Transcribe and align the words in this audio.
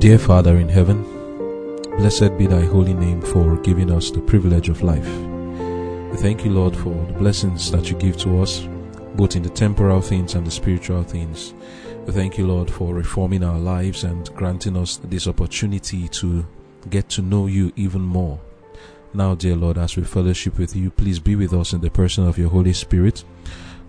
Dear 0.00 0.18
Father 0.18 0.56
in 0.56 0.70
heaven, 0.70 1.02
blessed 1.98 2.38
be 2.38 2.46
thy 2.46 2.62
holy 2.62 2.94
name 2.94 3.20
for 3.20 3.58
giving 3.58 3.92
us 3.92 4.10
the 4.10 4.22
privilege 4.22 4.70
of 4.70 4.80
life. 4.80 5.06
We 5.06 6.16
thank 6.16 6.42
you, 6.42 6.52
Lord, 6.52 6.74
for 6.74 6.94
the 6.94 7.12
blessings 7.12 7.70
that 7.70 7.90
you 7.90 7.98
give 7.98 8.16
to 8.20 8.40
us, 8.40 8.66
both 9.14 9.36
in 9.36 9.42
the 9.42 9.50
temporal 9.50 10.00
things 10.00 10.34
and 10.34 10.46
the 10.46 10.50
spiritual 10.50 11.02
things. 11.02 11.52
We 12.06 12.14
thank 12.14 12.38
you, 12.38 12.46
Lord, 12.46 12.70
for 12.70 12.94
reforming 12.94 13.44
our 13.44 13.58
lives 13.58 14.04
and 14.04 14.34
granting 14.34 14.74
us 14.74 14.96
this 15.04 15.28
opportunity 15.28 16.08
to 16.08 16.46
get 16.88 17.10
to 17.10 17.20
know 17.20 17.46
you 17.46 17.70
even 17.76 18.00
more. 18.00 18.40
Now, 19.12 19.34
dear 19.34 19.54
Lord, 19.54 19.76
as 19.76 19.98
we 19.98 20.04
fellowship 20.04 20.58
with 20.58 20.74
you, 20.74 20.90
please 20.90 21.18
be 21.18 21.36
with 21.36 21.52
us 21.52 21.74
in 21.74 21.82
the 21.82 21.90
person 21.90 22.26
of 22.26 22.38
your 22.38 22.48
Holy 22.48 22.72
Spirit. 22.72 23.22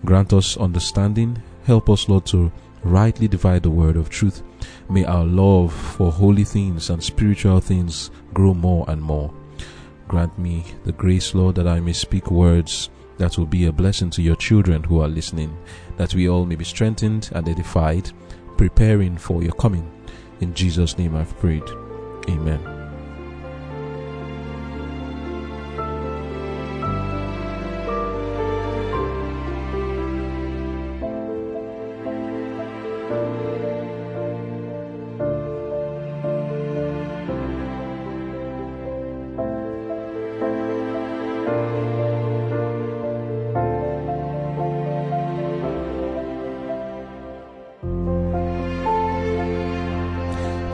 Grant 0.04 0.34
us 0.34 0.58
understanding. 0.58 1.42
Help 1.64 1.88
us, 1.88 2.06
Lord, 2.06 2.26
to 2.26 2.52
rightly 2.84 3.28
divide 3.28 3.62
the 3.62 3.70
word 3.70 3.96
of 3.96 4.10
truth. 4.10 4.42
May 4.88 5.04
our 5.04 5.24
love 5.24 5.72
for 5.72 6.12
holy 6.12 6.44
things 6.44 6.90
and 6.90 7.02
spiritual 7.02 7.60
things 7.60 8.10
grow 8.34 8.54
more 8.54 8.84
and 8.88 9.02
more. 9.02 9.32
Grant 10.08 10.38
me 10.38 10.64
the 10.84 10.92
grace, 10.92 11.34
Lord, 11.34 11.54
that 11.56 11.68
I 11.68 11.80
may 11.80 11.92
speak 11.92 12.30
words 12.30 12.90
that 13.18 13.38
will 13.38 13.46
be 13.46 13.66
a 13.66 13.72
blessing 13.72 14.10
to 14.10 14.22
your 14.22 14.36
children 14.36 14.82
who 14.82 15.00
are 15.00 15.08
listening, 15.08 15.56
that 15.96 16.14
we 16.14 16.28
all 16.28 16.44
may 16.44 16.56
be 16.56 16.64
strengthened 16.64 17.30
and 17.34 17.48
edified, 17.48 18.10
preparing 18.56 19.16
for 19.16 19.42
your 19.42 19.52
coming. 19.52 19.90
In 20.40 20.54
Jesus' 20.54 20.98
name 20.98 21.16
I've 21.16 21.38
prayed. 21.38 21.68
Amen. 22.28 22.71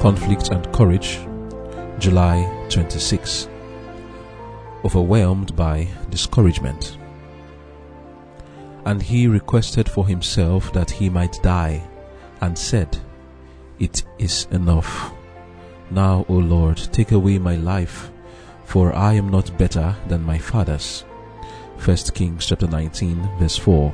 Conflict 0.01 0.51
and 0.51 0.73
Courage, 0.73 1.19
July 1.99 2.47
26. 2.71 3.49
Overwhelmed 4.85 5.57
by 5.57 5.89
discouragement. 6.09 6.97
And 8.87 9.03
he 9.03 9.27
requested 9.27 9.89
for 9.89 10.07
himself 10.07 10.73
that 10.73 10.89
he 10.89 11.11
might 11.11 11.43
die, 11.43 11.83
and 12.41 12.57
said, 12.57 12.97
It 13.81 14.05
is 14.21 14.47
enough. 14.53 15.13
Now, 15.91 16.25
O 16.29 16.35
Lord, 16.35 16.77
take 16.93 17.11
away 17.11 17.41
my 17.41 17.57
life, 17.57 18.13
for 18.67 18.95
I 18.95 19.15
am 19.15 19.29
not 19.31 19.59
better 19.59 19.97
than 20.07 20.23
my 20.23 20.39
fathers. 20.39 21.01
1 21.85 21.97
Kings 22.15 22.47
chapter 22.47 22.69
19, 22.69 23.31
verse 23.41 23.57
4. 23.57 23.93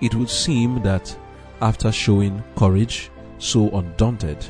It 0.00 0.14
would 0.14 0.30
seem 0.30 0.82
that 0.82 1.14
after 1.60 1.92
showing 1.92 2.42
courage 2.56 3.10
so 3.38 3.70
undaunted, 3.70 4.44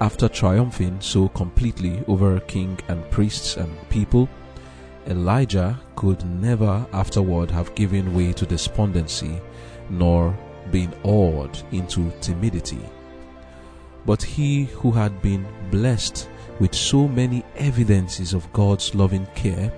after 0.00 0.28
triumphing 0.28 1.00
so 1.00 1.28
completely 1.28 2.04
over 2.06 2.38
king 2.40 2.78
and 2.88 3.10
priests 3.10 3.56
and 3.56 3.70
people, 3.88 4.28
Elijah 5.06 5.78
could 5.94 6.24
never 6.40 6.86
afterward 6.92 7.50
have 7.50 7.74
given 7.74 8.14
way 8.14 8.32
to 8.32 8.44
despondency 8.44 9.40
nor 9.88 10.36
been 10.70 10.92
awed 11.04 11.62
into 11.72 12.12
timidity. 12.20 12.80
But 14.04 14.22
he 14.22 14.64
who 14.64 14.90
had 14.90 15.22
been 15.22 15.46
blessed 15.70 16.28
with 16.60 16.74
so 16.74 17.08
many 17.08 17.44
evidences 17.56 18.34
of 18.34 18.52
God's 18.52 18.94
loving 18.94 19.26
care 19.34 19.72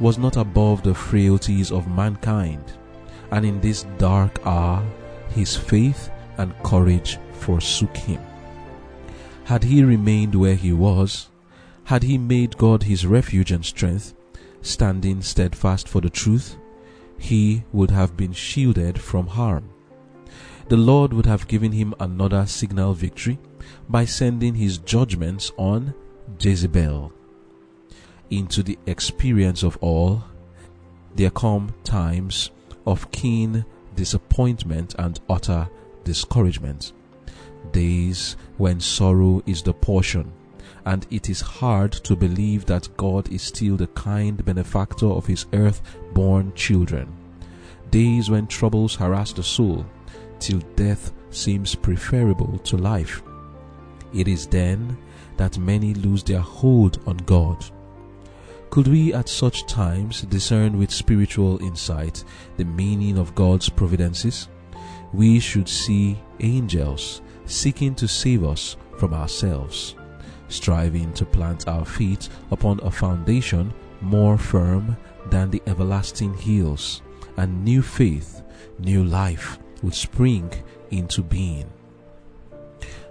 was 0.00 0.18
not 0.18 0.36
above 0.36 0.82
the 0.82 0.94
frailties 0.94 1.70
of 1.70 1.86
mankind, 1.86 2.64
and 3.30 3.44
in 3.44 3.60
this 3.60 3.84
dark 3.98 4.44
hour 4.44 4.82
his 5.34 5.56
faith 5.56 6.10
and 6.38 6.54
courage 6.62 7.18
forsook 7.32 7.96
him. 7.96 8.20
Had 9.44 9.64
he 9.64 9.82
remained 9.82 10.34
where 10.34 10.54
he 10.54 10.72
was, 10.72 11.28
had 11.84 12.02
he 12.04 12.16
made 12.16 12.56
God 12.56 12.84
his 12.84 13.06
refuge 13.06 13.50
and 13.50 13.64
strength, 13.64 14.14
standing 14.60 15.20
steadfast 15.22 15.88
for 15.88 16.00
the 16.00 16.10
truth, 16.10 16.56
he 17.18 17.64
would 17.72 17.90
have 17.90 18.16
been 18.16 18.32
shielded 18.32 19.00
from 19.00 19.26
harm. 19.26 19.68
The 20.68 20.76
Lord 20.76 21.12
would 21.12 21.26
have 21.26 21.48
given 21.48 21.72
him 21.72 21.94
another 22.00 22.46
signal 22.46 22.94
victory 22.94 23.38
by 23.88 24.04
sending 24.04 24.54
his 24.54 24.78
judgments 24.78 25.50
on 25.56 25.94
Jezebel. 26.40 27.12
Into 28.30 28.62
the 28.62 28.78
experience 28.86 29.62
of 29.62 29.76
all, 29.80 30.24
there 31.14 31.30
come 31.30 31.74
times 31.84 32.50
of 32.86 33.10
keen 33.10 33.64
disappointment, 33.94 34.94
and 34.98 35.20
utter 35.28 35.68
discouragement. 36.04 36.92
Days 37.72 38.36
when 38.58 38.80
sorrow 38.80 39.42
is 39.46 39.62
the 39.62 39.72
portion, 39.72 40.32
and 40.84 41.06
it 41.10 41.28
is 41.30 41.40
hard 41.40 41.92
to 41.92 42.16
believe 42.16 42.66
that 42.66 42.96
God 42.96 43.30
is 43.30 43.42
still 43.42 43.76
the 43.76 43.86
kind 43.88 44.44
benefactor 44.44 45.06
of 45.06 45.26
his 45.26 45.46
earth 45.52 45.80
born 46.12 46.52
children. 46.54 47.12
Days 47.90 48.30
when 48.30 48.46
troubles 48.46 48.96
harass 48.96 49.32
the 49.32 49.42
soul, 49.42 49.86
till 50.38 50.60
death 50.76 51.12
seems 51.30 51.74
preferable 51.74 52.58
to 52.58 52.76
life. 52.76 53.22
It 54.12 54.28
is 54.28 54.46
then 54.46 54.98
that 55.36 55.58
many 55.58 55.94
lose 55.94 56.22
their 56.22 56.40
hold 56.40 56.98
on 57.06 57.16
God 57.18 57.64
could 58.72 58.88
we 58.88 59.12
at 59.12 59.28
such 59.28 59.66
times 59.66 60.22
discern 60.22 60.78
with 60.78 60.90
spiritual 60.90 61.62
insight 61.62 62.24
the 62.56 62.64
meaning 62.64 63.18
of 63.18 63.34
God's 63.34 63.68
providences? 63.68 64.48
We 65.12 65.40
should 65.40 65.68
see 65.68 66.18
angels 66.40 67.20
seeking 67.44 67.94
to 67.96 68.08
save 68.08 68.44
us 68.44 68.78
from 68.96 69.12
ourselves, 69.12 69.94
striving 70.48 71.12
to 71.12 71.26
plant 71.26 71.68
our 71.68 71.84
feet 71.84 72.30
upon 72.50 72.80
a 72.80 72.90
foundation 72.90 73.74
more 74.00 74.38
firm 74.38 74.96
than 75.28 75.50
the 75.50 75.62
everlasting 75.66 76.32
hills, 76.32 77.02
and 77.36 77.62
new 77.62 77.82
faith, 77.82 78.42
new 78.78 79.04
life 79.04 79.58
would 79.82 79.94
spring 79.94 80.50
into 80.90 81.22
being. 81.22 81.70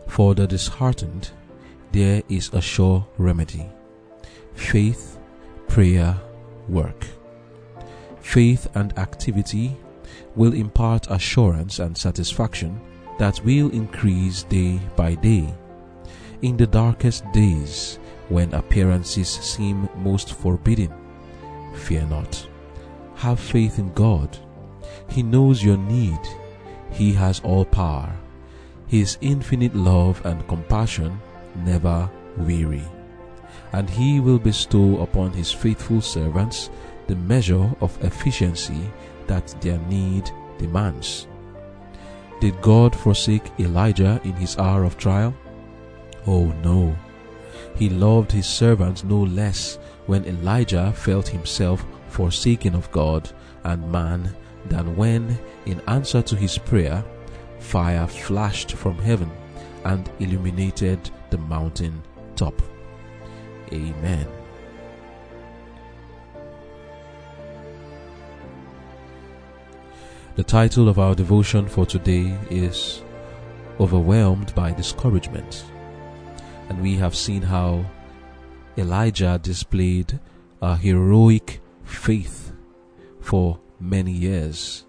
For 0.08 0.34
the 0.34 0.48
disheartened, 0.48 1.30
there 1.92 2.24
is 2.30 2.50
a 2.52 2.62
sure 2.62 3.06
remedy 3.20 3.70
faith 4.56 5.20
prayer 5.72 6.14
work. 6.68 7.06
Faith 8.20 8.68
and 8.76 8.92
activity 9.00 9.74
will 10.36 10.54
impart 10.54 11.10
assurance 11.10 11.80
and 11.80 11.98
satisfaction 11.98 12.78
that 13.20 13.40
will 13.46 13.70
increase 13.72 14.44
day 14.44 14.78
by 14.98 15.16
day. 15.16 15.48
In 16.42 16.58
the 16.58 16.68
darkest 16.68 17.24
days, 17.32 18.00
when 18.28 18.54
appearances 18.54 19.30
seem 19.30 19.88
most 19.96 20.34
forbidding, 20.34 20.94
fear 21.74 22.06
not. 22.06 22.46
Have 23.16 23.40
faith 23.40 23.80
in 23.80 23.94
God. 23.94 24.38
He 25.10 25.24
knows 25.24 25.64
your 25.64 25.78
need. 25.78 26.20
He 26.92 27.14
has 27.14 27.40
all 27.46 27.64
power. 27.64 28.14
His 28.88 29.18
infinite 29.22 29.74
love 29.74 30.22
and 30.26 30.46
compassion 30.50 31.18
never 31.56 32.10
weary 32.36 32.84
and 33.74 33.90
he 33.90 34.20
will 34.20 34.40
bestow 34.40 35.02
upon 35.02 35.32
his 35.32 35.52
faithful 35.52 36.02
servants 36.02 36.70
the 37.08 37.16
measure 37.16 37.70
of 37.82 38.04
efficiency 38.04 38.90
that 39.28 39.48
their 39.62 39.80
need 39.90 40.30
demands. 40.58 41.28
Did 42.40 42.62
God 42.62 42.96
forsake 42.96 43.52
Elijah 43.60 44.20
in 44.24 44.34
his 44.34 44.58
hour 44.58 44.84
of 44.84 44.98
trial? 44.98 45.34
Oh 46.28 46.46
no. 46.64 46.96
He 47.76 47.90
loved 47.90 48.32
his 48.32 48.48
servants 48.48 49.04
no 49.04 49.22
less 49.22 49.78
when 50.08 50.26
Elijah 50.26 50.92
felt 50.92 51.28
himself 51.28 51.86
forsaken 52.10 52.76
of 52.76 52.92
God 52.92 53.30
and 53.64 53.92
man 53.92 54.36
than 54.66 54.96
when, 54.96 55.40
in 55.66 55.82
answer 55.88 56.22
to 56.22 56.36
his 56.36 56.58
prayer, 56.58 57.04
fire 57.60 58.08
flashed 58.08 58.74
from 58.74 58.98
heaven 58.98 59.32
and 59.86 60.10
illuminated 60.20 61.10
the 61.30 61.38
mountain 61.38 62.02
top. 62.36 62.62
Amen. 63.74 64.28
The 70.36 70.44
title 70.44 70.90
of 70.90 70.98
our 70.98 71.14
devotion 71.14 71.68
for 71.68 71.86
today 71.86 72.38
is 72.50 73.02
Overwhelmed 73.80 74.56
by 74.56 74.72
Discouragement. 74.72 75.66
And 76.70 76.82
we 76.82 76.96
have 76.96 77.16
seen 77.16 77.42
how 77.42 77.86
Elijah 78.78 79.40
displayed 79.42 80.20
a 80.62 80.78
heroic 80.78 81.60
faith 81.84 82.54
for 83.20 83.60
many 83.80 84.12
years. 84.12 84.86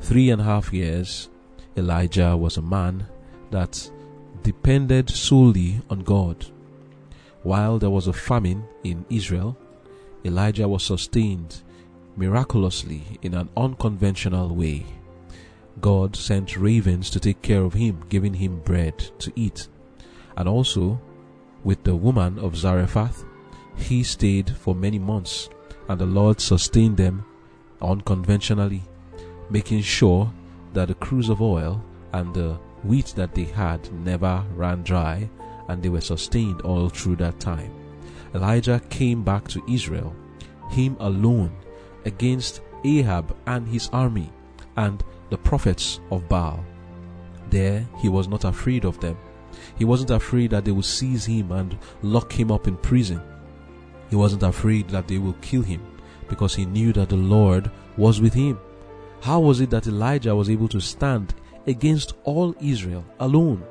Three 0.00 0.30
and 0.30 0.40
a 0.40 0.44
half 0.44 0.72
years, 0.72 1.30
Elijah 1.76 2.36
was 2.36 2.56
a 2.56 2.62
man 2.62 3.06
that 3.50 3.90
depended 4.42 5.08
solely 5.08 5.80
on 5.88 6.00
God. 6.00 6.51
While 7.42 7.78
there 7.78 7.90
was 7.90 8.06
a 8.06 8.12
famine 8.12 8.64
in 8.84 9.04
Israel, 9.10 9.56
Elijah 10.24 10.68
was 10.68 10.84
sustained 10.84 11.62
miraculously 12.16 13.02
in 13.22 13.34
an 13.34 13.48
unconventional 13.56 14.54
way. 14.54 14.86
God 15.80 16.14
sent 16.14 16.56
ravens 16.56 17.10
to 17.10 17.20
take 17.20 17.42
care 17.42 17.62
of 17.62 17.74
him, 17.74 18.04
giving 18.08 18.34
him 18.34 18.60
bread 18.60 18.98
to 19.18 19.32
eat. 19.34 19.68
And 20.36 20.48
also, 20.48 21.00
with 21.64 21.82
the 21.84 21.96
woman 21.96 22.38
of 22.38 22.56
Zarephath, 22.56 23.24
he 23.76 24.02
stayed 24.02 24.50
for 24.50 24.74
many 24.74 24.98
months, 24.98 25.48
and 25.88 26.00
the 26.00 26.06
Lord 26.06 26.40
sustained 26.40 26.96
them 26.96 27.24
unconventionally, 27.80 28.82
making 29.50 29.82
sure 29.82 30.32
that 30.74 30.88
the 30.88 30.94
cruse 30.94 31.28
of 31.28 31.42
oil 31.42 31.82
and 32.12 32.32
the 32.34 32.58
wheat 32.84 33.14
that 33.16 33.34
they 33.34 33.44
had 33.44 33.92
never 33.92 34.44
ran 34.54 34.82
dry, 34.82 35.28
and 35.68 35.82
they 35.82 35.88
were 35.88 36.00
sustained 36.00 36.60
all 36.62 36.88
through 36.88 37.16
that 37.16 37.38
time. 37.40 37.72
Elijah 38.34 38.80
came 38.90 39.22
back 39.22 39.46
to 39.48 39.62
Israel, 39.68 40.14
him 40.70 40.96
alone, 41.00 41.54
against 42.04 42.62
Ahab 42.84 43.36
and 43.46 43.68
his 43.68 43.88
army, 43.92 44.30
and 44.76 45.04
the 45.30 45.38
prophets 45.38 46.00
of 46.10 46.28
Baal. 46.28 46.64
There 47.50 47.86
he 47.98 48.08
was 48.08 48.28
not 48.28 48.44
afraid 48.44 48.84
of 48.84 48.98
them. 49.00 49.16
He 49.76 49.84
wasn't 49.84 50.10
afraid 50.10 50.50
that 50.50 50.64
they 50.64 50.72
would 50.72 50.84
seize 50.84 51.26
him 51.26 51.52
and 51.52 51.78
lock 52.02 52.32
him 52.32 52.50
up 52.50 52.66
in 52.66 52.76
prison. 52.76 53.20
He 54.10 54.16
wasn't 54.16 54.42
afraid 54.42 54.88
that 54.88 55.08
they 55.08 55.18
will 55.18 55.36
kill 55.40 55.62
him 55.62 55.82
because 56.28 56.54
he 56.54 56.64
knew 56.64 56.92
that 56.94 57.10
the 57.10 57.16
Lord 57.16 57.70
was 57.96 58.20
with 58.20 58.34
him. 58.34 58.58
How 59.20 59.40
was 59.40 59.60
it 59.60 59.70
that 59.70 59.86
Elijah 59.86 60.34
was 60.34 60.50
able 60.50 60.68
to 60.68 60.80
stand 60.80 61.34
against 61.66 62.14
all 62.24 62.56
Israel 62.60 63.04
alone? 63.20 63.62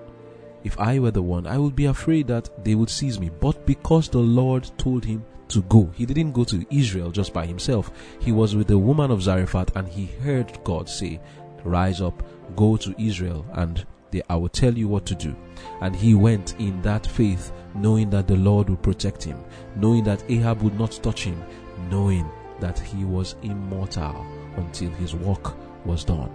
If 0.63 0.79
I 0.79 0.99
were 0.99 1.11
the 1.11 1.23
one, 1.23 1.47
I 1.47 1.57
would 1.57 1.75
be 1.75 1.85
afraid 1.85 2.27
that 2.27 2.63
they 2.63 2.75
would 2.75 2.89
seize 2.89 3.19
me. 3.19 3.29
But 3.39 3.65
because 3.65 4.09
the 4.09 4.19
Lord 4.19 4.69
told 4.77 5.03
him 5.03 5.25
to 5.49 5.61
go, 5.63 5.89
he 5.95 6.05
didn't 6.05 6.33
go 6.33 6.43
to 6.45 6.65
Israel 6.69 7.11
just 7.11 7.33
by 7.33 7.45
himself. 7.45 7.91
He 8.19 8.31
was 8.31 8.55
with 8.55 8.67
the 8.67 8.77
woman 8.77 9.11
of 9.11 9.23
Zarephath 9.23 9.75
and 9.75 9.87
he 9.87 10.05
heard 10.05 10.57
God 10.63 10.87
say, 10.87 11.19
Rise 11.63 12.01
up, 12.01 12.23
go 12.55 12.77
to 12.77 12.95
Israel, 12.99 13.45
and 13.53 13.85
they, 14.11 14.21
I 14.29 14.35
will 14.35 14.49
tell 14.49 14.75
you 14.75 14.87
what 14.87 15.05
to 15.07 15.15
do. 15.15 15.35
And 15.81 15.95
he 15.95 16.15
went 16.15 16.55
in 16.59 16.81
that 16.81 17.05
faith, 17.05 17.51
knowing 17.75 18.09
that 18.11 18.27
the 18.27 18.35
Lord 18.35 18.69
would 18.69 18.81
protect 18.81 19.23
him, 19.23 19.43
knowing 19.75 20.03
that 20.05 20.23
Ahab 20.29 20.61
would 20.61 20.77
not 20.77 20.99
touch 21.03 21.23
him, 21.23 21.41
knowing 21.89 22.29
that 22.59 22.79
he 22.79 23.05
was 23.05 23.35
immortal 23.43 24.25
until 24.57 24.89
his 24.91 25.15
work 25.15 25.55
was 25.85 26.03
done. 26.03 26.31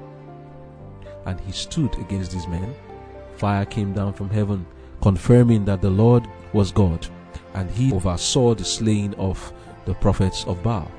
And 1.26 1.40
he 1.40 1.52
stood 1.52 1.94
against 1.98 2.32
these 2.32 2.46
men. 2.46 2.74
Fire 3.36 3.66
came 3.66 3.92
down 3.92 4.14
from 4.14 4.30
heaven, 4.30 4.66
confirming 5.02 5.64
that 5.66 5.82
the 5.82 5.90
Lord 5.90 6.26
was 6.52 6.72
God, 6.72 7.06
and 7.54 7.70
he 7.70 7.92
oversaw 7.92 8.54
the 8.54 8.64
slaying 8.64 9.14
of 9.14 9.52
the 9.84 9.94
prophets 9.94 10.44
of 10.46 10.62
Baal. 10.62 10.90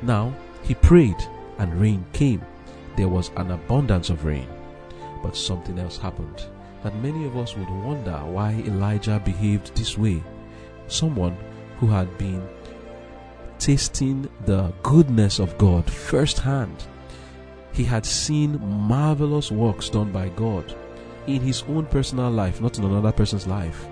Now 0.00 0.34
he 0.62 0.74
prayed, 0.74 1.16
and 1.58 1.80
rain 1.80 2.04
came 2.12 2.42
there 2.96 3.08
was 3.08 3.30
an 3.36 3.50
abundance 3.50 4.10
of 4.10 4.24
rain. 4.24 4.48
But 5.22 5.36
something 5.36 5.78
else 5.78 5.98
happened 5.98 6.44
that 6.82 6.96
many 6.96 7.24
of 7.26 7.36
us 7.36 7.56
would 7.56 7.70
wonder 7.70 8.18
why 8.24 8.52
Elijah 8.66 9.22
behaved 9.24 9.74
this 9.74 9.96
way. 9.96 10.22
Someone 10.88 11.36
who 11.78 11.86
had 11.86 12.18
been 12.18 12.46
tasting 13.58 14.28
the 14.46 14.72
goodness 14.82 15.38
of 15.38 15.56
God 15.58 15.88
firsthand. 15.88 16.84
He 17.72 17.84
had 17.84 18.04
seen 18.04 18.60
marvelous 18.60 19.52
works 19.52 19.88
done 19.88 20.10
by 20.10 20.28
God 20.30 20.74
in 21.26 21.40
his 21.40 21.62
own 21.68 21.86
personal 21.86 22.30
life, 22.30 22.60
not 22.60 22.78
in 22.78 22.84
another 22.84 23.12
person's 23.12 23.46
life. 23.46 23.86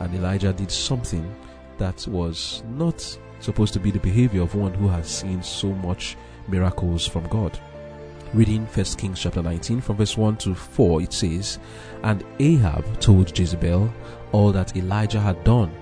And 0.00 0.14
Elijah 0.14 0.52
did 0.52 0.70
something 0.70 1.34
that 1.78 2.06
was 2.08 2.62
not 2.68 3.18
supposed 3.40 3.72
to 3.74 3.80
be 3.80 3.90
the 3.90 3.98
behavior 4.00 4.42
of 4.42 4.54
one 4.54 4.74
who 4.74 4.88
has 4.88 5.08
seen 5.08 5.42
so 5.42 5.68
much 5.68 6.16
miracles 6.48 7.06
from 7.06 7.26
God. 7.28 7.58
Reading 8.34 8.66
1 8.66 8.84
Kings 8.96 9.20
chapter 9.20 9.42
19 9.42 9.80
from 9.80 9.96
verse 9.96 10.16
1 10.16 10.36
to 10.38 10.54
4, 10.54 11.02
it 11.02 11.12
says, 11.12 11.58
And 12.02 12.24
Ahab 12.38 13.00
told 13.00 13.36
Jezebel 13.36 13.92
all 14.32 14.52
that 14.52 14.76
Elijah 14.76 15.20
had 15.20 15.42
done, 15.44 15.72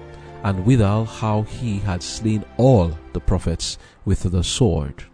and 0.45 0.65
withal 0.65 1.05
how 1.05 1.43
he 1.43 1.79
had 1.79 2.03
slain 2.03 2.45
all 2.57 2.97
the 3.13 3.21
prophets 3.21 3.79
with 4.05 4.23
the 4.23 4.45
sword. 4.45 5.05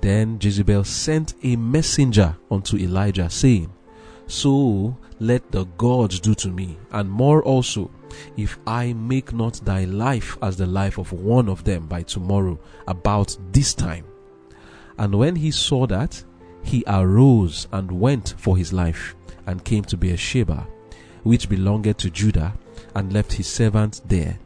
Then 0.00 0.38
Jezebel 0.40 0.84
sent 0.84 1.34
a 1.42 1.56
messenger 1.56 2.36
unto 2.50 2.78
Elijah, 2.78 3.28
saying, 3.28 3.72
So 4.26 4.96
let 5.22 5.52
the 5.52 5.64
gods 5.78 6.18
do 6.18 6.34
to 6.34 6.48
me, 6.48 6.76
and 6.90 7.08
more 7.08 7.42
also, 7.44 7.90
if 8.36 8.58
I 8.66 8.92
make 8.92 9.32
not 9.32 9.54
thy 9.64 9.84
life 9.84 10.36
as 10.42 10.56
the 10.56 10.66
life 10.66 10.98
of 10.98 11.12
one 11.12 11.48
of 11.48 11.64
them 11.64 11.86
by 11.86 12.02
tomorrow, 12.02 12.58
about 12.88 13.36
this 13.52 13.72
time. 13.72 14.04
And 14.98 15.14
when 15.14 15.36
he 15.36 15.50
saw 15.50 15.86
that, 15.86 16.22
he 16.62 16.84
arose 16.86 17.68
and 17.72 18.00
went 18.00 18.34
for 18.36 18.56
his 18.56 18.72
life, 18.72 19.14
and 19.46 19.64
came 19.64 19.84
to 19.84 19.96
Beersheba, 19.96 20.66
which 21.22 21.48
belonged 21.48 21.96
to 21.98 22.10
Judah, 22.10 22.54
and 22.94 23.12
left 23.12 23.32
his 23.32 23.46
servant 23.46 24.00
there. 24.06 24.38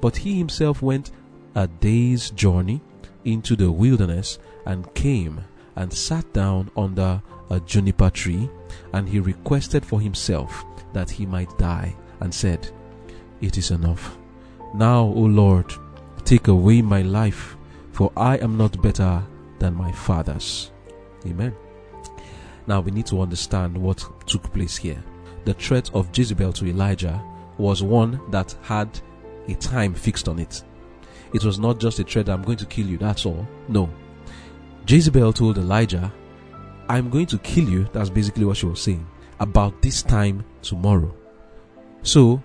But 0.00 0.16
he 0.16 0.38
himself 0.38 0.82
went 0.82 1.10
a 1.54 1.66
day's 1.66 2.30
journey 2.30 2.80
into 3.24 3.56
the 3.56 3.70
wilderness, 3.70 4.38
and 4.64 4.92
came 4.94 5.40
and 5.76 5.92
sat 5.92 6.32
down 6.32 6.70
under 6.76 7.22
a 7.50 7.60
juniper 7.60 8.10
tree, 8.10 8.48
and 8.92 9.08
he 9.08 9.20
requested 9.20 9.84
for 9.84 10.00
himself 10.00 10.64
that 10.92 11.10
he 11.10 11.26
might 11.26 11.56
die, 11.58 11.94
and 12.20 12.32
said, 12.32 12.70
It 13.40 13.58
is 13.58 13.70
enough. 13.70 14.16
Now, 14.74 15.02
O 15.02 15.20
Lord, 15.20 15.72
take 16.24 16.48
away 16.48 16.82
my 16.82 17.02
life, 17.02 17.56
for 17.92 18.12
I 18.16 18.38
am 18.38 18.56
not 18.56 18.80
better 18.82 19.22
than 19.58 19.74
my 19.74 19.92
fathers. 19.92 20.70
Amen. 21.26 21.54
Now 22.66 22.80
we 22.80 22.90
need 22.90 23.06
to 23.06 23.20
understand 23.20 23.76
what 23.76 24.06
took 24.26 24.52
place 24.52 24.76
here. 24.76 25.02
The 25.44 25.54
threat 25.54 25.90
of 25.94 26.16
Jezebel 26.16 26.52
to 26.54 26.66
Elijah 26.66 27.22
was 27.58 27.82
one 27.82 28.20
that 28.30 28.56
had 28.62 28.88
a 29.48 29.54
time 29.54 29.94
fixed 29.94 30.28
on 30.28 30.38
it. 30.38 30.62
It 31.32 31.44
was 31.44 31.58
not 31.58 31.78
just 31.78 31.98
a 31.98 32.04
threat, 32.04 32.28
I'm 32.28 32.42
going 32.42 32.58
to 32.58 32.66
kill 32.66 32.86
you, 32.86 32.96
that's 32.96 33.26
all. 33.26 33.46
No. 33.68 33.90
Jezebel 34.86 35.32
told 35.32 35.58
Elijah, 35.58 36.12
I'm 36.88 37.10
going 37.10 37.26
to 37.26 37.38
kill 37.38 37.68
you, 37.68 37.88
that's 37.92 38.10
basically 38.10 38.44
what 38.44 38.56
she 38.56 38.66
was 38.66 38.80
saying, 38.80 39.06
about 39.40 39.80
this 39.82 40.02
time 40.02 40.44
tomorrow. 40.62 41.14
So, 42.02 42.42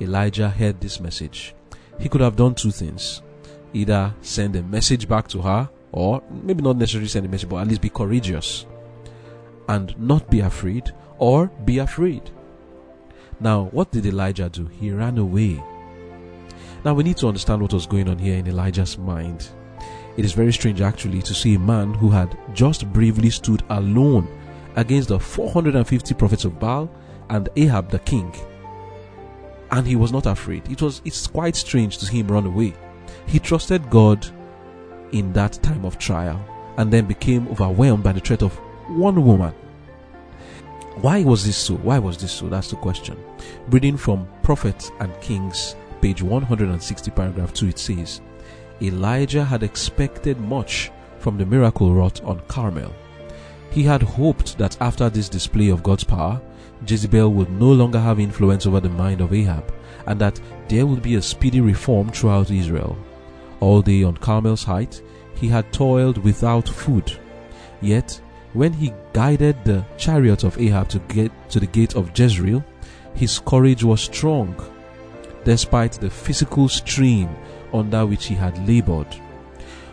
Elijah 0.00 0.48
heard 0.48 0.80
this 0.80 1.00
message. 1.00 1.54
He 1.98 2.08
could 2.08 2.20
have 2.20 2.36
done 2.36 2.54
two 2.54 2.70
things 2.70 3.22
either 3.72 4.14
send 4.22 4.56
a 4.56 4.62
message 4.62 5.06
back 5.06 5.28
to 5.28 5.42
her 5.42 5.68
or 5.92 6.22
maybe 6.30 6.62
not 6.62 6.76
necessarily 6.76 7.08
send 7.08 7.26
a 7.26 7.28
message, 7.28 7.48
but 7.48 7.56
at 7.56 7.68
least 7.68 7.80
be 7.80 7.90
courageous 7.90 8.66
and 9.68 9.98
not 9.98 10.30
be 10.30 10.40
afraid, 10.40 10.92
or 11.18 11.48
be 11.64 11.78
afraid. 11.78 12.30
Now, 13.40 13.64
what 13.72 13.90
did 13.90 14.06
Elijah 14.06 14.48
do? 14.48 14.66
He 14.66 14.92
ran 14.92 15.18
away. 15.18 15.62
Now, 16.84 16.94
we 16.94 17.02
need 17.02 17.16
to 17.18 17.26
understand 17.26 17.62
what 17.62 17.72
was 17.72 17.86
going 17.86 18.08
on 18.08 18.18
here 18.18 18.36
in 18.36 18.46
Elijah's 18.46 18.96
mind. 18.96 19.48
It 20.16 20.24
is 20.24 20.32
very 20.32 20.52
strange, 20.52 20.80
actually, 20.80 21.20
to 21.22 21.34
see 21.34 21.54
a 21.54 21.58
man 21.58 21.92
who 21.92 22.10
had 22.10 22.38
just 22.54 22.90
bravely 22.92 23.30
stood 23.30 23.62
alone 23.68 24.26
against 24.76 25.08
the 25.08 25.20
450 25.20 26.14
prophets 26.14 26.44
of 26.44 26.58
Baal 26.58 26.90
and 27.28 27.48
Ahab 27.56 27.90
the 27.90 27.98
king. 28.00 28.34
And 29.70 29.86
he 29.86 29.96
was 29.96 30.12
not 30.12 30.26
afraid. 30.26 30.70
It 30.70 30.80
was 30.80 31.02
it's 31.04 31.26
quite 31.26 31.56
strange 31.56 31.98
to 31.98 32.06
see 32.06 32.20
him 32.20 32.28
run 32.28 32.46
away. 32.46 32.74
He 33.26 33.38
trusted 33.38 33.90
God 33.90 34.26
in 35.12 35.32
that 35.32 35.54
time 35.62 35.84
of 35.84 35.98
trial 35.98 36.40
and 36.78 36.92
then 36.92 37.06
became 37.06 37.48
overwhelmed 37.48 38.04
by 38.04 38.12
the 38.12 38.20
threat 38.20 38.42
of 38.42 38.54
one 38.88 39.24
woman. 39.24 39.52
Why 41.00 41.24
was 41.24 41.44
this 41.44 41.56
so? 41.56 41.74
Why 41.74 41.98
was 41.98 42.16
this 42.16 42.32
so? 42.32 42.48
That's 42.48 42.70
the 42.70 42.76
question. 42.76 43.22
Reading 43.68 43.96
from 43.96 44.26
Prophets 44.42 44.90
and 45.00 45.12
Kings, 45.20 45.76
page 46.00 46.22
160, 46.22 47.10
paragraph 47.10 47.52
2, 47.52 47.68
it 47.68 47.78
says 47.78 48.20
Elijah 48.82 49.44
had 49.44 49.62
expected 49.62 50.38
much 50.40 50.90
from 51.18 51.38
the 51.38 51.46
miracle 51.46 51.94
wrought 51.94 52.22
on 52.24 52.40
Carmel. 52.48 52.92
He 53.70 53.82
had 53.82 54.02
hoped 54.02 54.58
that 54.58 54.76
after 54.80 55.08
this 55.08 55.28
display 55.28 55.70
of 55.70 55.82
God's 55.82 56.04
power, 56.04 56.40
Jezebel 56.86 57.32
would 57.32 57.50
no 57.50 57.72
longer 57.72 57.98
have 57.98 58.20
influence 58.20 58.66
over 58.66 58.80
the 58.80 58.88
mind 58.88 59.20
of 59.20 59.32
Ahab, 59.32 59.72
and 60.06 60.20
that 60.20 60.40
there 60.68 60.86
would 60.86 61.02
be 61.02 61.14
a 61.14 61.22
speedy 61.22 61.60
reform 61.60 62.10
throughout 62.10 62.50
Israel. 62.50 62.96
All 63.60 63.82
day 63.82 64.02
on 64.02 64.16
Carmel's 64.18 64.64
height, 64.64 65.02
he 65.34 65.48
had 65.48 65.72
toiled 65.72 66.18
without 66.18 66.68
food. 66.68 67.18
Yet, 67.80 68.20
when 68.52 68.72
he 68.72 68.92
guided 69.12 69.56
the 69.64 69.84
chariot 69.96 70.44
of 70.44 70.58
Ahab 70.58 70.88
to 70.90 70.98
get 71.00 71.32
to 71.50 71.60
the 71.60 71.66
gate 71.66 71.94
of 71.94 72.18
Jezreel, 72.18 72.64
his 73.14 73.38
courage 73.38 73.84
was 73.84 74.02
strong, 74.02 74.54
despite 75.44 75.92
the 75.92 76.10
physical 76.10 76.68
strain 76.68 77.28
under 77.76 78.06
which 78.06 78.26
he 78.26 78.34
had 78.34 78.66
labored. 78.66 79.16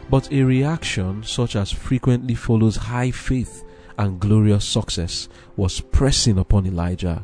But 0.10 0.32
a 0.32 0.44
reaction 0.44 1.24
such 1.24 1.56
as 1.56 1.72
frequently 1.72 2.36
follows 2.36 2.76
high 2.76 3.12
faith 3.12 3.64
and 3.98 4.20
glorious 4.20 4.66
success 4.66 5.30
was 5.56 5.80
pressing 5.80 6.38
upon 6.38 6.66
Elijah. 6.66 7.24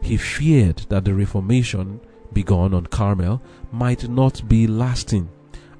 He 0.00 0.16
feared 0.16 0.86
that 0.88 1.04
the 1.04 1.14
reformation 1.14 2.00
begun 2.32 2.74
on 2.74 2.86
Carmel 2.86 3.42
might 3.72 4.08
not 4.08 4.48
be 4.48 4.66
lasting, 4.66 5.28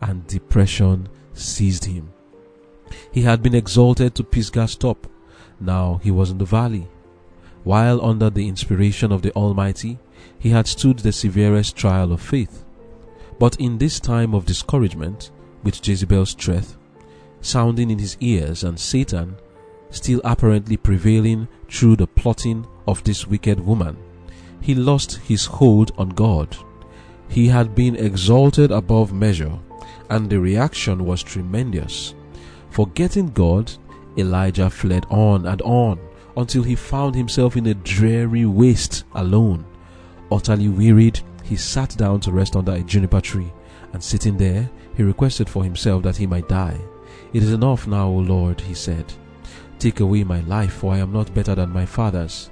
and 0.00 0.26
depression 0.26 1.08
seized 1.32 1.84
him. 1.84 2.12
He 3.12 3.22
had 3.22 3.42
been 3.42 3.54
exalted 3.54 4.14
to 4.14 4.24
Pisgah's 4.24 4.76
top. 4.76 5.06
Now 5.60 6.00
he 6.02 6.10
was 6.10 6.30
in 6.30 6.38
the 6.38 6.44
valley. 6.44 6.88
While 7.64 8.04
under 8.04 8.30
the 8.30 8.46
inspiration 8.46 9.10
of 9.10 9.22
the 9.22 9.32
Almighty, 9.32 9.98
he 10.38 10.50
had 10.50 10.66
stood 10.66 11.00
the 11.00 11.12
severest 11.12 11.76
trial 11.76 12.12
of 12.12 12.20
faith. 12.20 12.64
But 13.38 13.56
in 13.60 13.78
this 13.78 14.00
time 14.00 14.34
of 14.34 14.46
discouragement, 14.46 15.30
with 15.62 15.86
Jezebel's 15.86 16.34
threat 16.34 16.76
sounding 17.40 17.90
in 17.90 17.98
his 17.98 18.16
ears 18.20 18.64
and 18.64 18.78
Satan 18.78 19.36
still 19.90 20.20
apparently 20.24 20.76
prevailing 20.76 21.46
through 21.68 21.96
the 21.96 22.06
plotting 22.06 22.66
of 22.88 23.04
this 23.04 23.26
wicked 23.26 23.60
woman, 23.60 23.96
he 24.60 24.74
lost 24.74 25.16
his 25.18 25.44
hold 25.44 25.92
on 25.98 26.08
God. 26.10 26.56
He 27.28 27.48
had 27.48 27.74
been 27.74 27.96
exalted 27.96 28.70
above 28.70 29.12
measure, 29.12 29.58
and 30.10 30.28
the 30.28 30.40
reaction 30.40 31.04
was 31.04 31.22
tremendous. 31.22 32.14
Forgetting 32.70 33.30
God, 33.30 33.72
Elijah 34.16 34.70
fled 34.70 35.06
on 35.10 35.46
and 35.46 35.60
on 35.62 35.98
until 36.36 36.62
he 36.62 36.74
found 36.74 37.14
himself 37.14 37.56
in 37.56 37.66
a 37.66 37.74
dreary 37.74 38.46
waste 38.46 39.04
alone. 39.14 39.64
Utterly 40.30 40.68
wearied, 40.68 41.20
he 41.48 41.56
sat 41.56 41.96
down 41.96 42.20
to 42.20 42.32
rest 42.32 42.56
under 42.56 42.72
a 42.72 42.82
juniper 42.82 43.20
tree, 43.20 43.52
and 43.92 44.02
sitting 44.02 44.36
there, 44.36 44.68
he 44.96 45.02
requested 45.02 45.48
for 45.48 45.62
himself 45.62 46.02
that 46.02 46.16
he 46.16 46.26
might 46.26 46.48
die. 46.48 46.78
It 47.32 47.42
is 47.42 47.52
enough 47.52 47.86
now, 47.86 48.08
O 48.08 48.16
Lord, 48.16 48.60
he 48.60 48.74
said. 48.74 49.12
Take 49.78 50.00
away 50.00 50.24
my 50.24 50.40
life, 50.40 50.72
for 50.72 50.92
I 50.92 50.98
am 50.98 51.12
not 51.12 51.34
better 51.34 51.54
than 51.54 51.70
my 51.70 51.86
fathers. 51.86 52.50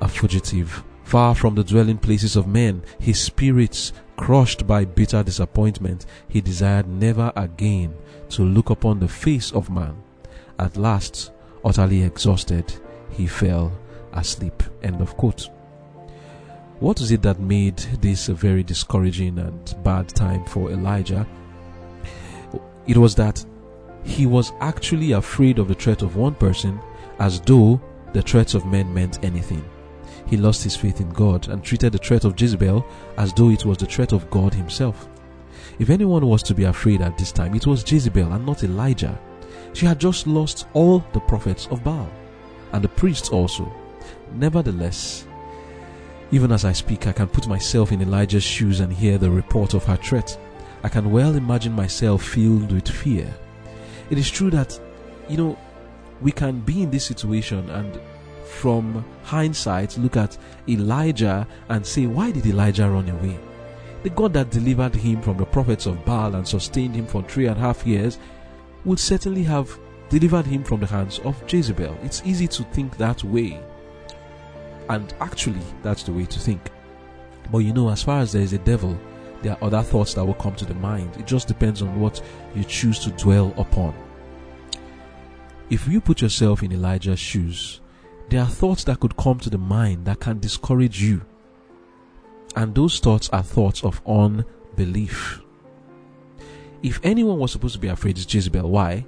A 0.00 0.08
fugitive, 0.08 0.82
far 1.04 1.34
from 1.34 1.54
the 1.54 1.62
dwelling 1.64 1.98
places 1.98 2.36
of 2.36 2.46
men, 2.46 2.82
his 2.98 3.20
spirits 3.20 3.92
crushed 4.16 4.66
by 4.66 4.84
bitter 4.84 5.22
disappointment, 5.22 6.06
he 6.28 6.40
desired 6.40 6.88
never 6.88 7.32
again 7.36 7.94
to 8.30 8.42
look 8.42 8.70
upon 8.70 8.98
the 8.98 9.08
face 9.08 9.52
of 9.52 9.70
man. 9.70 9.94
At 10.58 10.76
last, 10.76 11.32
utterly 11.64 12.02
exhausted, 12.02 12.72
he 13.10 13.26
fell 13.26 13.72
asleep. 14.12 14.62
End 14.82 15.00
of 15.00 15.16
quote. 15.16 15.48
What 16.82 17.00
is 17.00 17.12
it 17.12 17.22
that 17.22 17.38
made 17.38 17.76
this 18.00 18.28
a 18.28 18.34
very 18.34 18.64
discouraging 18.64 19.38
and 19.38 19.76
bad 19.84 20.08
time 20.08 20.44
for 20.44 20.72
Elijah? 20.72 21.24
It 22.88 22.96
was 22.96 23.14
that 23.14 23.46
he 24.02 24.26
was 24.26 24.52
actually 24.58 25.12
afraid 25.12 25.60
of 25.60 25.68
the 25.68 25.76
threat 25.76 26.02
of 26.02 26.16
one 26.16 26.34
person 26.34 26.80
as 27.20 27.40
though 27.42 27.80
the 28.12 28.20
threats 28.20 28.54
of 28.54 28.66
men 28.66 28.92
meant 28.92 29.24
anything. 29.24 29.64
He 30.26 30.36
lost 30.36 30.64
his 30.64 30.74
faith 30.74 31.00
in 31.00 31.10
God 31.10 31.46
and 31.50 31.62
treated 31.62 31.92
the 31.92 31.98
threat 31.98 32.24
of 32.24 32.38
Jezebel 32.40 32.84
as 33.16 33.32
though 33.32 33.50
it 33.50 33.64
was 33.64 33.78
the 33.78 33.86
threat 33.86 34.10
of 34.10 34.28
God 34.28 34.52
himself. 34.52 35.08
If 35.78 35.88
anyone 35.88 36.26
was 36.26 36.42
to 36.42 36.52
be 36.52 36.64
afraid 36.64 37.00
at 37.00 37.16
this 37.16 37.30
time, 37.30 37.54
it 37.54 37.64
was 37.64 37.88
Jezebel 37.88 38.32
and 38.32 38.44
not 38.44 38.64
Elijah. 38.64 39.16
She 39.72 39.86
had 39.86 40.00
just 40.00 40.26
lost 40.26 40.66
all 40.72 41.04
the 41.12 41.20
prophets 41.20 41.68
of 41.70 41.84
Baal 41.84 42.10
and 42.72 42.82
the 42.82 42.88
priests 42.88 43.28
also. 43.28 43.72
Nevertheless, 44.34 45.26
even 46.32 46.50
as 46.50 46.64
I 46.64 46.72
speak, 46.72 47.06
I 47.06 47.12
can 47.12 47.28
put 47.28 47.46
myself 47.46 47.92
in 47.92 48.00
Elijah's 48.00 48.42
shoes 48.42 48.80
and 48.80 48.90
hear 48.90 49.18
the 49.18 49.30
report 49.30 49.74
of 49.74 49.84
her 49.84 49.96
threat. 49.96 50.36
I 50.82 50.88
can 50.88 51.12
well 51.12 51.36
imagine 51.36 51.74
myself 51.74 52.24
filled 52.24 52.72
with 52.72 52.88
fear. 52.88 53.32
It 54.10 54.16
is 54.16 54.30
true 54.30 54.50
that, 54.50 54.80
you 55.28 55.36
know, 55.36 55.58
we 56.22 56.32
can 56.32 56.60
be 56.60 56.82
in 56.82 56.90
this 56.90 57.04
situation 57.04 57.68
and 57.68 58.00
from 58.46 59.04
hindsight 59.24 59.98
look 59.98 60.16
at 60.16 60.38
Elijah 60.68 61.46
and 61.68 61.86
say, 61.86 62.06
why 62.06 62.30
did 62.30 62.46
Elijah 62.46 62.88
run 62.88 63.10
away? 63.10 63.38
The 64.02 64.10
God 64.10 64.32
that 64.32 64.50
delivered 64.50 64.94
him 64.94 65.20
from 65.20 65.36
the 65.36 65.44
prophets 65.44 65.84
of 65.84 66.04
Baal 66.04 66.34
and 66.34 66.48
sustained 66.48 66.96
him 66.96 67.06
for 67.06 67.22
three 67.22 67.46
and 67.46 67.58
a 67.58 67.60
half 67.60 67.86
years 67.86 68.18
would 68.84 68.98
certainly 68.98 69.42
have 69.44 69.78
delivered 70.08 70.46
him 70.46 70.64
from 70.64 70.80
the 70.80 70.86
hands 70.86 71.18
of 71.20 71.42
Jezebel. 71.46 71.96
It's 72.02 72.22
easy 72.24 72.48
to 72.48 72.64
think 72.64 72.96
that 72.96 73.22
way. 73.22 73.60
And 74.92 75.14
actually, 75.22 75.62
that's 75.82 76.02
the 76.02 76.12
way 76.12 76.26
to 76.26 76.38
think. 76.38 76.70
But 77.50 77.60
you 77.60 77.72
know, 77.72 77.88
as 77.88 78.02
far 78.02 78.20
as 78.20 78.32
there 78.32 78.42
is 78.42 78.52
a 78.52 78.58
devil, 78.58 78.98
there 79.40 79.52
are 79.52 79.64
other 79.64 79.80
thoughts 79.80 80.12
that 80.12 80.24
will 80.24 80.34
come 80.34 80.54
to 80.56 80.66
the 80.66 80.74
mind. 80.74 81.16
It 81.16 81.26
just 81.26 81.48
depends 81.48 81.80
on 81.80 81.98
what 81.98 82.20
you 82.54 82.62
choose 82.62 82.98
to 83.04 83.10
dwell 83.12 83.54
upon. 83.56 83.94
If 85.70 85.88
you 85.88 86.02
put 86.02 86.20
yourself 86.20 86.62
in 86.62 86.72
Elijah's 86.72 87.18
shoes, 87.18 87.80
there 88.28 88.42
are 88.42 88.46
thoughts 88.46 88.84
that 88.84 89.00
could 89.00 89.16
come 89.16 89.38
to 89.38 89.48
the 89.48 89.56
mind 89.56 90.04
that 90.04 90.20
can 90.20 90.38
discourage 90.40 91.02
you. 91.02 91.22
And 92.54 92.74
those 92.74 92.98
thoughts 92.98 93.30
are 93.30 93.42
thoughts 93.42 93.82
of 93.82 94.02
unbelief. 94.06 95.40
If 96.82 97.00
anyone 97.02 97.38
was 97.38 97.52
supposed 97.52 97.76
to 97.76 97.80
be 97.80 97.88
afraid, 97.88 98.18
it's 98.18 98.32
Jezebel. 98.32 98.68
Why? 98.68 99.06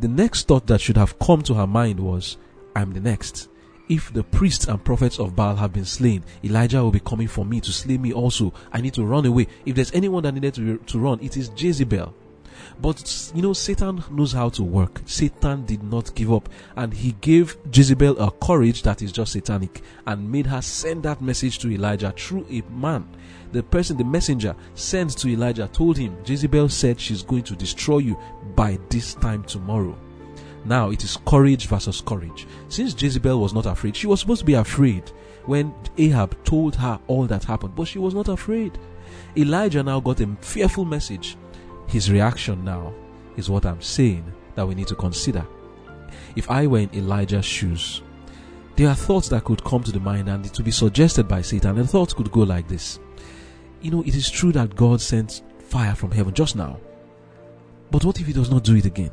The 0.00 0.08
next 0.08 0.48
thought 0.48 0.66
that 0.66 0.82
should 0.82 0.98
have 0.98 1.18
come 1.18 1.40
to 1.44 1.54
her 1.54 1.66
mind 1.66 1.98
was, 1.98 2.36
I'm 2.76 2.92
the 2.92 3.00
next. 3.00 3.48
If 3.88 4.12
the 4.12 4.22
priests 4.22 4.66
and 4.66 4.84
prophets 4.84 5.18
of 5.18 5.34
Baal 5.34 5.56
have 5.56 5.72
been 5.72 5.86
slain, 5.86 6.22
Elijah 6.44 6.82
will 6.82 6.90
be 6.90 7.00
coming 7.00 7.26
for 7.26 7.46
me 7.46 7.58
to 7.62 7.72
slay 7.72 7.96
me 7.96 8.12
also. 8.12 8.52
I 8.70 8.82
need 8.82 8.92
to 8.94 9.04
run 9.04 9.24
away. 9.24 9.46
If 9.64 9.76
there's 9.76 9.92
anyone 9.92 10.24
that 10.24 10.34
needed 10.34 10.54
to, 10.54 10.76
to 10.76 10.98
run, 10.98 11.20
it 11.22 11.38
is 11.38 11.50
Jezebel. 11.56 12.14
But 12.80 13.32
you 13.34 13.40
know, 13.40 13.54
Satan 13.54 14.04
knows 14.10 14.32
how 14.32 14.50
to 14.50 14.62
work. 14.62 15.00
Satan 15.06 15.64
did 15.64 15.82
not 15.82 16.14
give 16.14 16.30
up, 16.32 16.50
and 16.76 16.92
he 16.92 17.12
gave 17.20 17.56
Jezebel 17.72 18.18
a 18.18 18.30
courage 18.30 18.82
that 18.82 19.00
is 19.00 19.10
just 19.10 19.32
satanic 19.32 19.80
and 20.06 20.30
made 20.30 20.46
her 20.46 20.60
send 20.60 21.04
that 21.04 21.22
message 21.22 21.58
to 21.60 21.70
Elijah 21.70 22.12
through 22.16 22.46
a 22.50 22.60
man. 22.70 23.08
The 23.52 23.62
person, 23.62 23.96
the 23.96 24.04
messenger, 24.04 24.54
sent 24.74 25.16
to 25.18 25.28
Elijah 25.28 25.68
told 25.72 25.96
him, 25.96 26.14
Jezebel 26.26 26.68
said 26.68 27.00
she's 27.00 27.22
going 27.22 27.44
to 27.44 27.56
destroy 27.56 27.98
you 27.98 28.18
by 28.54 28.78
this 28.90 29.14
time 29.14 29.44
tomorrow. 29.44 29.96
Now 30.64 30.90
it 30.90 31.04
is 31.04 31.18
courage 31.26 31.66
versus 31.66 32.00
courage. 32.00 32.46
Since 32.68 33.00
Jezebel 33.00 33.40
was 33.40 33.54
not 33.54 33.66
afraid, 33.66 33.96
she 33.96 34.06
was 34.06 34.20
supposed 34.20 34.40
to 34.40 34.46
be 34.46 34.54
afraid 34.54 35.10
when 35.46 35.74
Ahab 35.96 36.42
told 36.44 36.76
her 36.76 37.00
all 37.06 37.26
that 37.26 37.44
happened, 37.44 37.74
but 37.74 37.88
she 37.88 37.98
was 37.98 38.14
not 38.14 38.28
afraid. 38.28 38.78
Elijah 39.36 39.82
now 39.82 40.00
got 40.00 40.20
a 40.20 40.36
fearful 40.40 40.84
message. 40.84 41.36
His 41.86 42.10
reaction 42.10 42.64
now 42.64 42.92
is 43.36 43.48
what 43.48 43.64
I'm 43.64 43.80
saying 43.80 44.30
that 44.54 44.66
we 44.66 44.74
need 44.74 44.88
to 44.88 44.94
consider. 44.94 45.46
If 46.36 46.50
I 46.50 46.66
were 46.66 46.80
in 46.80 46.94
Elijah's 46.94 47.44
shoes, 47.44 48.02
there 48.76 48.88
are 48.88 48.94
thoughts 48.94 49.28
that 49.30 49.44
could 49.44 49.64
come 49.64 49.82
to 49.84 49.92
the 49.92 50.00
mind 50.00 50.28
and 50.28 50.44
to 50.52 50.62
be 50.62 50.70
suggested 50.70 51.26
by 51.26 51.42
Satan, 51.42 51.78
and 51.78 51.88
thoughts 51.88 52.12
could 52.12 52.30
go 52.30 52.40
like 52.40 52.68
this. 52.68 53.00
You 53.80 53.90
know, 53.90 54.02
it 54.02 54.14
is 54.14 54.30
true 54.30 54.52
that 54.52 54.76
God 54.76 55.00
sent 55.00 55.42
fire 55.58 55.94
from 55.94 56.10
heaven 56.10 56.34
just 56.34 56.56
now. 56.56 56.78
But 57.90 58.04
what 58.04 58.20
if 58.20 58.26
he 58.26 58.32
does 58.32 58.50
not 58.50 58.64
do 58.64 58.76
it 58.76 58.84
again? 58.84 59.10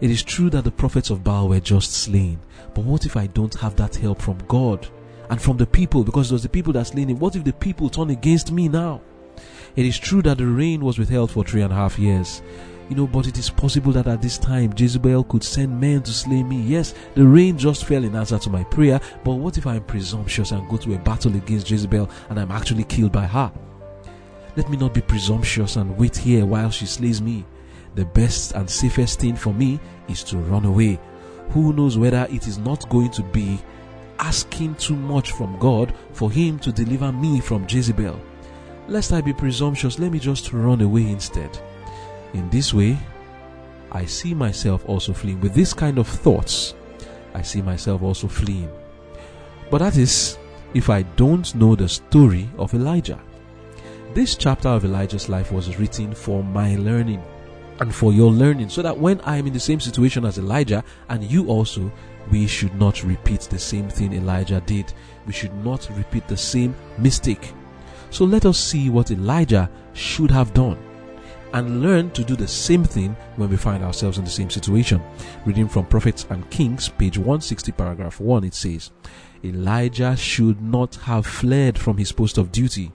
It 0.00 0.10
is 0.10 0.22
true 0.22 0.50
that 0.50 0.64
the 0.64 0.70
prophets 0.70 1.08
of 1.10 1.24
Baal 1.24 1.48
were 1.48 1.60
just 1.60 1.92
slain. 1.92 2.38
But 2.74 2.84
what 2.84 3.06
if 3.06 3.16
I 3.16 3.28
don't 3.28 3.54
have 3.54 3.76
that 3.76 3.96
help 3.96 4.20
from 4.20 4.38
God 4.46 4.86
and 5.30 5.40
from 5.40 5.56
the 5.56 5.66
people 5.66 6.04
because 6.04 6.30
it 6.30 6.34
was 6.34 6.42
the 6.42 6.48
people 6.50 6.74
that 6.74 6.88
slain 6.88 7.08
him? 7.08 7.18
What 7.18 7.34
if 7.34 7.44
the 7.44 7.52
people 7.52 7.88
turn 7.88 8.10
against 8.10 8.52
me 8.52 8.68
now? 8.68 9.00
It 9.74 9.86
is 9.86 9.98
true 9.98 10.22
that 10.22 10.38
the 10.38 10.46
rain 10.46 10.84
was 10.84 10.98
withheld 10.98 11.30
for 11.30 11.44
three 11.44 11.62
and 11.62 11.72
a 11.72 11.76
half 11.76 11.98
years. 11.98 12.42
You 12.88 12.96
know, 12.96 13.06
but 13.06 13.26
it 13.26 13.38
is 13.38 13.50
possible 13.50 13.90
that 13.92 14.06
at 14.06 14.22
this 14.22 14.38
time 14.38 14.72
Jezebel 14.76 15.24
could 15.24 15.42
send 15.42 15.80
men 15.80 16.02
to 16.02 16.12
slay 16.12 16.42
me. 16.42 16.60
Yes, 16.60 16.94
the 17.14 17.26
rain 17.26 17.58
just 17.58 17.84
fell 17.84 18.04
in 18.04 18.14
answer 18.14 18.38
to 18.38 18.50
my 18.50 18.64
prayer, 18.64 19.00
but 19.24 19.32
what 19.32 19.58
if 19.58 19.66
I 19.66 19.76
am 19.76 19.84
presumptuous 19.84 20.52
and 20.52 20.68
go 20.68 20.76
to 20.76 20.94
a 20.94 20.98
battle 20.98 21.34
against 21.34 21.70
Jezebel 21.70 22.08
and 22.28 22.38
I'm 22.38 22.52
actually 22.52 22.84
killed 22.84 23.12
by 23.12 23.26
her? 23.26 23.50
Let 24.56 24.70
me 24.70 24.76
not 24.76 24.94
be 24.94 25.00
presumptuous 25.00 25.76
and 25.76 25.96
wait 25.96 26.16
here 26.16 26.46
while 26.46 26.70
she 26.70 26.86
slays 26.86 27.20
me. 27.20 27.44
The 27.96 28.04
best 28.04 28.52
and 28.52 28.68
safest 28.68 29.20
thing 29.20 29.36
for 29.36 29.54
me 29.54 29.80
is 30.06 30.22
to 30.24 30.36
run 30.36 30.66
away. 30.66 31.00
Who 31.50 31.72
knows 31.72 31.96
whether 31.96 32.26
it 32.30 32.46
is 32.46 32.58
not 32.58 32.86
going 32.90 33.10
to 33.12 33.22
be 33.22 33.58
asking 34.18 34.74
too 34.74 34.94
much 34.94 35.32
from 35.32 35.58
God 35.58 35.94
for 36.12 36.30
Him 36.30 36.58
to 36.58 36.70
deliver 36.70 37.10
me 37.10 37.40
from 37.40 37.64
Jezebel? 37.66 38.20
Lest 38.86 39.14
I 39.14 39.22
be 39.22 39.32
presumptuous, 39.32 39.98
let 39.98 40.12
me 40.12 40.18
just 40.18 40.52
run 40.52 40.82
away 40.82 41.08
instead. 41.08 41.58
In 42.34 42.50
this 42.50 42.74
way, 42.74 42.98
I 43.90 44.04
see 44.04 44.34
myself 44.34 44.86
also 44.86 45.14
fleeing. 45.14 45.40
With 45.40 45.54
this 45.54 45.72
kind 45.72 45.96
of 45.96 46.06
thoughts, 46.06 46.74
I 47.32 47.40
see 47.40 47.62
myself 47.62 48.02
also 48.02 48.28
fleeing. 48.28 48.70
But 49.70 49.78
that 49.78 49.96
is 49.96 50.36
if 50.74 50.90
I 50.90 51.00
don't 51.00 51.54
know 51.54 51.74
the 51.74 51.88
story 51.88 52.50
of 52.58 52.74
Elijah. 52.74 53.20
This 54.12 54.34
chapter 54.34 54.68
of 54.68 54.84
Elijah's 54.84 55.30
life 55.30 55.50
was 55.50 55.78
written 55.78 56.14
for 56.14 56.44
my 56.44 56.76
learning 56.76 57.22
and 57.80 57.94
for 57.94 58.12
your 58.12 58.30
learning 58.30 58.68
so 58.68 58.82
that 58.82 58.96
when 58.96 59.20
I 59.22 59.36
am 59.36 59.46
in 59.46 59.52
the 59.52 59.60
same 59.60 59.80
situation 59.80 60.24
as 60.24 60.38
Elijah 60.38 60.84
and 61.08 61.22
you 61.24 61.48
also, 61.48 61.90
we 62.30 62.46
should 62.46 62.74
not 62.74 63.04
repeat 63.04 63.42
the 63.42 63.58
same 63.58 63.88
thing 63.88 64.12
Elijah 64.12 64.62
did. 64.66 64.92
We 65.26 65.32
should 65.32 65.54
not 65.64 65.88
repeat 65.96 66.26
the 66.28 66.36
same 66.36 66.74
mistake. 66.98 67.52
So 68.10 68.24
let 68.24 68.46
us 68.46 68.58
see 68.58 68.90
what 68.90 69.10
Elijah 69.10 69.70
should 69.92 70.30
have 70.30 70.54
done 70.54 70.78
and 71.52 71.80
learn 71.82 72.10
to 72.10 72.24
do 72.24 72.36
the 72.36 72.48
same 72.48 72.84
thing 72.84 73.16
when 73.36 73.48
we 73.48 73.56
find 73.56 73.82
ourselves 73.82 74.18
in 74.18 74.24
the 74.24 74.30
same 74.30 74.50
situation. 74.50 75.02
Reading 75.44 75.68
from 75.68 75.86
Prophets 75.86 76.26
and 76.30 76.48
Kings, 76.50 76.88
page 76.88 77.18
160, 77.18 77.72
paragraph 77.72 78.20
1, 78.20 78.44
it 78.44 78.54
says, 78.54 78.90
Elijah 79.44 80.16
should 80.16 80.60
not 80.60 80.96
have 80.96 81.26
fled 81.26 81.78
from 81.78 81.96
his 81.96 82.12
post 82.12 82.36
of 82.38 82.50
duty. 82.50 82.92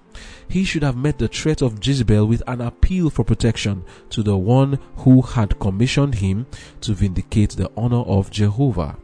He 0.52 0.66
should 0.66 0.84
have 0.84 0.98
met 0.98 1.18
the 1.18 1.30
threat 1.30 1.62
of 1.62 1.80
Jezebel 1.82 2.26
with 2.26 2.44
an 2.46 2.60
appeal 2.60 3.10
for 3.10 3.24
protection 3.24 3.86
to 4.10 4.22
the 4.22 4.36
one 4.36 4.80
who 4.98 5.22
had 5.22 5.58
commissioned 5.60 6.16
him 6.16 6.46
to 6.82 6.94
vindicate 6.94 7.52
the 7.52 7.72
honor 7.78 8.02
of 8.02 8.32
Jehovah. 8.32 8.98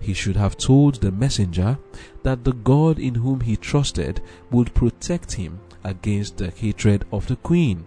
He 0.00 0.14
should 0.14 0.36
have 0.36 0.56
told 0.56 0.94
the 0.94 1.12
messenger 1.12 1.76
that 2.22 2.44
the 2.44 2.54
God 2.54 2.98
in 2.98 3.16
whom 3.16 3.40
he 3.40 3.54
trusted 3.54 4.22
would 4.50 4.72
protect 4.72 5.32
him 5.34 5.60
against 5.84 6.38
the 6.38 6.48
hatred 6.48 7.04
of 7.12 7.26
the 7.26 7.36
queen. 7.36 7.84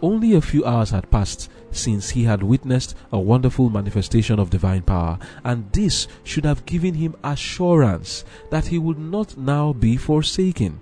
Only 0.00 0.32
a 0.32 0.40
few 0.40 0.64
hours 0.64 0.92
had 0.92 1.10
passed 1.10 1.50
since 1.70 2.08
he 2.08 2.24
had 2.24 2.42
witnessed 2.42 2.94
a 3.12 3.20
wonderful 3.20 3.68
manifestation 3.68 4.38
of 4.38 4.48
divine 4.48 4.82
power, 4.82 5.18
and 5.44 5.70
this 5.72 6.08
should 6.24 6.46
have 6.46 6.64
given 6.64 6.94
him 6.94 7.14
assurance 7.22 8.24
that 8.48 8.68
he 8.68 8.78
would 8.78 8.98
not 8.98 9.36
now 9.36 9.74
be 9.74 9.98
forsaken. 9.98 10.80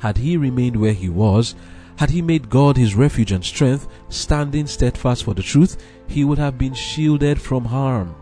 Had 0.00 0.16
he 0.16 0.36
remained 0.36 0.76
where 0.76 0.94
he 0.94 1.08
was, 1.08 1.54
had 1.96 2.08
he 2.08 2.22
made 2.22 2.48
God 2.48 2.78
his 2.78 2.94
refuge 2.94 3.32
and 3.32 3.44
strength, 3.44 3.86
standing 4.08 4.66
steadfast 4.66 5.24
for 5.24 5.34
the 5.34 5.42
truth, 5.42 5.76
he 6.06 6.24
would 6.24 6.38
have 6.38 6.56
been 6.56 6.72
shielded 6.72 7.38
from 7.38 7.66
harm. 7.66 8.14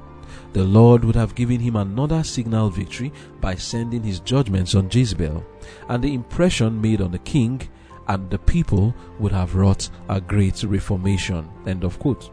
The 0.53 0.65
Lord 0.65 1.05
would 1.05 1.15
have 1.15 1.37
given 1.37 1.61
him 1.61 1.77
another 1.77 2.25
signal 2.25 2.71
victory 2.71 3.13
by 3.41 3.55
sending 3.55 4.03
his 4.03 4.19
judgments 4.19 4.75
on 4.75 4.91
Jezebel, 4.91 5.45
and 5.89 6.03
the 6.03 6.13
impression 6.13 6.81
made 6.81 7.01
on 7.01 7.13
the 7.13 7.21
king 7.21 7.63
and 8.09 8.29
the 8.29 8.39
people 8.39 8.93
would 9.21 9.33
have 9.33 9.55
wrought 9.55 9.89
a 10.09 10.21
great 10.21 10.65
reformation. 10.65 11.49
End 11.65 11.85
of 11.85 12.01
quote. 12.01 12.31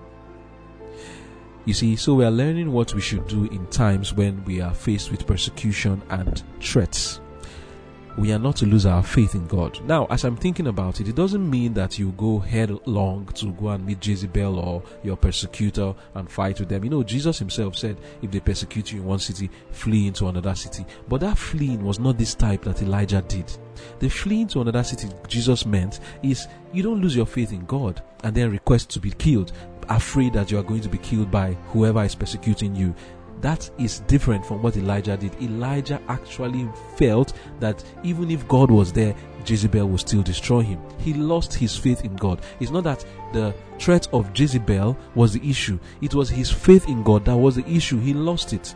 You 1.65 1.73
see, 1.75 1.95
so 1.95 2.15
we 2.15 2.25
are 2.25 2.31
learning 2.31 2.71
what 2.71 2.95
we 2.95 3.01
should 3.01 3.27
do 3.27 3.45
in 3.45 3.67
times 3.67 4.13
when 4.13 4.43
we 4.45 4.61
are 4.61 4.73
faced 4.73 5.11
with 5.11 5.27
persecution 5.27 6.01
and 6.09 6.41
threats 6.59 7.19
we 8.17 8.31
are 8.31 8.39
not 8.39 8.55
to 8.57 8.65
lose 8.65 8.85
our 8.85 9.03
faith 9.03 9.35
in 9.35 9.45
God. 9.47 9.79
Now, 9.85 10.05
as 10.09 10.23
I'm 10.23 10.37
thinking 10.37 10.67
about 10.67 11.01
it, 11.01 11.07
it 11.07 11.15
doesn't 11.15 11.49
mean 11.49 11.73
that 11.73 11.99
you 11.99 12.11
go 12.13 12.39
headlong 12.39 13.25
to 13.35 13.51
go 13.53 13.69
and 13.69 13.85
meet 13.85 14.05
Jezebel 14.05 14.57
or 14.57 14.83
your 15.03 15.17
persecutor 15.17 15.93
and 16.13 16.29
fight 16.29 16.59
with 16.59 16.69
them. 16.69 16.83
You 16.83 16.89
know, 16.89 17.03
Jesus 17.03 17.39
himself 17.39 17.75
said, 17.77 17.97
if 18.21 18.31
they 18.31 18.39
persecute 18.39 18.91
you 18.91 19.01
in 19.01 19.05
one 19.05 19.19
city, 19.19 19.49
flee 19.71 20.07
into 20.07 20.27
another 20.27 20.55
city. 20.55 20.85
But 21.09 21.21
that 21.21 21.37
fleeing 21.37 21.83
was 21.83 21.99
not 21.99 22.17
this 22.17 22.35
type 22.35 22.63
that 22.63 22.81
Elijah 22.81 23.21
did. 23.21 23.51
The 23.99 24.09
fleeing 24.09 24.47
to 24.49 24.61
another 24.61 24.83
city 24.83 25.09
Jesus 25.27 25.65
meant 25.65 25.99
is 26.23 26.47
you 26.71 26.83
don't 26.83 27.01
lose 27.01 27.15
your 27.15 27.25
faith 27.25 27.51
in 27.51 27.65
God 27.65 28.01
and 28.23 28.33
then 28.33 28.49
request 28.49 28.89
to 28.91 28.99
be 28.99 29.11
killed, 29.11 29.51
afraid 29.89 30.33
that 30.33 30.49
you 30.49 30.57
are 30.57 30.63
going 30.63 30.81
to 30.81 30.89
be 30.89 30.97
killed 30.97 31.29
by 31.29 31.53
whoever 31.67 32.03
is 32.03 32.15
persecuting 32.15 32.75
you. 32.75 32.95
That 33.45 33.69
is 33.77 33.99
different 34.07 34.43
from 34.43 34.63
what 34.63 34.75
Elijah 34.75 35.15
did. 35.15 35.39
Elijah 35.39 36.01
actually 36.07 36.67
felt 36.97 37.33
that 37.59 37.83
even 38.03 38.31
if 38.31 38.47
God 38.47 38.71
was 38.71 38.91
there, 38.91 39.13
Jezebel 39.45 39.87
would 39.87 39.99
still 39.99 40.23
destroy 40.23 40.61
him. 40.61 40.81
He 40.97 41.13
lost 41.13 41.53
his 41.53 41.77
faith 41.77 42.03
in 42.03 42.15
God. 42.15 42.41
It's 42.59 42.71
not 42.71 42.85
that 42.85 43.05
the 43.33 43.53
threat 43.77 44.07
of 44.11 44.31
Jezebel 44.35 44.97
was 45.13 45.33
the 45.33 45.47
issue, 45.47 45.77
it 46.01 46.15
was 46.15 46.27
his 46.27 46.49
faith 46.49 46.89
in 46.89 47.03
God 47.03 47.23
that 47.25 47.37
was 47.37 47.55
the 47.55 47.69
issue. 47.69 47.99
He 47.99 48.15
lost 48.15 48.51
it. 48.51 48.73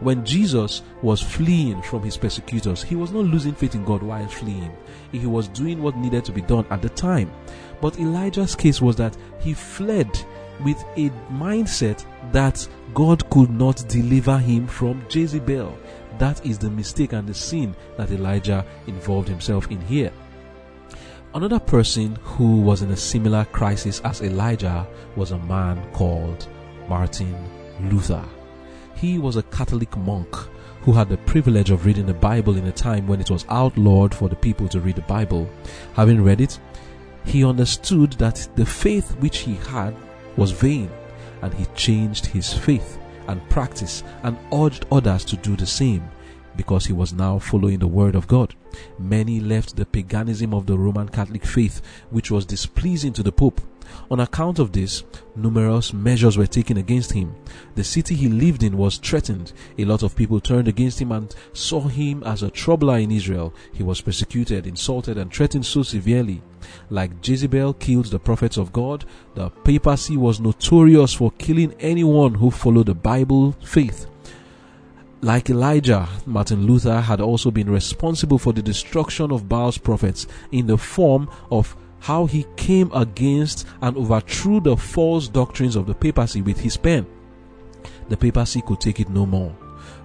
When 0.00 0.24
Jesus 0.24 0.82
was 1.02 1.20
fleeing 1.20 1.82
from 1.82 2.02
his 2.02 2.16
persecutors, 2.16 2.82
he 2.82 2.96
was 2.96 3.12
not 3.12 3.26
losing 3.26 3.52
faith 3.52 3.74
in 3.74 3.84
God 3.84 4.02
while 4.02 4.28
fleeing. 4.28 4.74
He 5.12 5.26
was 5.26 5.48
doing 5.48 5.82
what 5.82 5.98
needed 5.98 6.24
to 6.24 6.32
be 6.32 6.40
done 6.40 6.64
at 6.70 6.80
the 6.80 6.88
time. 6.88 7.30
But 7.82 8.00
Elijah's 8.00 8.54
case 8.54 8.80
was 8.80 8.96
that 8.96 9.14
he 9.40 9.52
fled 9.52 10.10
with 10.64 10.82
a 10.96 11.10
mindset 11.32 12.04
that 12.32 12.66
God 12.94 13.28
could 13.30 13.50
not 13.50 13.86
deliver 13.88 14.38
him 14.38 14.66
from 14.66 15.04
Jezebel. 15.10 15.76
That 16.18 16.44
is 16.46 16.58
the 16.58 16.70
mistake 16.70 17.12
and 17.12 17.28
the 17.28 17.34
sin 17.34 17.74
that 17.96 18.10
Elijah 18.10 18.64
involved 18.86 19.28
himself 19.28 19.70
in 19.70 19.80
here. 19.82 20.12
Another 21.34 21.60
person 21.60 22.16
who 22.22 22.60
was 22.62 22.80
in 22.80 22.90
a 22.90 22.96
similar 22.96 23.44
crisis 23.46 24.00
as 24.04 24.22
Elijah 24.22 24.86
was 25.16 25.32
a 25.32 25.38
man 25.38 25.86
called 25.92 26.48
Martin 26.88 27.36
Luther. 27.90 28.24
He 28.94 29.18
was 29.18 29.36
a 29.36 29.42
Catholic 29.42 29.94
monk 29.98 30.34
who 30.80 30.92
had 30.92 31.08
the 31.08 31.18
privilege 31.18 31.70
of 31.70 31.84
reading 31.84 32.06
the 32.06 32.14
Bible 32.14 32.56
in 32.56 32.66
a 32.66 32.72
time 32.72 33.06
when 33.06 33.20
it 33.20 33.28
was 33.28 33.44
outlawed 33.50 34.14
for 34.14 34.28
the 34.28 34.36
people 34.36 34.68
to 34.68 34.80
read 34.80 34.96
the 34.96 35.02
Bible. 35.02 35.50
Having 35.94 36.22
read 36.24 36.40
it, 36.40 36.58
he 37.24 37.44
understood 37.44 38.12
that 38.12 38.48
the 38.54 38.64
faith 38.64 39.10
which 39.16 39.38
he 39.38 39.56
had 39.56 39.94
was 40.36 40.50
vain, 40.50 40.90
and 41.42 41.52
he 41.54 41.66
changed 41.74 42.26
his 42.26 42.52
faith 42.52 42.98
and 43.28 43.48
practice 43.48 44.02
and 44.22 44.38
urged 44.52 44.86
others 44.90 45.24
to 45.24 45.36
do 45.36 45.56
the 45.56 45.66
same 45.66 46.08
because 46.56 46.86
he 46.86 46.92
was 46.92 47.12
now 47.12 47.38
following 47.38 47.78
the 47.78 47.86
word 47.86 48.14
of 48.14 48.26
God. 48.26 48.54
Many 48.98 49.40
left 49.40 49.76
the 49.76 49.84
paganism 49.86 50.54
of 50.54 50.66
the 50.66 50.78
Roman 50.78 51.08
Catholic 51.08 51.44
faith, 51.44 51.82
which 52.10 52.30
was 52.30 52.46
displeasing 52.46 53.12
to 53.14 53.22
the 53.22 53.32
Pope. 53.32 53.60
On 54.10 54.20
account 54.20 54.58
of 54.58 54.72
this, 54.72 55.02
numerous 55.34 55.92
measures 55.92 56.36
were 56.36 56.46
taken 56.46 56.76
against 56.76 57.12
him. 57.12 57.34
The 57.74 57.84
city 57.84 58.14
he 58.14 58.28
lived 58.28 58.62
in 58.62 58.76
was 58.76 58.98
threatened. 58.98 59.52
A 59.78 59.84
lot 59.84 60.02
of 60.02 60.16
people 60.16 60.40
turned 60.40 60.68
against 60.68 61.00
him 61.00 61.12
and 61.12 61.34
saw 61.52 61.80
him 61.80 62.22
as 62.24 62.42
a 62.42 62.50
troubler 62.50 62.98
in 62.98 63.10
Israel. 63.10 63.52
He 63.72 63.82
was 63.82 64.00
persecuted, 64.00 64.66
insulted, 64.66 65.18
and 65.18 65.32
threatened 65.32 65.66
so 65.66 65.82
severely. 65.82 66.42
Like 66.90 67.26
Jezebel 67.26 67.74
killed 67.74 68.06
the 68.06 68.18
prophets 68.18 68.56
of 68.56 68.72
God, 68.72 69.04
the 69.34 69.50
papacy 69.50 70.16
was 70.16 70.40
notorious 70.40 71.12
for 71.14 71.30
killing 71.32 71.74
anyone 71.80 72.34
who 72.34 72.50
followed 72.50 72.86
the 72.86 72.94
Bible 72.94 73.52
faith. 73.64 74.06
Like 75.22 75.50
Elijah, 75.50 76.08
Martin 76.26 76.66
Luther 76.66 77.00
had 77.00 77.20
also 77.20 77.50
been 77.50 77.70
responsible 77.70 78.38
for 78.38 78.52
the 78.52 78.62
destruction 78.62 79.32
of 79.32 79.48
Baal's 79.48 79.78
prophets 79.78 80.26
in 80.52 80.66
the 80.66 80.78
form 80.78 81.28
of 81.50 81.76
how 82.00 82.26
he 82.26 82.46
came 82.56 82.90
against 82.92 83.66
and 83.80 83.96
overthrew 83.96 84.60
the 84.60 84.76
false 84.76 85.28
doctrines 85.28 85.76
of 85.76 85.86
the 85.86 85.94
papacy 85.94 86.42
with 86.42 86.60
his 86.60 86.76
pen. 86.76 87.06
The 88.08 88.16
papacy 88.16 88.62
could 88.62 88.80
take 88.80 89.00
it 89.00 89.08
no 89.08 89.26
more. 89.26 89.56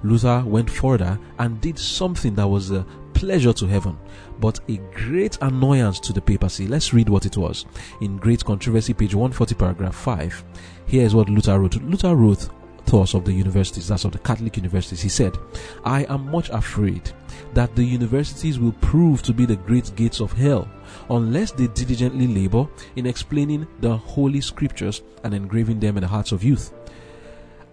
Luther 0.04 0.44
went 0.46 0.70
further 0.70 1.20
and 1.38 1.62
did 1.62 1.78
something 1.78 2.36
that 2.36 2.48
was 2.48 2.72
a 2.72 2.86
pleasure 3.14 3.54
to 3.54 3.68
heaven, 3.68 3.98
but 4.40 4.60
a 4.68 4.78
great 4.96 5.38
annoyance 5.42 6.00
to 6.00 6.14
the 6.14 6.22
papacy. 6.22 6.68
Let's 6.68 6.94
read 6.94 7.10
what 7.10 7.26
it 7.26 7.38
was. 7.38 7.66
In 8.02 8.18
Great 8.18 8.44
Controversy, 8.44 8.94
page 8.94 9.14
140, 9.14 9.56
paragraph 9.56 9.96
5. 9.96 10.44
Here 10.88 11.06
is 11.06 11.14
what 11.14 11.30
Luther 11.30 11.60
wrote. 11.60 11.76
Luther 11.76 12.16
wrote 12.16 12.50
thoughts 12.86 13.14
of 13.14 13.26
the 13.26 13.32
universities, 13.32 13.88
that's 13.88 14.06
of 14.06 14.12
the 14.12 14.20
Catholic 14.20 14.58
universities. 14.58 15.02
He 15.02 15.10
said, 15.10 15.38
I 15.84 16.04
am 16.06 16.30
much 16.30 16.50
afraid 16.50 17.12
that 17.54 17.76
the 17.76 17.84
universities 17.84 18.60
will 18.60 18.74
prove 18.74 19.22
to 19.24 19.34
be 19.34 19.46
the 19.46 19.56
great 19.56 19.96
gates 19.96 20.20
of 20.20 20.32
hell 20.34 20.68
unless 21.10 21.52
they 21.52 21.68
diligently 21.68 22.28
labor 22.28 22.68
in 22.96 23.06
explaining 23.06 23.68
the 23.80 23.96
holy 23.96 24.42
scriptures 24.42 25.02
and 25.24 25.34
engraving 25.34 25.80
them 25.80 25.98
in 25.98 26.02
the 26.02 26.08
hearts 26.08 26.32
of 26.32 26.44
youth. 26.44 26.74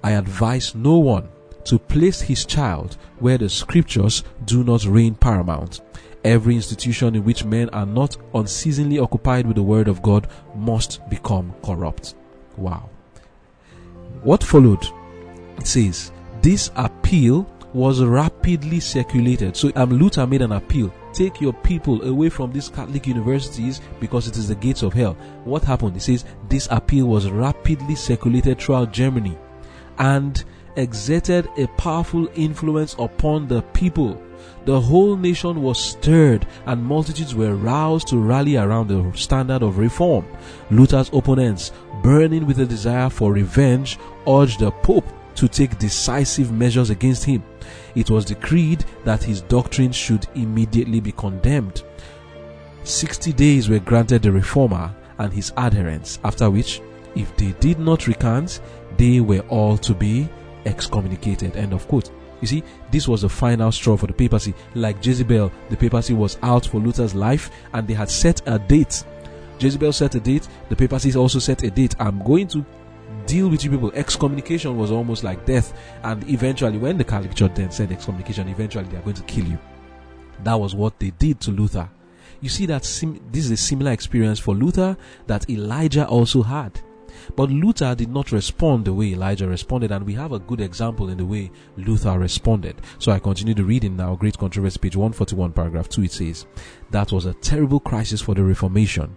I 0.02 0.12
advise 0.12 0.74
no 0.74 0.98
one 0.98 1.28
to 1.64 1.78
place 1.78 2.20
his 2.20 2.44
child 2.44 2.96
where 3.18 3.38
the 3.38 3.48
scriptures 3.48 4.24
do 4.44 4.64
not 4.64 4.84
reign 4.84 5.14
paramount. 5.14 5.80
Every 6.24 6.54
institution 6.56 7.14
in 7.14 7.24
which 7.24 7.44
men 7.44 7.68
are 7.70 7.86
not 7.86 8.16
unceasingly 8.34 8.98
occupied 8.98 9.46
with 9.46 9.56
the 9.56 9.62
word 9.62 9.88
of 9.88 10.02
God 10.02 10.28
must 10.54 11.00
become 11.08 11.54
corrupt. 11.62 12.14
Wow. 12.56 12.90
What 14.22 14.42
followed 14.42 14.84
it 15.58 15.66
says, 15.66 16.12
This 16.42 16.70
appeal 16.76 17.46
was 17.74 18.02
rapidly 18.02 18.80
circulated. 18.80 19.56
So 19.56 19.70
um, 19.76 19.90
Luther 19.90 20.26
made 20.26 20.42
an 20.42 20.52
appeal. 20.52 20.92
Take 21.12 21.40
your 21.40 21.52
people 21.52 22.02
away 22.02 22.28
from 22.28 22.52
these 22.52 22.68
Catholic 22.68 23.06
universities 23.06 23.80
because 24.00 24.28
it 24.28 24.36
is 24.36 24.48
the 24.48 24.54
gates 24.54 24.82
of 24.82 24.92
hell. 24.92 25.14
What 25.44 25.64
happened? 25.64 25.94
He 25.94 26.00
says 26.00 26.24
this 26.48 26.68
appeal 26.70 27.06
was 27.06 27.30
rapidly 27.30 27.94
circulated 27.94 28.58
throughout 28.58 28.92
Germany 28.92 29.36
and 29.98 30.44
exerted 30.76 31.48
a 31.56 31.66
powerful 31.68 32.28
influence 32.34 32.94
upon 32.98 33.48
the 33.48 33.62
people. 33.62 34.22
The 34.64 34.80
whole 34.80 35.16
nation 35.16 35.62
was 35.62 35.82
stirred 35.82 36.46
and 36.66 36.84
multitudes 36.84 37.34
were 37.34 37.56
roused 37.56 38.08
to 38.08 38.18
rally 38.18 38.56
around 38.56 38.88
the 38.88 39.12
standard 39.16 39.62
of 39.62 39.78
reform. 39.78 40.26
Luther's 40.70 41.10
opponents, 41.12 41.72
burning 42.02 42.46
with 42.46 42.60
a 42.60 42.66
desire 42.66 43.10
for 43.10 43.32
revenge, 43.32 43.98
urged 44.26 44.60
the 44.60 44.70
Pope 44.70 45.06
to 45.38 45.48
take 45.48 45.78
decisive 45.78 46.50
measures 46.52 46.90
against 46.90 47.24
him. 47.24 47.42
It 47.94 48.10
was 48.10 48.24
decreed 48.24 48.84
that 49.04 49.22
his 49.22 49.42
doctrine 49.42 49.92
should 49.92 50.26
immediately 50.34 51.00
be 51.00 51.12
condemned. 51.12 51.82
60 52.82 53.32
days 53.34 53.68
were 53.68 53.78
granted 53.78 54.22
the 54.22 54.32
reformer 54.32 54.94
and 55.18 55.32
his 55.32 55.52
adherents, 55.56 56.18
after 56.24 56.50
which, 56.50 56.80
if 57.14 57.36
they 57.36 57.52
did 57.60 57.78
not 57.78 58.06
recant, 58.06 58.60
they 58.96 59.20
were 59.20 59.44
all 59.48 59.78
to 59.78 59.94
be 59.94 60.28
excommunicated. 60.66 61.56
End 61.56 61.72
of 61.72 61.86
quote. 61.86 62.10
You 62.40 62.48
see, 62.48 62.62
this 62.90 63.06
was 63.06 63.22
the 63.22 63.28
final 63.28 63.70
straw 63.70 63.96
for 63.96 64.06
the 64.06 64.12
papacy. 64.12 64.54
Like 64.74 65.04
Jezebel, 65.04 65.52
the 65.70 65.76
papacy 65.76 66.14
was 66.14 66.38
out 66.42 66.66
for 66.66 66.80
Luther's 66.80 67.14
life 67.14 67.50
and 67.72 67.86
they 67.86 67.94
had 67.94 68.10
set 68.10 68.42
a 68.46 68.58
date. 68.58 69.04
Jezebel 69.60 69.92
set 69.92 70.14
a 70.14 70.20
date, 70.20 70.48
the 70.68 70.76
papacy 70.76 71.14
also 71.16 71.38
set 71.38 71.62
a 71.64 71.70
date. 71.70 71.94
I'm 71.98 72.22
going 72.22 72.46
to 72.48 72.64
deal 73.28 73.48
with 73.48 73.62
you 73.62 73.70
people. 73.70 73.92
Excommunication 73.94 74.76
was 74.76 74.90
almost 74.90 75.22
like 75.22 75.46
death. 75.46 75.78
And 76.02 76.28
eventually, 76.28 76.78
when 76.78 76.98
the 76.98 77.04
Catholic 77.04 77.34
Church 77.34 77.52
then 77.54 77.70
said 77.70 77.92
excommunication, 77.92 78.48
eventually 78.48 78.84
they 78.84 78.96
are 78.96 79.02
going 79.02 79.16
to 79.16 79.22
kill 79.22 79.44
you. 79.44 79.58
That 80.42 80.54
was 80.54 80.74
what 80.74 80.98
they 80.98 81.10
did 81.10 81.40
to 81.42 81.50
Luther. 81.50 81.88
You 82.40 82.48
see 82.48 82.66
that 82.66 82.84
sim- 82.84 83.20
this 83.30 83.44
is 83.44 83.50
a 83.50 83.56
similar 83.56 83.92
experience 83.92 84.38
for 84.38 84.54
Luther 84.54 84.96
that 85.26 85.48
Elijah 85.50 86.06
also 86.06 86.42
had. 86.42 86.80
But 87.36 87.50
Luther 87.50 87.94
did 87.94 88.10
not 88.10 88.32
respond 88.32 88.84
the 88.84 88.94
way 88.94 89.12
Elijah 89.12 89.48
responded, 89.48 89.90
and 89.90 90.06
we 90.06 90.14
have 90.14 90.32
a 90.32 90.38
good 90.38 90.60
example 90.60 91.08
in 91.08 91.18
the 91.18 91.24
way 91.24 91.50
Luther 91.76 92.18
responded. 92.18 92.80
So 92.98 93.10
I 93.12 93.18
continue 93.18 93.54
the 93.54 93.64
reading 93.64 93.96
now 93.96 94.14
Great 94.14 94.38
Controversy, 94.38 94.78
page 94.78 94.96
141, 94.96 95.52
paragraph 95.52 95.88
2. 95.88 96.04
It 96.04 96.12
says, 96.12 96.46
That 96.90 97.10
was 97.10 97.26
a 97.26 97.34
terrible 97.34 97.80
crisis 97.80 98.20
for 98.20 98.34
the 98.34 98.44
Reformation. 98.44 99.14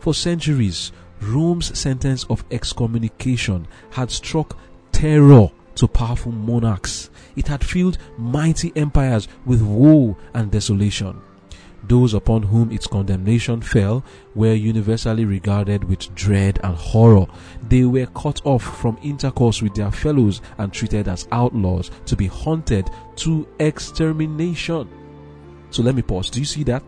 For 0.00 0.14
centuries, 0.14 0.92
Rome's 1.28 1.76
sentence 1.78 2.24
of 2.24 2.44
excommunication 2.50 3.66
had 3.90 4.10
struck 4.10 4.58
terror 4.92 5.50
to 5.76 5.88
powerful 5.88 6.32
monarchs. 6.32 7.10
It 7.36 7.48
had 7.48 7.64
filled 7.64 7.98
mighty 8.16 8.72
empires 8.76 9.28
with 9.44 9.62
woe 9.62 10.16
and 10.34 10.50
desolation. 10.50 11.20
Those 11.86 12.14
upon 12.14 12.44
whom 12.44 12.72
its 12.72 12.86
condemnation 12.86 13.60
fell 13.60 14.04
were 14.34 14.54
universally 14.54 15.24
regarded 15.24 15.84
with 15.84 16.14
dread 16.14 16.58
and 16.62 16.74
horror. 16.74 17.26
They 17.68 17.84
were 17.84 18.06
cut 18.06 18.40
off 18.46 18.62
from 18.62 18.96
intercourse 19.02 19.60
with 19.60 19.74
their 19.74 19.90
fellows 19.90 20.40
and 20.56 20.72
treated 20.72 21.08
as 21.08 21.28
outlaws 21.30 21.90
to 22.06 22.16
be 22.16 22.26
hunted 22.26 22.88
to 23.16 23.46
extermination. 23.58 24.88
So 25.70 25.82
let 25.82 25.94
me 25.94 26.02
pause. 26.02 26.30
Do 26.30 26.38
you 26.38 26.46
see 26.46 26.62
that? 26.64 26.82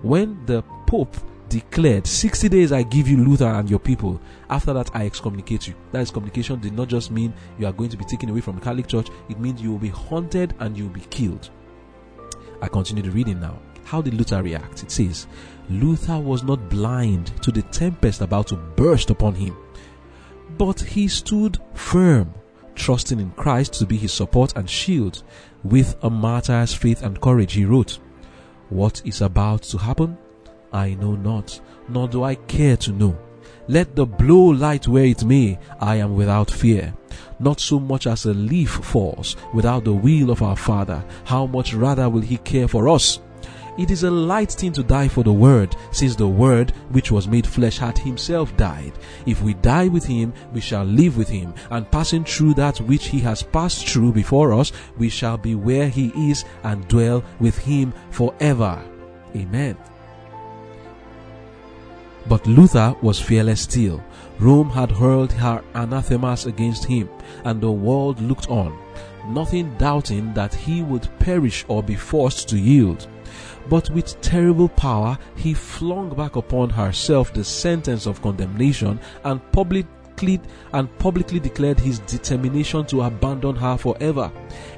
When 0.00 0.46
the 0.46 0.62
Pope 0.86 1.16
declared 1.48 2.06
60 2.06 2.48
days 2.48 2.72
I 2.72 2.82
give 2.82 3.08
you 3.08 3.16
Luther 3.16 3.46
and 3.46 3.68
your 3.68 3.78
people. 3.78 4.20
After 4.50 4.72
that, 4.72 4.90
I 4.94 5.06
excommunicate 5.06 5.66
you. 5.68 5.74
That 5.92 6.00
excommunication 6.00 6.60
did 6.60 6.72
not 6.72 6.88
just 6.88 7.10
mean 7.10 7.32
you 7.58 7.66
are 7.66 7.72
going 7.72 7.90
to 7.90 7.96
be 7.96 8.04
taken 8.04 8.28
away 8.30 8.40
from 8.40 8.56
the 8.56 8.60
Catholic 8.60 8.86
Church, 8.86 9.08
it 9.28 9.38
means 9.38 9.60
you 9.60 9.70
will 9.70 9.78
be 9.78 9.88
haunted 9.88 10.54
and 10.60 10.76
you 10.76 10.84
will 10.84 10.94
be 10.94 11.06
killed. 11.10 11.50
I 12.60 12.68
continue 12.68 13.02
the 13.02 13.10
reading 13.10 13.40
now. 13.40 13.58
How 13.84 14.02
did 14.02 14.14
Luther 14.14 14.42
react? 14.42 14.82
It 14.82 14.90
says, 14.90 15.26
Luther 15.70 16.18
was 16.18 16.42
not 16.42 16.68
blind 16.68 17.32
to 17.42 17.50
the 17.50 17.62
tempest 17.62 18.20
about 18.20 18.48
to 18.48 18.56
burst 18.56 19.10
upon 19.10 19.34
him, 19.34 19.56
but 20.58 20.80
he 20.80 21.08
stood 21.08 21.58
firm, 21.74 22.34
trusting 22.74 23.20
in 23.20 23.30
Christ 23.30 23.74
to 23.74 23.86
be 23.86 23.96
his 23.96 24.12
support 24.12 24.56
and 24.56 24.68
shield. 24.68 25.22
With 25.64 25.96
a 26.02 26.10
martyr's 26.10 26.74
faith 26.74 27.02
and 27.02 27.20
courage, 27.20 27.54
he 27.54 27.64
wrote, 27.64 27.98
What 28.68 29.02
is 29.04 29.22
about 29.22 29.62
to 29.64 29.78
happen? 29.78 30.18
I 30.72 30.94
know 30.94 31.14
not, 31.14 31.60
nor 31.88 32.08
do 32.08 32.24
I 32.24 32.34
care 32.34 32.76
to 32.78 32.92
know. 32.92 33.18
Let 33.68 33.94
the 33.94 34.06
blow 34.06 34.46
light 34.46 34.88
where 34.88 35.04
it 35.04 35.24
may, 35.24 35.58
I 35.80 35.96
am 35.96 36.14
without 36.14 36.50
fear. 36.50 36.94
Not 37.38 37.60
so 37.60 37.78
much 37.78 38.06
as 38.06 38.24
a 38.24 38.32
leaf 38.32 38.70
falls 38.70 39.36
without 39.52 39.84
the 39.84 39.92
will 39.92 40.30
of 40.30 40.42
our 40.42 40.56
Father, 40.56 41.04
how 41.24 41.46
much 41.46 41.74
rather 41.74 42.08
will 42.08 42.22
He 42.22 42.38
care 42.38 42.68
for 42.68 42.88
us? 42.88 43.20
It 43.78 43.92
is 43.92 44.02
a 44.02 44.10
light 44.10 44.50
thing 44.50 44.72
to 44.72 44.82
die 44.82 45.06
for 45.06 45.22
the 45.22 45.32
Word, 45.32 45.76
since 45.92 46.16
the 46.16 46.26
Word, 46.26 46.72
which 46.90 47.12
was 47.12 47.28
made 47.28 47.46
flesh, 47.46 47.78
had 47.78 47.96
Himself 47.96 48.56
died. 48.56 48.92
If 49.24 49.40
we 49.40 49.54
die 49.54 49.86
with 49.86 50.04
Him, 50.04 50.32
we 50.52 50.60
shall 50.60 50.82
live 50.84 51.16
with 51.16 51.28
Him, 51.28 51.54
and 51.70 51.88
passing 51.90 52.24
through 52.24 52.54
that 52.54 52.78
which 52.78 53.06
He 53.06 53.20
has 53.20 53.42
passed 53.42 53.86
through 53.86 54.14
before 54.14 54.52
us, 54.52 54.72
we 54.96 55.08
shall 55.08 55.38
be 55.38 55.54
where 55.54 55.88
He 55.88 56.08
is 56.30 56.44
and 56.64 56.88
dwell 56.88 57.22
with 57.38 57.56
Him 57.56 57.94
forever. 58.10 58.82
Amen. 59.36 59.76
But 62.28 62.46
Luther 62.46 62.94
was 63.00 63.18
fearless 63.18 63.62
still. 63.62 64.02
Rome 64.38 64.68
had 64.68 64.90
hurled 64.90 65.32
her 65.32 65.62
anathemas 65.74 66.44
against 66.44 66.84
him, 66.84 67.08
and 67.44 67.60
the 67.60 67.70
world 67.70 68.20
looked 68.20 68.50
on, 68.50 68.78
nothing 69.28 69.74
doubting 69.78 70.34
that 70.34 70.54
he 70.54 70.82
would 70.82 71.08
perish 71.18 71.64
or 71.68 71.82
be 71.82 71.94
forced 71.94 72.48
to 72.50 72.58
yield. 72.58 73.06
But 73.68 73.90
with 73.90 74.20
terrible 74.20 74.68
power, 74.68 75.18
he 75.36 75.54
flung 75.54 76.10
back 76.10 76.36
upon 76.36 76.70
herself 76.70 77.32
the 77.32 77.44
sentence 77.44 78.06
of 78.06 78.22
condemnation 78.22 79.00
and 79.24 79.40
publicly 80.18 80.40
and 80.72 80.98
publicly 80.98 81.40
declared 81.40 81.78
his 81.78 82.00
determination 82.00 82.84
to 82.86 83.02
abandon 83.02 83.54
her 83.56 83.76
forever. 83.76 84.30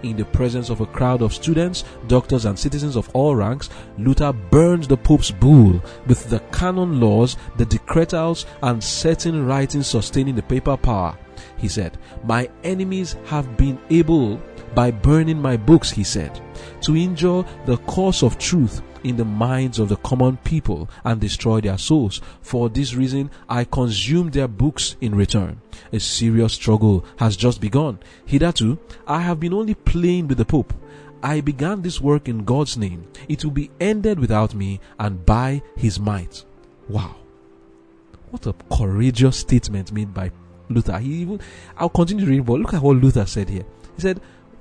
In 0.02 0.16
the 0.16 0.24
presence 0.24 0.70
of 0.70 0.80
a 0.80 0.86
crowd 0.86 1.22
of 1.22 1.32
students, 1.32 1.84
doctors, 2.08 2.44
and 2.44 2.58
citizens 2.58 2.96
of 2.96 3.08
all 3.14 3.34
ranks, 3.34 3.70
Luther 3.98 4.32
burned 4.32 4.84
the 4.84 4.96
Pope's 4.96 5.30
bull 5.30 5.82
with 6.06 6.28
the 6.28 6.40
canon 6.52 7.00
laws, 7.00 7.36
the 7.56 7.64
decretals, 7.64 8.46
and 8.62 8.82
certain 8.82 9.46
writings 9.46 9.86
sustaining 9.86 10.34
the 10.34 10.42
papal 10.42 10.76
power. 10.76 11.16
He 11.56 11.68
said, 11.68 11.98
My 12.24 12.48
enemies 12.64 13.16
have 13.26 13.56
been 13.56 13.78
able, 13.90 14.40
by 14.74 14.90
burning 14.90 15.40
my 15.40 15.56
books, 15.56 15.90
he 15.90 16.04
said, 16.04 16.40
to 16.82 16.96
injure 16.96 17.44
the 17.66 17.78
cause 17.86 18.22
of 18.22 18.38
truth 18.38 18.82
in 19.04 19.16
the 19.16 19.24
minds 19.24 19.78
of 19.78 19.88
the 19.88 19.96
common 19.96 20.36
people 20.38 20.88
and 21.04 21.20
destroy 21.20 21.60
their 21.60 21.78
souls. 21.78 22.20
For 22.42 22.68
this 22.68 22.94
reason, 22.94 23.30
I 23.48 23.64
consumed 23.64 24.32
their 24.32 24.48
books 24.48 24.96
in 25.00 25.14
return. 25.14 25.60
A 25.92 26.00
serious 26.00 26.52
struggle 26.54 27.04
has 27.16 27.36
just 27.36 27.60
begun. 27.60 27.98
Hitherto, 28.24 28.78
I 29.06 29.20
have 29.22 29.40
been 29.40 29.54
only 29.54 29.74
playing 29.74 30.28
with 30.28 30.38
the 30.38 30.44
Pope. 30.44 30.74
I 31.22 31.40
began 31.40 31.82
this 31.82 32.00
work 32.00 32.28
in 32.28 32.44
God's 32.44 32.76
name. 32.76 33.06
It 33.28 33.44
will 33.44 33.52
be 33.52 33.70
ended 33.80 34.18
without 34.18 34.54
me 34.54 34.80
and 34.98 35.24
by 35.26 35.62
his 35.76 36.00
might. 36.00 36.44
Wow. 36.88 37.16
What 38.30 38.46
a 38.46 38.54
courageous 38.72 39.38
statement 39.38 39.92
made 39.92 40.14
by 40.14 40.30
Luther. 40.70 40.98
He 40.98 41.14
even, 41.14 41.40
I'll 41.76 41.88
continue 41.88 42.26
reading, 42.26 42.44
but 42.44 42.60
look 42.60 42.74
at 42.74 42.82
what 42.82 42.96
Luther 42.96 43.26
said 43.26 43.48
here. 43.48 43.64
He 43.96 44.02
said, 44.02 44.20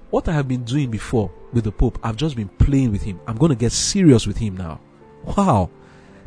what 0.10 0.28
I 0.28 0.34
have 0.34 0.48
been 0.48 0.63
doing 0.63 0.89
before 0.89 1.32
with 1.54 1.63
the 1.63 1.72
Pope, 1.72 2.00
I've 2.04 2.17
just 2.17 2.36
been 2.36 2.50
playing 2.50 2.91
with 2.91 3.04
him. 3.04 3.19
I'm 3.28 3.38
going 3.38 3.52
to 3.52 3.56
get 3.56 3.72
serious 3.72 4.26
with 4.26 4.38
him 4.38 4.58
now. 4.58 4.80
Wow. 5.24 5.69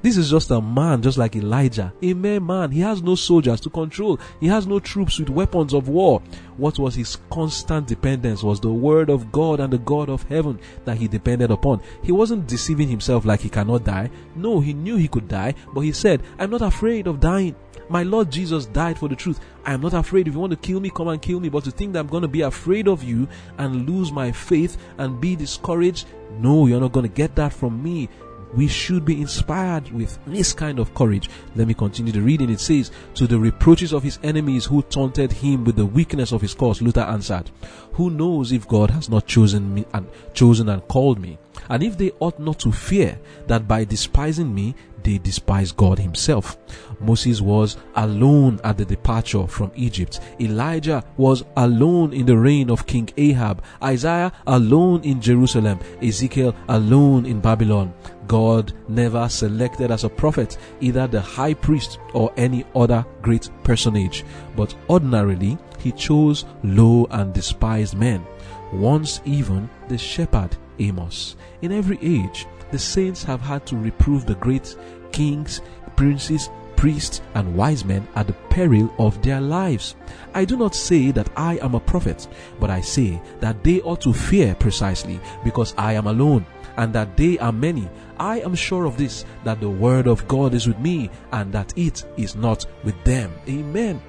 This 0.02 0.16
is 0.16 0.30
just 0.30 0.50
a 0.50 0.60
man 0.60 1.00
just 1.00 1.16
like 1.16 1.36
Elijah. 1.36 1.92
A 2.02 2.12
mere 2.12 2.40
man. 2.40 2.72
He 2.72 2.80
has 2.80 3.02
no 3.02 3.14
soldiers 3.14 3.60
to 3.60 3.70
control. 3.70 4.18
He 4.40 4.48
has 4.48 4.66
no 4.66 4.80
troops 4.80 5.20
with 5.20 5.30
weapons 5.30 5.72
of 5.72 5.88
war. 5.88 6.20
What 6.56 6.78
was 6.78 6.96
his 6.96 7.18
constant 7.30 7.86
dependence 7.86 8.42
was 8.42 8.58
the 8.58 8.72
word 8.72 9.10
of 9.10 9.30
God 9.30 9.60
and 9.60 9.72
the 9.72 9.78
God 9.78 10.08
of 10.08 10.24
heaven 10.24 10.58
that 10.84 10.96
he 10.96 11.06
depended 11.06 11.52
upon. 11.52 11.82
He 12.02 12.10
wasn't 12.10 12.48
deceiving 12.48 12.88
himself 12.88 13.24
like 13.24 13.40
he 13.40 13.48
cannot 13.48 13.84
die. 13.84 14.10
No, 14.34 14.58
he 14.58 14.74
knew 14.74 14.96
he 14.96 15.06
could 15.06 15.28
die, 15.28 15.54
but 15.72 15.82
he 15.82 15.92
said, 15.92 16.22
I'm 16.36 16.50
not 16.50 16.62
afraid 16.62 17.06
of 17.06 17.20
dying. 17.20 17.54
My 17.88 18.02
Lord 18.02 18.30
Jesus 18.30 18.66
died 18.66 18.98
for 18.98 19.08
the 19.08 19.16
truth. 19.16 19.38
I 19.64 19.72
am 19.74 19.80
not 19.80 19.94
afraid. 19.94 20.28
If 20.28 20.34
you 20.34 20.40
want 20.40 20.52
to 20.52 20.56
kill 20.56 20.80
me, 20.80 20.90
come 20.90 21.08
and 21.08 21.20
kill 21.20 21.40
me. 21.40 21.48
But 21.48 21.64
to 21.64 21.70
think 21.70 21.92
that 21.92 22.00
I'm 22.00 22.08
going 22.08 22.22
to 22.22 22.28
be 22.28 22.42
afraid 22.42 22.88
of 22.88 23.02
you 23.02 23.28
and 23.58 23.88
lose 23.88 24.12
my 24.12 24.32
faith 24.32 24.76
and 24.98 25.20
be 25.20 25.36
discouraged, 25.36 26.06
no, 26.38 26.66
you're 26.66 26.80
not 26.80 26.92
going 26.92 27.08
to 27.08 27.14
get 27.14 27.36
that 27.36 27.52
from 27.52 27.82
me 27.82 28.08
we 28.54 28.68
should 28.68 29.04
be 29.04 29.20
inspired 29.20 29.90
with 29.92 30.18
this 30.26 30.52
kind 30.52 30.78
of 30.78 30.94
courage. 30.94 31.30
Let 31.56 31.68
me 31.68 31.74
continue 31.74 32.12
the 32.12 32.20
reading. 32.20 32.50
It 32.50 32.60
says, 32.60 32.90
To 33.14 33.26
the 33.26 33.38
reproaches 33.38 33.92
of 33.92 34.02
his 34.02 34.18
enemies 34.22 34.64
who 34.64 34.82
taunted 34.82 35.32
him 35.32 35.64
with 35.64 35.76
the 35.76 35.86
weakness 35.86 36.32
of 36.32 36.40
his 36.40 36.54
cause, 36.54 36.82
Luther 36.82 37.00
answered, 37.00 37.50
Who 37.92 38.10
knows 38.10 38.52
if 38.52 38.68
God 38.68 38.90
has 38.90 39.08
not 39.08 39.26
chosen 39.26 39.74
me 39.74 39.86
and 39.94 40.06
chosen 40.34 40.68
and 40.68 40.86
called 40.88 41.18
me? 41.18 41.38
And 41.68 41.82
if 41.82 41.96
they 41.96 42.10
ought 42.18 42.38
not 42.38 42.58
to 42.60 42.72
fear 42.72 43.18
that 43.46 43.66
by 43.68 43.84
despising 43.84 44.54
me 44.54 44.74
they 45.02 45.18
despise 45.18 45.72
God 45.72 45.98
Himself. 45.98 46.56
Moses 47.00 47.40
was 47.40 47.76
alone 47.96 48.60
at 48.64 48.78
the 48.78 48.84
departure 48.84 49.46
from 49.46 49.72
Egypt. 49.74 50.20
Elijah 50.40 51.04
was 51.16 51.44
alone 51.56 52.12
in 52.12 52.26
the 52.26 52.36
reign 52.36 52.70
of 52.70 52.86
King 52.86 53.08
Ahab. 53.16 53.62
Isaiah 53.82 54.32
alone 54.46 55.02
in 55.02 55.20
Jerusalem. 55.20 55.78
Ezekiel 56.00 56.54
alone 56.68 57.26
in 57.26 57.40
Babylon. 57.40 57.92
God 58.28 58.72
never 58.88 59.28
selected 59.28 59.90
as 59.90 60.04
a 60.04 60.08
prophet 60.08 60.56
either 60.80 61.06
the 61.06 61.20
high 61.20 61.54
priest 61.54 61.98
or 62.14 62.32
any 62.36 62.64
other 62.74 63.04
great 63.20 63.50
personage, 63.64 64.24
but 64.56 64.74
ordinarily 64.88 65.58
he 65.78 65.92
chose 65.92 66.44
low 66.62 67.06
and 67.10 67.34
despised 67.34 67.96
men. 67.96 68.24
Once 68.72 69.20
even 69.24 69.68
the 69.88 69.98
shepherd 69.98 70.56
Amos. 70.78 71.36
In 71.60 71.72
every 71.72 71.98
age, 72.00 72.46
the 72.72 72.78
saints 72.78 73.22
have 73.22 73.40
had 73.40 73.64
to 73.66 73.76
reprove 73.76 74.26
the 74.26 74.34
great 74.34 74.76
kings, 75.12 75.60
princes, 75.94 76.50
priests, 76.74 77.20
and 77.34 77.54
wise 77.54 77.84
men 77.84 78.08
at 78.16 78.26
the 78.26 78.32
peril 78.50 78.92
of 78.98 79.22
their 79.22 79.40
lives. 79.40 79.94
I 80.34 80.44
do 80.44 80.56
not 80.56 80.74
say 80.74 81.12
that 81.12 81.30
I 81.36 81.58
am 81.58 81.76
a 81.76 81.80
prophet, 81.80 82.26
but 82.58 82.70
I 82.70 82.80
say 82.80 83.22
that 83.38 83.62
they 83.62 83.80
ought 83.82 84.00
to 84.00 84.12
fear 84.12 84.56
precisely 84.56 85.20
because 85.44 85.74
I 85.78 85.92
am 85.92 86.08
alone 86.08 86.44
and 86.76 86.92
that 86.92 87.16
they 87.16 87.38
are 87.38 87.52
many. 87.52 87.88
I 88.18 88.40
am 88.40 88.54
sure 88.54 88.86
of 88.86 88.96
this, 88.96 89.24
that 89.44 89.60
the 89.60 89.70
word 89.70 90.06
of 90.06 90.26
God 90.26 90.54
is 90.54 90.66
with 90.66 90.78
me 90.78 91.10
and 91.32 91.52
that 91.52 91.72
it 91.76 92.04
is 92.16 92.34
not 92.34 92.66
with 92.82 93.02
them. 93.04 93.32
Amen. 93.48 94.00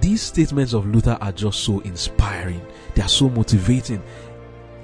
These 0.00 0.22
statements 0.22 0.72
of 0.72 0.86
Luther 0.86 1.16
are 1.20 1.32
just 1.32 1.60
so 1.60 1.80
inspiring. 1.80 2.60
They 2.94 3.02
are 3.02 3.08
so 3.08 3.28
motivating 3.28 4.02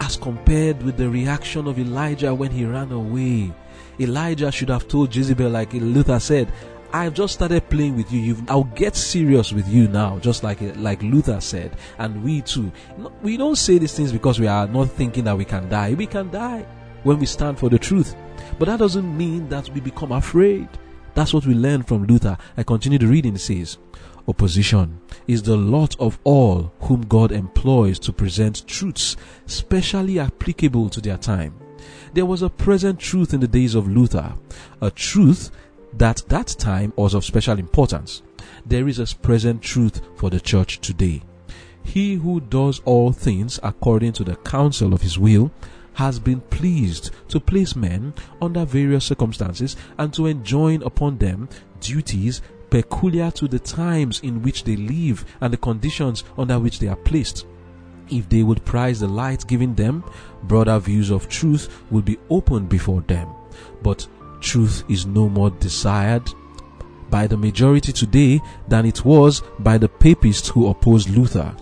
as 0.01 0.17
compared 0.17 0.83
with 0.83 0.97
the 0.97 1.09
reaction 1.09 1.67
of 1.67 1.79
Elijah 1.79 2.35
when 2.35 2.51
he 2.51 2.65
ran 2.65 2.91
away. 2.91 3.53
Elijah 3.99 4.51
should 4.51 4.71
have 4.71 4.89
told 4.89 5.15
Jezebel, 5.15 5.51
like 5.51 5.73
Luther 5.75 6.19
said, 6.19 6.51
I've 6.93 7.15
just 7.15 7.35
started 7.35 7.69
playing 7.71 7.97
with 7.97 8.11
you. 8.11 8.19
You've, 8.21 8.51
I'll 8.51 8.65
get 8.65 8.97
serious 8.97 9.53
with 9.53 9.69
you 9.69 9.87
now, 9.87 10.19
just 10.19 10.43
like 10.43 10.59
like 10.77 11.03
Luther 11.03 11.41
said, 11.41 11.77
and 11.99 12.25
we 12.25 12.41
too. 12.41 12.73
We 13.23 13.37
don't 13.37 13.57
say 13.57 13.79
these 13.79 13.95
things 13.95 14.11
because 14.11 14.41
we 14.41 14.49
are 14.49 14.67
not 14.67 14.91
thinking 14.91 15.25
that 15.25 15.37
we 15.37 15.45
can 15.45 15.69
die. 15.69 15.95
We 15.95 16.07
can 16.07 16.31
die 16.31 16.67
when 17.05 17.21
we 17.21 17.27
stand 17.27 17.59
for 17.59 17.69
the 17.69 17.79
truth, 17.79 18.17
but 18.59 18.65
that 18.67 18.81
doesn't 18.81 19.17
mean 19.17 19.49
that 19.51 19.69
we 19.71 19.81
become 19.81 20.11
afraid. 20.11 20.69
That's 21.14 21.35
what 21.35 21.46
we 21.46 21.55
learn 21.55 21.83
from 21.83 22.07
Luther. 22.07 22.37
I 22.57 22.62
continue 22.62 22.99
to 22.99 23.07
read 23.07 23.27
and 23.27 23.37
it 23.37 23.40
says, 23.40 23.79
Opposition 24.29 25.01
is 25.27 25.42
the 25.42 25.57
lot 25.57 25.99
of 25.99 26.18
all 26.25 26.73
whom 26.81 27.03
God 27.03 27.33
employs 27.33 27.99
to 28.01 28.12
present 28.12 28.66
truths 28.66 29.16
specially 29.46 30.18
applicable 30.18 30.88
to 30.90 31.01
their 31.01 31.16
time. 31.16 31.55
There 32.12 32.27
was 32.27 32.42
a 32.42 32.51
present 32.51 32.99
truth 33.01 33.35
in 33.35 33.40
the 33.40 33.49
days 33.49 33.75
of 33.75 33.88
Luther, 33.88 34.35
a 34.81 34.90
truth 34.90 35.51
that 35.94 36.23
that 36.29 36.49
time 36.59 36.92
was 36.96 37.14
of 37.14 37.25
special 37.25 37.59
importance. 37.59 38.23
There 38.66 38.87
is 38.88 38.99
a 38.99 39.16
present 39.16 39.62
truth 39.62 40.01
for 40.16 40.31
the 40.31 40.40
church 40.40 40.81
today. 40.81 41.23
He 41.83 42.14
who 42.14 42.40
does 42.40 42.81
all 42.85 43.12
things 43.12 43.59
according 43.62 44.12
to 44.14 44.25
the 44.25 44.37
counsel 44.37 44.92
of 44.92 45.03
his 45.03 45.18
will 45.18 45.51
has 46.01 46.19
been 46.19 46.41
pleased 46.41 47.11
to 47.29 47.39
place 47.39 47.77
men 47.77 48.15
under 48.41 48.65
various 48.65 49.05
circumstances 49.05 49.77
and 49.99 50.15
to 50.15 50.25
enjoin 50.25 50.83
upon 50.83 51.19
them 51.19 51.47
duties 51.79 52.41
peculiar 52.71 53.31
to 53.31 53.47
the 53.47 53.59
times 53.59 54.19
in 54.21 54.41
which 54.41 54.65
they 54.65 54.77
live 54.77 55.27
and 55.43 55.53
the 55.53 55.59
conditions 55.59 56.25
under 56.39 56.59
which 56.59 56.79
they 56.79 56.89
are 56.89 56.97
placed. 56.97 57.45
If 58.09 58.31
they 58.31 58.43
would 58.43 58.65
prize 58.65 59.01
the 59.01 59.09
light 59.09 59.47
given 59.47 59.75
them, 59.75 60.03
broader 60.45 60.79
views 60.79 61.11
of 61.11 61.29
truth 61.29 61.69
would 61.91 62.07
be 62.07 62.17
opened 62.31 62.71
before 62.71 63.03
them. 63.03 63.29
But 63.83 64.09
truth 64.41 64.85
is 64.89 65.05
no 65.05 65.29
more 65.29 65.51
desired 65.51 66.31
by 67.11 67.27
the 67.27 67.37
majority 67.37 67.93
today 67.93 68.41
than 68.69 68.87
it 68.87 69.05
was 69.05 69.43
by 69.59 69.77
the 69.77 69.89
papists 69.91 70.49
who 70.49 70.69
opposed 70.69 71.11
Luther. 71.11 71.55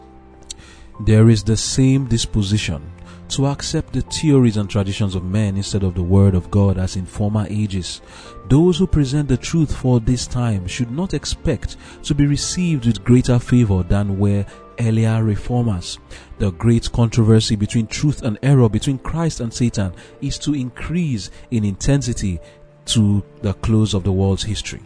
There 1.00 1.28
is 1.28 1.42
the 1.42 1.56
same 1.56 2.06
disposition 2.06 2.88
to 3.28 3.46
accept 3.46 3.92
the 3.92 4.00
theories 4.00 4.56
and 4.56 4.68
traditions 4.68 5.14
of 5.14 5.24
men 5.24 5.56
instead 5.56 5.82
of 5.82 5.94
the 5.94 6.02
Word 6.02 6.34
of 6.34 6.50
God 6.50 6.78
as 6.78 6.96
in 6.96 7.06
former 7.06 7.46
ages. 7.48 8.00
Those 8.48 8.78
who 8.78 8.86
present 8.86 9.28
the 9.28 9.36
truth 9.36 9.74
for 9.74 10.00
this 10.00 10.26
time 10.26 10.66
should 10.66 10.90
not 10.90 11.14
expect 11.14 11.76
to 12.04 12.14
be 12.14 12.26
received 12.26 12.86
with 12.86 13.04
greater 13.04 13.38
favor 13.38 13.82
than 13.82 14.18
were 14.18 14.46
earlier 14.80 15.22
reformers. 15.22 15.98
The 16.38 16.52
great 16.52 16.90
controversy 16.92 17.56
between 17.56 17.86
truth 17.86 18.22
and 18.22 18.38
error, 18.42 18.68
between 18.68 18.98
Christ 18.98 19.40
and 19.40 19.52
Satan, 19.52 19.92
is 20.20 20.38
to 20.38 20.54
increase 20.54 21.30
in 21.50 21.64
intensity 21.64 22.38
to 22.86 23.22
the 23.42 23.54
close 23.54 23.92
of 23.94 24.04
the 24.04 24.12
world's 24.12 24.44
history. 24.44 24.82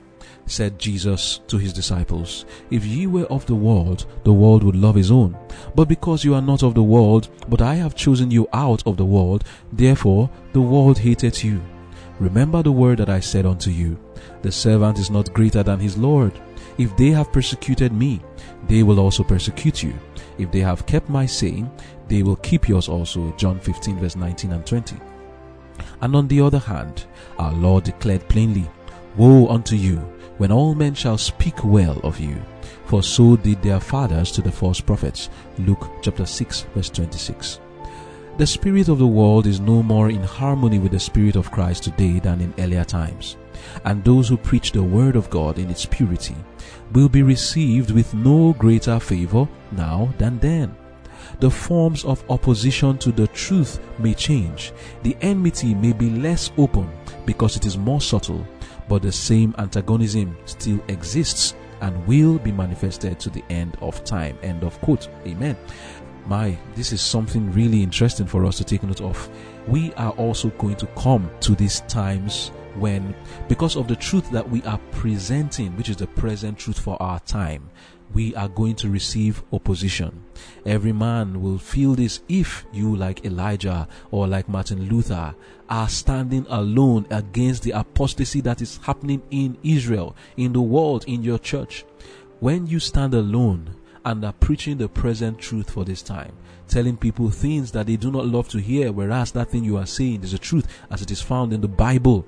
Said 0.46 0.78
Jesus 0.78 1.40
to 1.46 1.58
his 1.58 1.72
disciples, 1.72 2.44
If 2.70 2.84
ye 2.84 3.06
were 3.06 3.26
of 3.26 3.46
the 3.46 3.54
world, 3.54 4.06
the 4.24 4.32
world 4.32 4.64
would 4.64 4.76
love 4.76 4.94
his 4.94 5.10
own. 5.10 5.36
But 5.74 5.88
because 5.88 6.24
you 6.24 6.34
are 6.34 6.42
not 6.42 6.62
of 6.62 6.74
the 6.74 6.82
world, 6.82 7.28
but 7.48 7.62
I 7.62 7.74
have 7.76 7.94
chosen 7.94 8.30
you 8.30 8.48
out 8.52 8.86
of 8.86 8.96
the 8.96 9.04
world, 9.04 9.44
therefore 9.72 10.30
the 10.52 10.60
world 10.60 10.98
hateth 10.98 11.44
you. 11.44 11.62
Remember 12.18 12.62
the 12.62 12.72
word 12.72 12.98
that 12.98 13.08
I 13.08 13.20
said 13.20 13.46
unto 13.46 13.70
you 13.70 13.98
The 14.42 14.52
servant 14.52 14.98
is 14.98 15.10
not 15.10 15.32
greater 15.32 15.62
than 15.62 15.80
his 15.80 15.96
Lord. 15.96 16.32
If 16.78 16.96
they 16.96 17.10
have 17.10 17.32
persecuted 17.32 17.92
me, 17.92 18.20
they 18.68 18.82
will 18.82 19.00
also 19.00 19.24
persecute 19.24 19.82
you. 19.82 19.94
If 20.38 20.50
they 20.50 20.60
have 20.60 20.86
kept 20.86 21.08
my 21.08 21.26
saying, 21.26 21.70
they 22.08 22.22
will 22.22 22.36
keep 22.36 22.68
yours 22.68 22.88
also. 22.88 23.32
John 23.36 23.58
15, 23.60 23.98
verse 23.98 24.16
19 24.16 24.52
and 24.52 24.66
20. 24.66 24.96
And 26.00 26.16
on 26.16 26.28
the 26.28 26.40
other 26.40 26.58
hand, 26.58 27.06
our 27.38 27.52
Lord 27.54 27.84
declared 27.84 28.28
plainly, 28.28 28.68
Woe 29.16 29.48
unto 29.48 29.76
you, 29.76 30.00
when 30.42 30.50
all 30.50 30.74
men 30.74 30.92
shall 30.92 31.16
speak 31.16 31.62
well 31.62 32.00
of 32.02 32.18
you. 32.18 32.34
For 32.86 33.00
so 33.00 33.36
did 33.36 33.62
their 33.62 33.78
fathers 33.78 34.32
to 34.32 34.42
the 34.42 34.50
false 34.50 34.80
prophets. 34.80 35.30
Luke 35.58 35.88
chapter 36.02 36.26
6, 36.26 36.62
verse 36.74 36.90
26. 36.90 37.60
The 38.38 38.46
spirit 38.48 38.88
of 38.88 38.98
the 38.98 39.06
world 39.06 39.46
is 39.46 39.60
no 39.60 39.84
more 39.84 40.10
in 40.10 40.24
harmony 40.24 40.80
with 40.80 40.90
the 40.90 40.98
spirit 40.98 41.36
of 41.36 41.52
Christ 41.52 41.84
today 41.84 42.18
than 42.18 42.40
in 42.40 42.52
earlier 42.58 42.82
times. 42.82 43.36
And 43.84 44.02
those 44.02 44.28
who 44.28 44.36
preach 44.36 44.72
the 44.72 44.82
word 44.82 45.14
of 45.14 45.30
God 45.30 45.60
in 45.60 45.70
its 45.70 45.86
purity 45.86 46.34
will 46.92 47.08
be 47.08 47.22
received 47.22 47.92
with 47.92 48.12
no 48.12 48.52
greater 48.54 48.98
favor 48.98 49.46
now 49.70 50.12
than 50.18 50.40
then. 50.40 50.74
The 51.38 51.52
forms 51.52 52.04
of 52.04 52.28
opposition 52.28 52.98
to 52.98 53.12
the 53.12 53.28
truth 53.28 53.78
may 54.00 54.14
change. 54.14 54.72
The 55.04 55.16
enmity 55.20 55.72
may 55.72 55.92
be 55.92 56.10
less 56.10 56.50
open 56.58 56.90
because 57.26 57.54
it 57.54 57.64
is 57.64 57.78
more 57.78 58.00
subtle, 58.00 58.44
but 58.88 59.02
the 59.02 59.12
same 59.12 59.54
antagonism 59.58 60.36
still 60.44 60.82
exists 60.88 61.54
and 61.80 62.06
will 62.06 62.38
be 62.38 62.52
manifested 62.52 63.18
to 63.20 63.30
the 63.30 63.44
end 63.50 63.76
of 63.80 64.02
time. 64.04 64.38
End 64.42 64.62
of 64.62 64.80
quote. 64.80 65.08
Amen. 65.26 65.56
My, 66.26 66.56
this 66.76 66.92
is 66.92 67.00
something 67.00 67.52
really 67.52 67.82
interesting 67.82 68.26
for 68.26 68.44
us 68.44 68.56
to 68.58 68.64
take 68.64 68.84
note 68.84 69.00
of. 69.00 69.28
We 69.66 69.92
are 69.94 70.12
also 70.12 70.50
going 70.50 70.76
to 70.76 70.86
come 70.88 71.28
to 71.40 71.54
these 71.56 71.80
times 71.82 72.52
when, 72.76 73.14
because 73.48 73.76
of 73.76 73.88
the 73.88 73.96
truth 73.96 74.30
that 74.30 74.48
we 74.48 74.62
are 74.62 74.78
presenting, 74.92 75.76
which 75.76 75.88
is 75.88 75.96
the 75.96 76.06
present 76.06 76.58
truth 76.58 76.78
for 76.78 77.00
our 77.02 77.18
time, 77.20 77.68
we 78.14 78.34
are 78.34 78.48
going 78.48 78.76
to 78.76 78.90
receive 78.90 79.42
opposition. 79.52 80.22
Every 80.66 80.92
man 80.92 81.40
will 81.40 81.58
feel 81.58 81.94
this 81.94 82.20
if 82.28 82.64
you, 82.72 82.94
like 82.94 83.24
Elijah 83.24 83.88
or 84.10 84.26
like 84.26 84.48
Martin 84.48 84.88
Luther, 84.88 85.34
are 85.68 85.88
standing 85.88 86.46
alone 86.48 87.06
against 87.10 87.62
the 87.62 87.70
apostasy 87.72 88.40
that 88.42 88.60
is 88.60 88.78
happening 88.78 89.22
in 89.30 89.56
Israel, 89.62 90.16
in 90.36 90.52
the 90.52 90.60
world, 90.60 91.04
in 91.06 91.22
your 91.22 91.38
church. 91.38 91.84
When 92.40 92.66
you 92.66 92.80
stand 92.80 93.14
alone 93.14 93.76
and 94.04 94.24
are 94.24 94.32
preaching 94.32 94.78
the 94.78 94.88
present 94.88 95.38
truth 95.38 95.70
for 95.70 95.84
this 95.84 96.02
time, 96.02 96.32
telling 96.68 96.96
people 96.96 97.30
things 97.30 97.72
that 97.72 97.86
they 97.86 97.96
do 97.96 98.10
not 98.10 98.26
love 98.26 98.48
to 98.48 98.58
hear, 98.58 98.92
whereas 98.92 99.32
that 99.32 99.50
thing 99.50 99.64
you 99.64 99.76
are 99.76 99.86
saying 99.86 100.24
is 100.24 100.32
the 100.32 100.38
truth 100.38 100.66
as 100.90 101.02
it 101.02 101.10
is 101.10 101.22
found 101.22 101.52
in 101.52 101.60
the 101.60 101.68
Bible, 101.68 102.26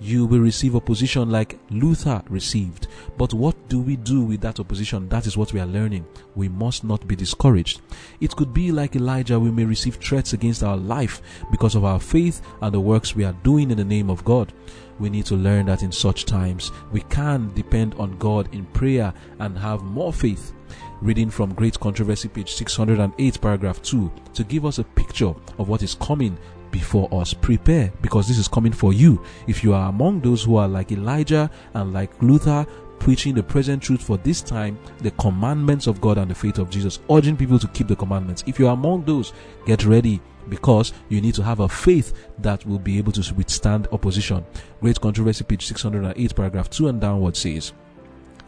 you 0.00 0.26
will 0.26 0.40
receive 0.40 0.76
opposition 0.76 1.30
like 1.30 1.58
Luther 1.70 2.22
received. 2.28 2.88
But 3.16 3.32
what 3.32 3.68
do 3.68 3.80
we 3.80 3.96
do 3.96 4.22
with 4.22 4.40
that 4.42 4.60
opposition? 4.60 5.08
That 5.08 5.26
is 5.26 5.36
what 5.36 5.52
we 5.52 5.60
are 5.60 5.66
learning. 5.66 6.06
We 6.34 6.48
must 6.48 6.84
not 6.84 7.06
be 7.06 7.16
discouraged. 7.16 7.80
It 8.20 8.34
could 8.36 8.52
be 8.52 8.72
like 8.72 8.96
Elijah, 8.96 9.38
we 9.38 9.50
may 9.50 9.64
receive 9.64 9.96
threats 9.96 10.32
against 10.32 10.62
our 10.62 10.76
life 10.76 11.22
because 11.50 11.74
of 11.74 11.84
our 11.84 12.00
faith 12.00 12.42
and 12.60 12.74
the 12.74 12.80
works 12.80 13.14
we 13.14 13.24
are 13.24 13.36
doing 13.42 13.70
in 13.70 13.76
the 13.76 13.84
name 13.84 14.10
of 14.10 14.24
God. 14.24 14.52
We 14.98 15.10
need 15.10 15.26
to 15.26 15.34
learn 15.34 15.66
that 15.66 15.82
in 15.82 15.92
such 15.92 16.24
times 16.24 16.70
we 16.92 17.00
can 17.02 17.52
depend 17.54 17.94
on 17.94 18.18
God 18.18 18.48
in 18.54 18.64
prayer 18.66 19.12
and 19.38 19.58
have 19.58 19.82
more 19.82 20.12
faith 20.12 20.52
reading 21.00 21.28
from 21.28 21.52
Great 21.52 21.78
Controversy, 21.78 22.28
page 22.28 22.54
608, 22.54 23.40
paragraph 23.40 23.82
2, 23.82 24.10
to 24.32 24.44
give 24.44 24.64
us 24.64 24.78
a 24.78 24.84
picture 24.84 25.34
of 25.58 25.68
what 25.68 25.82
is 25.82 25.96
coming 25.96 26.38
before 26.74 27.08
us. 27.12 27.32
Prepare 27.32 27.92
because 28.02 28.26
this 28.26 28.36
is 28.36 28.48
coming 28.48 28.72
for 28.72 28.92
you. 28.92 29.22
If 29.46 29.62
you 29.62 29.72
are 29.72 29.88
among 29.88 30.20
those 30.20 30.42
who 30.42 30.56
are 30.56 30.66
like 30.66 30.90
Elijah 30.90 31.48
and 31.74 31.92
like 31.92 32.10
Luther, 32.20 32.66
preaching 32.98 33.32
the 33.32 33.42
present 33.44 33.80
truth 33.80 34.02
for 34.02 34.16
this 34.18 34.42
time, 34.42 34.76
the 34.98 35.12
commandments 35.12 35.86
of 35.86 36.00
God 36.00 36.18
and 36.18 36.28
the 36.28 36.34
faith 36.34 36.58
of 36.58 36.70
Jesus, 36.70 36.98
urging 37.08 37.36
people 37.36 37.60
to 37.60 37.68
keep 37.68 37.86
the 37.86 37.94
commandments. 37.94 38.42
If 38.48 38.58
you 38.58 38.66
are 38.66 38.74
among 38.74 39.04
those, 39.04 39.32
get 39.66 39.84
ready 39.84 40.20
because 40.48 40.92
you 41.08 41.20
need 41.20 41.34
to 41.36 41.44
have 41.44 41.60
a 41.60 41.68
faith 41.68 42.12
that 42.38 42.66
will 42.66 42.80
be 42.80 42.98
able 42.98 43.12
to 43.12 43.34
withstand 43.34 43.86
opposition. 43.92 44.44
Great 44.80 45.00
Controversy, 45.00 45.44
page 45.44 45.66
608, 45.66 46.34
paragraph 46.34 46.68
2 46.70 46.88
and 46.88 47.00
downward 47.00 47.36
says, 47.36 47.72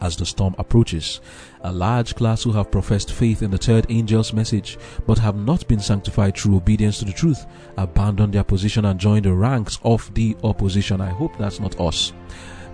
as 0.01 0.17
the 0.17 0.25
storm 0.25 0.53
approaches. 0.59 1.21
A 1.67 1.73
large 1.73 2.15
class 2.15 2.43
who 2.43 2.53
have 2.53 2.71
professed 2.71 3.11
faith 3.11 3.43
in 3.43 3.51
the 3.51 3.57
third 3.57 3.91
angel's 3.91 4.31
message 4.31 4.77
but 5.05 5.17
have 5.17 5.35
not 5.35 5.67
been 5.67 5.81
sanctified 5.81 6.37
through 6.37 6.55
obedience 6.55 6.99
to 6.99 7.05
the 7.05 7.11
truth 7.11 7.45
abandon 7.75 8.31
their 8.31 8.45
position 8.45 8.85
and 8.85 8.97
join 8.97 9.21
the 9.21 9.33
ranks 9.33 9.77
of 9.83 10.09
the 10.13 10.37
opposition. 10.45 11.01
I 11.01 11.09
hope 11.09 11.37
that's 11.37 11.59
not 11.59 11.77
us. 11.77 12.13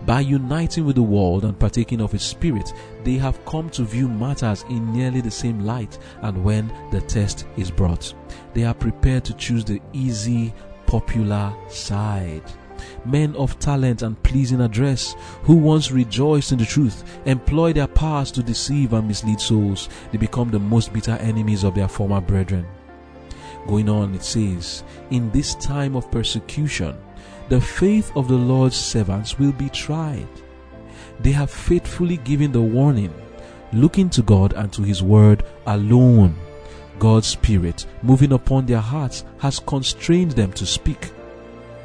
By 0.06 0.20
uniting 0.20 0.86
with 0.86 0.96
the 0.96 1.02
world 1.02 1.44
and 1.44 1.58
partaking 1.58 2.02
of 2.02 2.14
its 2.14 2.24
spirit, 2.24 2.72
they 3.04 3.16
have 3.16 3.44
come 3.46 3.68
to 3.72 3.84
view 3.84 4.08
matters 4.08 4.64
in 4.70 4.94
nearly 4.94 5.22
the 5.22 5.32
same 5.32 5.62
light, 5.62 5.98
and 6.22 6.44
when 6.44 6.72
the 6.92 7.02
test 7.02 7.48
is 7.58 7.72
brought, 7.72 8.14
they 8.54 8.64
are 8.64 8.76
prepared 8.76 9.26
to 9.26 9.34
choose 9.34 9.66
the 9.66 9.82
easy, 9.94 10.54
popular 10.86 11.52
side 11.68 12.44
men 13.06 13.36
of 13.36 13.58
talent 13.60 14.02
and 14.02 14.22
pleasing 14.24 14.62
address, 14.62 15.16
who 15.44 15.56
once 15.56 15.92
rejoiced 15.92 16.52
in 16.52 16.58
the 16.58 16.66
truth, 16.66 17.04
employ 17.26 17.74
their 17.74 17.88
powers 17.88 18.32
to 18.32 18.44
deceive 18.44 18.94
and 18.94 19.08
mislead 19.08 19.40
souls. 19.40 19.90
They 20.12 20.18
become 20.18 20.50
the 20.52 20.60
most 20.60 20.94
bitter 20.94 21.14
enemies 21.14 21.64
of 21.64 21.76
their 21.76 21.88
former 21.88 22.22
brethren. 22.22 22.66
Going 23.68 23.90
on, 23.90 24.14
it 24.14 24.24
says, 24.24 24.84
In 25.10 25.32
this 25.32 25.56
time 25.56 25.96
of 25.96 26.12
persecution, 26.12 26.98
the 27.50 27.62
faith 27.62 28.12
of 28.16 28.28
the 28.28 28.38
Lord's 28.38 28.76
servants 28.76 29.40
will 29.40 29.54
be 29.54 29.70
tried. 29.70 30.28
They 31.20 31.32
have 31.32 31.52
faithfully 31.52 32.18
given 32.18 32.52
the 32.52 32.62
warning, 32.62 33.14
looking 33.72 34.10
to 34.12 34.22
God 34.22 34.54
and 34.54 34.72
to 34.74 34.82
His 34.82 35.02
word 35.02 35.44
alone. 35.68 36.36
God's 37.00 37.28
Spirit, 37.28 37.86
moving 38.02 38.34
upon 38.34 38.66
their 38.66 38.80
hearts, 38.80 39.26
has 39.40 39.60
constrained 39.60 40.32
them 40.32 40.52
to 40.54 40.66
speak 40.66 41.12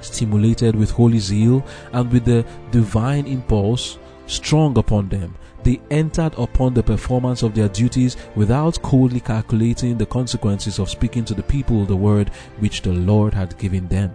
stimulated 0.00 0.74
with 0.76 0.90
holy 0.90 1.18
zeal 1.18 1.64
and 1.92 2.10
with 2.12 2.24
the 2.24 2.44
divine 2.70 3.26
impulse, 3.26 3.98
strong 4.26 4.76
upon 4.78 5.08
them. 5.08 5.34
They 5.64 5.80
entered 5.90 6.34
upon 6.38 6.74
the 6.74 6.82
performance 6.82 7.42
of 7.42 7.54
their 7.54 7.68
duties 7.68 8.16
without 8.36 8.80
coldly 8.82 9.20
calculating 9.20 9.98
the 9.98 10.06
consequences 10.06 10.78
of 10.78 10.88
speaking 10.88 11.24
to 11.26 11.34
the 11.34 11.42
people 11.42 11.84
the 11.84 11.96
word 11.96 12.30
which 12.58 12.82
the 12.82 12.92
Lord 12.92 13.34
had 13.34 13.58
given 13.58 13.88
them. 13.88 14.14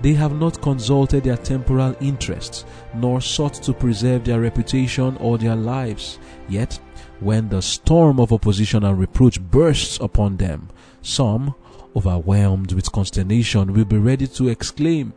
They 0.00 0.14
have 0.14 0.38
not 0.38 0.62
consulted 0.62 1.24
their 1.24 1.36
temporal 1.36 1.94
interests, 2.00 2.64
nor 2.94 3.20
sought 3.20 3.54
to 3.54 3.72
preserve 3.72 4.24
their 4.24 4.40
reputation 4.40 5.16
or 5.18 5.38
their 5.38 5.56
lives. 5.56 6.18
Yet, 6.48 6.80
when 7.20 7.48
the 7.48 7.60
storm 7.60 8.20
of 8.20 8.32
opposition 8.32 8.84
and 8.84 8.98
reproach 8.98 9.40
bursts 9.40 9.98
upon 10.00 10.36
them, 10.36 10.68
some, 11.02 11.54
overwhelmed 11.96 12.72
with 12.72 12.92
consternation, 12.92 13.72
will 13.72 13.84
be 13.84 13.98
ready 13.98 14.26
to 14.26 14.48
exclaim, 14.48 15.12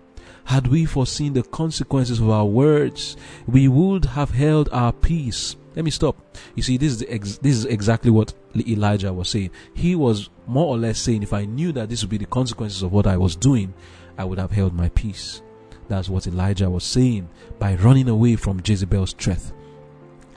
Had 0.46 0.68
we 0.68 0.86
foreseen 0.86 1.34
the 1.34 1.44
consequences 1.44 2.20
of 2.20 2.30
our 2.30 2.46
words, 2.46 3.16
we 3.48 3.68
would 3.68 4.06
have 4.06 4.32
held 4.32 4.70
our 4.72 4.92
peace. 4.92 5.56
Let 5.76 5.86
me 5.86 5.92
stop. 5.92 6.38
You 6.56 6.64
see, 6.64 6.78
this 6.78 6.94
is 6.94 7.06
ex- 7.08 7.38
this 7.38 7.56
is 7.56 7.66
exactly 7.66 8.12
what 8.12 8.34
Elijah 8.56 9.14
was 9.14 9.30
saying. 9.30 9.52
He 9.74 9.96
was 9.96 10.30
more 10.48 10.68
or 10.68 10.78
less 10.78 11.00
saying, 11.00 11.24
if 11.24 11.34
I 11.34 11.46
knew 11.46 11.72
that 11.72 11.90
this 11.90 12.02
would 12.02 12.10
be 12.10 12.18
the 12.18 12.26
consequences 12.26 12.82
of 12.82 12.92
what 12.92 13.08
I 13.08 13.16
was 13.18 13.36
doing, 13.36 13.74
I 14.18 14.26
would 14.26 14.40
have 14.40 14.52
held 14.52 14.74
my 14.74 14.90
peace. 14.90 15.42
That's 15.88 16.10
what 16.10 16.28
Elijah 16.28 16.70
was 16.70 16.84
saying 16.84 17.30
by 17.60 17.76
running 17.76 18.10
away 18.10 18.36
from 18.36 18.62
Jezebel's 18.64 19.14
threat. 19.14 19.52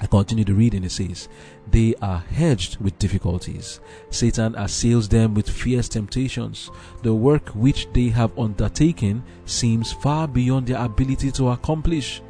I 0.01 0.07
continue 0.07 0.45
to 0.45 0.55
read 0.55 0.75
and 0.75 0.85
it 0.85 0.91
says, 0.91 1.29
They 1.71 1.95
are 2.03 2.19
hedged 2.19 2.79
with 2.81 2.99
difficulties. 2.99 3.81
Satan 4.11 4.55
assails 4.57 5.09
them 5.09 5.35
with 5.35 5.49
fierce 5.49 5.89
temptations. 5.89 6.71
The 7.03 7.15
work 7.15 7.49
which 7.51 7.89
they 7.93 8.09
have 8.09 8.37
undertaken 8.39 9.23
seems 9.47 9.93
far 9.93 10.27
beyond 10.27 10.67
their 10.67 10.85
ability 10.85 11.31
to 11.33 11.51
accomplish. 11.51 12.23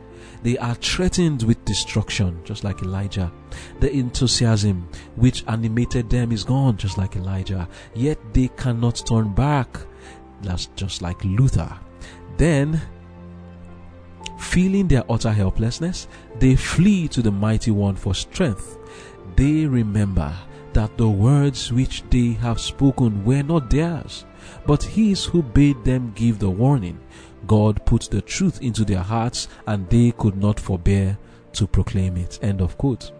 They 0.42 0.58
are 0.58 0.74
threatened 0.74 1.42
with 1.44 1.64
destruction, 1.64 2.38
just 2.44 2.64
like 2.64 2.82
Elijah. 2.82 3.32
The 3.80 3.90
enthusiasm 3.90 4.86
which 5.16 5.42
animated 5.48 6.10
them 6.10 6.32
is 6.32 6.44
gone, 6.44 6.76
just 6.76 6.98
like 6.98 7.16
Elijah. 7.16 7.66
Yet 7.94 8.18
they 8.34 8.48
cannot 8.48 9.06
turn 9.06 9.32
back. 9.32 9.78
That's 10.42 10.66
just 10.76 11.00
like 11.00 11.24
Luther. 11.24 11.72
Then 12.36 12.80
Feeling 14.38 14.88
their 14.88 15.04
utter 15.10 15.32
helplessness, 15.32 16.08
they 16.38 16.56
flee 16.56 17.08
to 17.08 17.22
the 17.22 17.30
mighty 17.30 17.70
one 17.70 17.96
for 17.96 18.14
strength. 18.14 18.78
They 19.36 19.66
remember 19.66 20.34
that 20.72 20.96
the 20.98 21.08
words 21.08 21.72
which 21.72 22.02
they 22.10 22.32
have 22.32 22.60
spoken 22.60 23.24
were 23.24 23.42
not 23.42 23.70
theirs, 23.70 24.24
but 24.66 24.82
his 24.82 25.24
who 25.24 25.42
bade 25.42 25.84
them 25.84 26.12
give 26.14 26.38
the 26.38 26.50
warning. 26.50 26.98
God 27.46 27.84
put 27.86 28.08
the 28.10 28.22
truth 28.22 28.60
into 28.62 28.84
their 28.84 29.02
hearts 29.02 29.48
and 29.66 29.88
they 29.88 30.12
could 30.12 30.36
not 30.36 30.58
forbear 30.58 31.18
to 31.52 31.66
proclaim 31.66 32.16
it. 32.16 32.38
End 32.42 32.60
of 32.60 32.76
quote. 32.76 33.12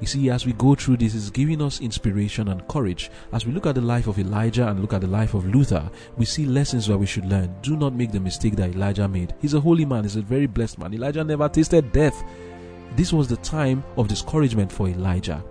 You 0.00 0.06
see, 0.06 0.30
as 0.30 0.46
we 0.46 0.52
go 0.54 0.74
through 0.74 0.98
this, 0.98 1.14
it's 1.14 1.30
giving 1.30 1.62
us 1.62 1.80
inspiration 1.80 2.48
and 2.48 2.66
courage. 2.68 3.10
As 3.32 3.46
we 3.46 3.52
look 3.52 3.66
at 3.66 3.74
the 3.74 3.80
life 3.80 4.06
of 4.06 4.18
Elijah 4.18 4.68
and 4.68 4.80
look 4.80 4.92
at 4.92 5.00
the 5.00 5.06
life 5.06 5.34
of 5.34 5.46
Luther, 5.46 5.90
we 6.16 6.24
see 6.24 6.44
lessons 6.46 6.86
that 6.86 6.98
we 6.98 7.06
should 7.06 7.26
learn. 7.26 7.54
Do 7.62 7.76
not 7.76 7.94
make 7.94 8.12
the 8.12 8.20
mistake 8.20 8.56
that 8.56 8.70
Elijah 8.70 9.08
made. 9.08 9.34
He's 9.40 9.54
a 9.54 9.60
holy 9.60 9.84
man, 9.84 10.04
he's 10.04 10.16
a 10.16 10.22
very 10.22 10.46
blessed 10.46 10.78
man. 10.78 10.94
Elijah 10.94 11.24
never 11.24 11.48
tasted 11.48 11.92
death. 11.92 12.22
This 12.96 13.12
was 13.12 13.28
the 13.28 13.36
time 13.38 13.84
of 13.96 14.08
discouragement 14.08 14.70
for 14.72 14.88
Elijah. 14.88 15.42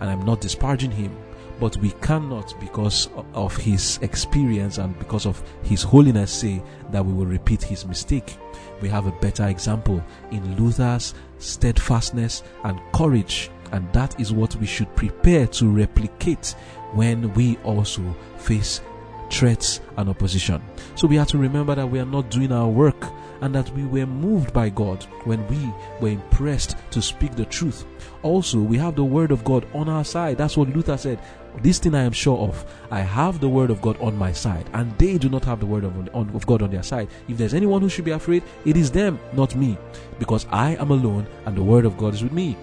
And 0.00 0.08
I'm 0.08 0.24
not 0.24 0.40
disparaging 0.40 0.92
him, 0.92 1.16
but 1.58 1.76
we 1.78 1.90
cannot, 2.02 2.54
because 2.60 3.08
of 3.34 3.56
his 3.56 3.98
experience 4.02 4.78
and 4.78 4.96
because 4.98 5.26
of 5.26 5.42
his 5.64 5.82
holiness, 5.82 6.30
say 6.30 6.62
that 6.92 7.04
we 7.04 7.12
will 7.12 7.26
repeat 7.26 7.62
his 7.62 7.84
mistake. 7.84 8.36
We 8.80 8.88
have 8.90 9.06
a 9.06 9.12
better 9.20 9.48
example 9.48 10.00
in 10.30 10.56
Luther's 10.56 11.14
steadfastness 11.38 12.44
and 12.62 12.80
courage 12.92 13.50
and 13.72 13.90
that 13.92 14.18
is 14.20 14.32
what 14.32 14.54
we 14.56 14.66
should 14.66 14.94
prepare 14.96 15.46
to 15.46 15.68
replicate 15.70 16.54
when 16.92 17.32
we 17.34 17.56
also 17.58 18.02
face 18.36 18.80
threats 19.30 19.80
and 19.96 20.08
opposition. 20.08 20.62
So 20.94 21.06
we 21.06 21.16
have 21.16 21.28
to 21.28 21.38
remember 21.38 21.74
that 21.74 21.86
we 21.86 21.98
are 21.98 22.06
not 22.06 22.30
doing 22.30 22.52
our 22.52 22.68
work 22.68 23.06
and 23.40 23.54
that 23.54 23.70
we 23.70 23.84
were 23.84 24.06
moved 24.06 24.52
by 24.52 24.68
God 24.68 25.04
when 25.24 25.46
we 25.48 25.72
were 26.00 26.08
impressed 26.08 26.76
to 26.90 27.02
speak 27.02 27.36
the 27.36 27.44
truth. 27.44 27.84
Also, 28.22 28.58
we 28.58 28.76
have 28.78 28.96
the 28.96 29.04
word 29.04 29.30
of 29.30 29.44
God 29.44 29.66
on 29.74 29.88
our 29.88 30.04
side. 30.04 30.38
That's 30.38 30.56
what 30.56 30.70
Luther 30.70 30.96
said. 30.96 31.20
This 31.62 31.78
thing 31.78 31.94
I 31.94 32.02
am 32.02 32.12
sure 32.12 32.38
of. 32.38 32.64
I 32.90 33.00
have 33.00 33.40
the 33.40 33.48
word 33.48 33.70
of 33.70 33.80
God 33.80 34.00
on 34.00 34.16
my 34.16 34.32
side, 34.32 34.68
and 34.74 34.96
they 34.98 35.18
do 35.18 35.28
not 35.28 35.44
have 35.44 35.60
the 35.60 35.66
word 35.66 35.84
of, 35.84 35.96
on, 36.14 36.30
of 36.30 36.46
God 36.46 36.62
on 36.62 36.70
their 36.70 36.82
side. 36.82 37.08
If 37.28 37.36
there's 37.36 37.54
anyone 37.54 37.80
who 37.80 37.88
should 37.88 38.04
be 38.04 38.12
afraid, 38.12 38.42
it 38.64 38.76
is 38.76 38.90
them, 38.90 39.18
not 39.32 39.56
me, 39.56 39.76
because 40.18 40.46
I 40.50 40.76
am 40.76 40.90
alone 40.90 41.26
and 41.46 41.56
the 41.56 41.62
word 41.62 41.84
of 41.84 41.96
God 41.96 42.14
is 42.14 42.22
with 42.22 42.32
me. 42.32 42.56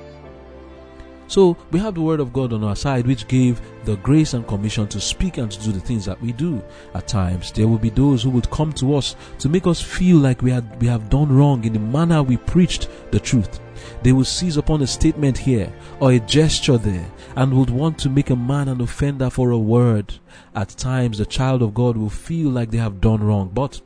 So 1.28 1.58
we 1.72 1.80
have 1.80 1.96
the 1.96 2.02
word 2.02 2.20
of 2.20 2.34
God 2.34 2.54
on 2.54 2.64
our 2.64 2.76
side, 2.76 3.08
which 3.08 3.28
gave 3.28 3.60
the 3.84 3.98
grace 3.98 4.34
and 4.34 4.48
commission 4.48 4.88
to 4.88 5.02
speak 5.02 5.38
and 5.38 5.52
to 5.52 5.60
do 5.64 5.72
the 5.72 5.80
things 5.80 6.06
that 6.06 6.22
we 6.22 6.32
do. 6.32 6.64
At 6.94 7.08
times, 7.08 7.52
there 7.52 7.68
will 7.68 7.78
be 7.78 7.90
those 7.90 8.22
who 8.24 8.30
would 8.32 8.50
come 8.52 8.72
to 8.74 8.96
us 8.96 9.16
to 9.40 9.50
make 9.50 9.68
us 9.68 9.82
feel 9.82 10.18
like 10.18 10.42
we 10.42 10.52
had 10.52 10.80
we 10.82 10.88
have 10.88 11.10
done 11.10 11.36
wrong 11.36 11.64
in 11.64 11.74
the 11.74 11.80
manner 11.80 12.22
we 12.22 12.38
preached 12.38 12.88
the 13.12 13.20
truth. 13.20 13.60
They 14.04 14.14
will 14.14 14.26
seize 14.26 14.58
upon 14.58 14.82
a 14.82 14.88
statement 14.88 15.38
here 15.38 15.72
or 16.00 16.12
a 16.12 16.20
gesture 16.20 16.78
there 16.78 17.06
and 17.36 17.54
would 17.54 17.70
want 17.70 17.98
to 18.00 18.10
make 18.10 18.30
a 18.30 18.36
man 18.36 18.68
an 18.68 18.82
offender 18.82 19.30
for 19.30 19.52
a 19.52 19.58
word. 19.58 20.14
At 20.56 20.70
times, 20.70 21.18
the 21.18 21.26
child 21.26 21.62
of 21.62 21.74
God 21.74 21.98
will 21.98 22.10
feel 22.10 22.50
like 22.50 22.72
they 22.72 22.78
have 22.78 23.02
done 23.02 23.24
wrong, 23.24 23.52
but 23.54 23.82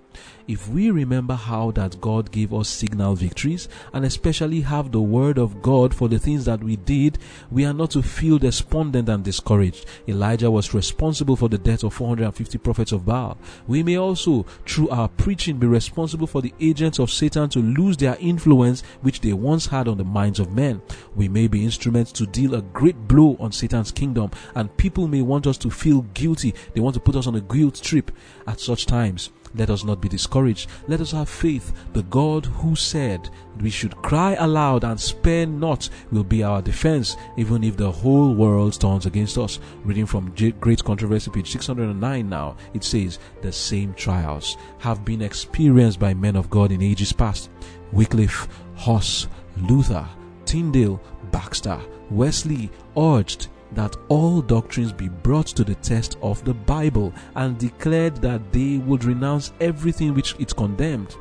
if 0.49 0.67
we 0.67 0.89
remember 0.89 1.35
how 1.35 1.69
that 1.69 2.01
God 2.01 2.31
gave 2.31 2.55
us 2.55 2.67
signal 2.67 3.13
victories 3.13 3.69
and 3.93 4.03
especially 4.03 4.61
have 4.61 4.91
the 4.91 4.99
word 4.99 5.37
of 5.37 5.61
God 5.61 5.93
for 5.93 6.09
the 6.09 6.17
things 6.17 6.43
that 6.45 6.63
we 6.63 6.75
did, 6.75 7.19
we 7.51 7.65
are 7.65 7.73
not 7.73 7.91
to 7.91 8.01
feel 8.01 8.39
despondent 8.39 9.09
and 9.09 9.23
discouraged. 9.23 9.85
Elijah 10.07 10.49
was 10.49 10.73
responsible 10.73 11.35
for 11.35 11.49
the 11.49 11.59
death 11.59 11.83
of 11.83 11.93
450 11.93 12.57
prophets 12.57 12.91
of 12.91 13.05
Baal. 13.05 13.37
We 13.67 13.83
may 13.83 13.99
also, 13.99 14.47
through 14.65 14.89
our 14.89 15.07
preaching, 15.07 15.59
be 15.59 15.67
responsible 15.67 16.25
for 16.25 16.41
the 16.41 16.53
agents 16.59 16.97
of 16.97 17.11
Satan 17.11 17.49
to 17.49 17.59
lose 17.59 17.97
their 17.97 18.17
influence 18.19 18.81
which 19.01 19.21
they 19.21 19.33
once 19.33 19.67
had 19.67 19.87
on 19.87 19.99
the 19.99 20.03
minds 20.03 20.39
of 20.39 20.51
men. 20.51 20.81
We 21.15 21.29
may 21.29 21.47
be 21.47 21.63
instruments 21.63 22.11
to 22.13 22.25
deal 22.25 22.55
a 22.55 22.63
great 22.63 22.97
blow 23.07 23.37
on 23.39 23.51
Satan's 23.51 23.91
kingdom 23.91 24.31
and 24.55 24.75
people 24.77 25.07
may 25.07 25.21
want 25.21 25.45
us 25.45 25.59
to 25.59 25.69
feel 25.69 26.01
guilty. 26.15 26.55
They 26.73 26.81
want 26.81 26.95
to 26.95 26.99
put 26.99 27.15
us 27.15 27.27
on 27.27 27.35
a 27.35 27.41
guilt 27.41 27.79
trip 27.83 28.09
at 28.47 28.59
such 28.59 28.87
times. 28.87 29.29
Let 29.55 29.69
us 29.69 29.83
not 29.83 30.01
be 30.01 30.09
discouraged. 30.09 30.69
Let 30.87 31.01
us 31.01 31.11
have 31.11 31.29
faith. 31.29 31.73
The 31.93 32.03
God 32.03 32.45
who 32.45 32.75
said 32.75 33.29
we 33.61 33.69
should 33.69 33.95
cry 33.97 34.35
aloud 34.35 34.83
and 34.83 34.99
spare 34.99 35.45
not 35.45 35.89
will 36.11 36.23
be 36.23 36.43
our 36.43 36.61
defense, 36.61 37.17
even 37.37 37.63
if 37.63 37.75
the 37.75 37.91
whole 37.91 38.33
world 38.33 38.79
turns 38.79 39.05
against 39.05 39.37
us. 39.37 39.59
Reading 39.83 40.05
from 40.05 40.33
Great 40.59 40.83
Controversy, 40.83 41.31
page 41.31 41.51
609 41.51 42.29
now, 42.29 42.55
it 42.73 42.83
says, 42.83 43.19
The 43.41 43.51
same 43.51 43.93
trials 43.93 44.57
have 44.79 45.03
been 45.03 45.21
experienced 45.21 45.99
by 45.99 46.13
men 46.13 46.35
of 46.35 46.49
God 46.49 46.71
in 46.71 46.81
ages 46.81 47.11
past. 47.11 47.49
Wycliffe, 47.91 48.47
Huss, 48.75 49.27
Luther, 49.57 50.07
Tyndale, 50.45 51.01
Baxter, 51.31 51.79
Wesley 52.09 52.71
urged 52.97 53.47
that 53.73 53.95
all 54.07 54.41
doctrines 54.41 54.91
be 54.91 55.09
brought 55.09 55.47
to 55.47 55.63
the 55.63 55.75
test 55.75 56.17
of 56.21 56.43
the 56.43 56.53
Bible 56.53 57.13
and 57.35 57.57
declared 57.57 58.15
that 58.17 58.51
they 58.51 58.77
would 58.77 59.03
renounce 59.03 59.51
everything 59.59 60.13
which 60.13 60.35
it 60.39 60.55
condemned. 60.55 61.15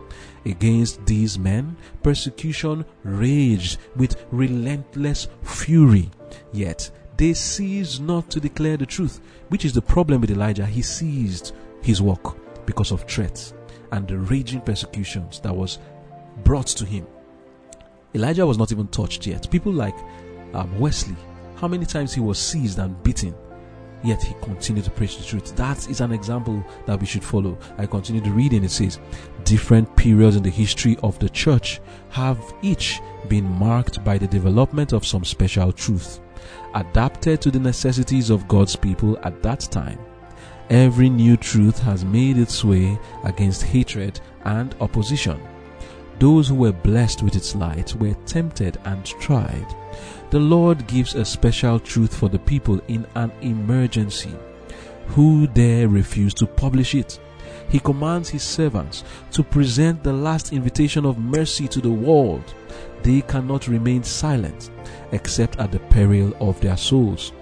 Against 0.46 1.04
these 1.04 1.38
men, 1.38 1.76
persecution 2.02 2.84
raged 3.04 3.78
with 3.96 4.24
relentless 4.30 5.28
fury. 5.42 6.10
Yet 6.52 6.90
they 7.16 7.34
ceased 7.34 8.00
not 8.00 8.30
to 8.30 8.40
declare 8.40 8.76
the 8.76 8.86
truth, 8.86 9.20
which 9.48 9.64
is 9.64 9.72
the 9.72 9.82
problem 9.82 10.20
with 10.20 10.30
Elijah. 10.30 10.66
He 10.66 10.82
ceased 10.82 11.54
his 11.82 12.00
work 12.00 12.36
because 12.64 12.92
of 12.92 13.02
threats 13.04 13.54
and 13.92 14.06
the 14.06 14.18
raging 14.18 14.60
persecutions 14.60 15.40
that 15.40 15.54
was 15.54 15.78
brought 16.44 16.66
to 16.66 16.84
him. 16.84 17.06
Elijah 18.14 18.46
was 18.46 18.58
not 18.58 18.72
even 18.72 18.88
touched 18.88 19.26
yet. 19.26 19.50
People 19.50 19.72
like 19.72 19.96
um, 20.54 20.78
Wesley 20.78 21.16
how 21.60 21.66
many 21.66 21.84
times 21.84 22.14
he 22.14 22.20
was 22.20 22.38
seized 22.38 22.78
and 22.78 23.02
beaten, 23.02 23.34
yet 24.04 24.22
he 24.22 24.34
continued 24.42 24.84
to 24.84 24.92
preach 24.92 25.18
the 25.18 25.24
truth. 25.24 25.56
That 25.56 25.88
is 25.90 26.00
an 26.00 26.12
example 26.12 26.64
that 26.86 27.00
we 27.00 27.06
should 27.06 27.24
follow. 27.24 27.58
I 27.78 27.86
continue 27.86 28.22
to 28.22 28.30
read 28.30 28.52
and 28.52 28.64
it 28.64 28.70
says, 28.70 29.00
different 29.42 29.94
periods 29.96 30.36
in 30.36 30.44
the 30.44 30.50
history 30.50 30.96
of 31.02 31.18
the 31.18 31.28
church 31.28 31.80
have 32.10 32.40
each 32.62 33.00
been 33.28 33.44
marked 33.44 34.04
by 34.04 34.18
the 34.18 34.28
development 34.28 34.92
of 34.92 35.04
some 35.04 35.24
special 35.24 35.72
truth, 35.72 36.20
adapted 36.74 37.40
to 37.42 37.50
the 37.50 37.58
necessities 37.58 38.30
of 38.30 38.46
God's 38.46 38.76
people 38.76 39.18
at 39.24 39.42
that 39.42 39.60
time. 39.60 39.98
Every 40.70 41.10
new 41.10 41.36
truth 41.36 41.80
has 41.80 42.04
made 42.04 42.38
its 42.38 42.62
way 42.62 42.96
against 43.24 43.64
hatred 43.64 44.20
and 44.44 44.76
opposition. 44.80 45.40
Those 46.20 46.48
who 46.48 46.54
were 46.54 46.72
blessed 46.72 47.22
with 47.22 47.34
its 47.34 47.56
light 47.56 47.94
were 47.96 48.14
tempted 48.26 48.78
and 48.84 49.04
tried 49.04 49.66
the 50.30 50.38
Lord 50.38 50.86
gives 50.86 51.14
a 51.14 51.24
special 51.24 51.80
truth 51.80 52.14
for 52.14 52.28
the 52.28 52.38
people 52.38 52.80
in 52.88 53.06
an 53.14 53.32
emergency. 53.40 54.34
Who 55.08 55.46
dare 55.46 55.88
refuse 55.88 56.34
to 56.34 56.46
publish 56.46 56.94
it? 56.94 57.18
He 57.70 57.78
commands 57.78 58.28
His 58.28 58.42
servants 58.42 59.04
to 59.32 59.42
present 59.42 60.02
the 60.02 60.12
last 60.12 60.52
invitation 60.52 61.06
of 61.06 61.18
mercy 61.18 61.66
to 61.68 61.80
the 61.80 61.90
world. 61.90 62.54
They 63.02 63.22
cannot 63.22 63.68
remain 63.68 64.02
silent 64.02 64.70
except 65.12 65.58
at 65.58 65.72
the 65.72 65.78
peril 65.78 66.34
of 66.40 66.60
their 66.60 66.76
souls. 66.76 67.32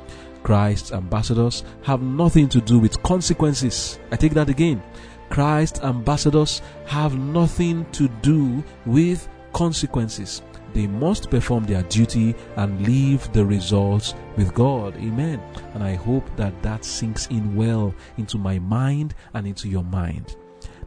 Christ's 0.45 0.93
ambassadors 0.93 1.65
have 1.83 2.03
nothing 2.03 2.49
to 2.51 2.61
do 2.61 2.79
with 2.79 3.03
consequences. 3.03 3.99
I 4.13 4.17
take 4.17 4.35
that 4.35 4.49
again. 4.49 4.81
Christ's 5.29 5.81
ambassadors 5.81 6.63
have 6.85 7.19
nothing 7.19 7.85
to 7.93 8.07
do 8.23 8.63
with 8.85 9.29
consequences. 9.53 10.43
They 10.77 10.87
must 10.87 11.31
perform 11.31 11.65
their 11.65 11.83
duty 11.85 12.35
and 12.57 12.87
leave 12.87 13.33
the 13.33 13.47
results 13.47 14.15
with 14.37 14.53
God. 14.53 14.95
Amen. 14.97 15.41
And 15.73 15.83
I 15.83 15.95
hope 15.95 16.29
that 16.37 16.63
that 16.63 16.85
sinks 16.85 17.27
in 17.29 17.57
well 17.57 17.95
into 18.19 18.37
my 18.37 18.59
mind 18.59 19.15
and 19.33 19.47
into 19.47 19.71
your 19.71 19.85
mind. 19.85 20.37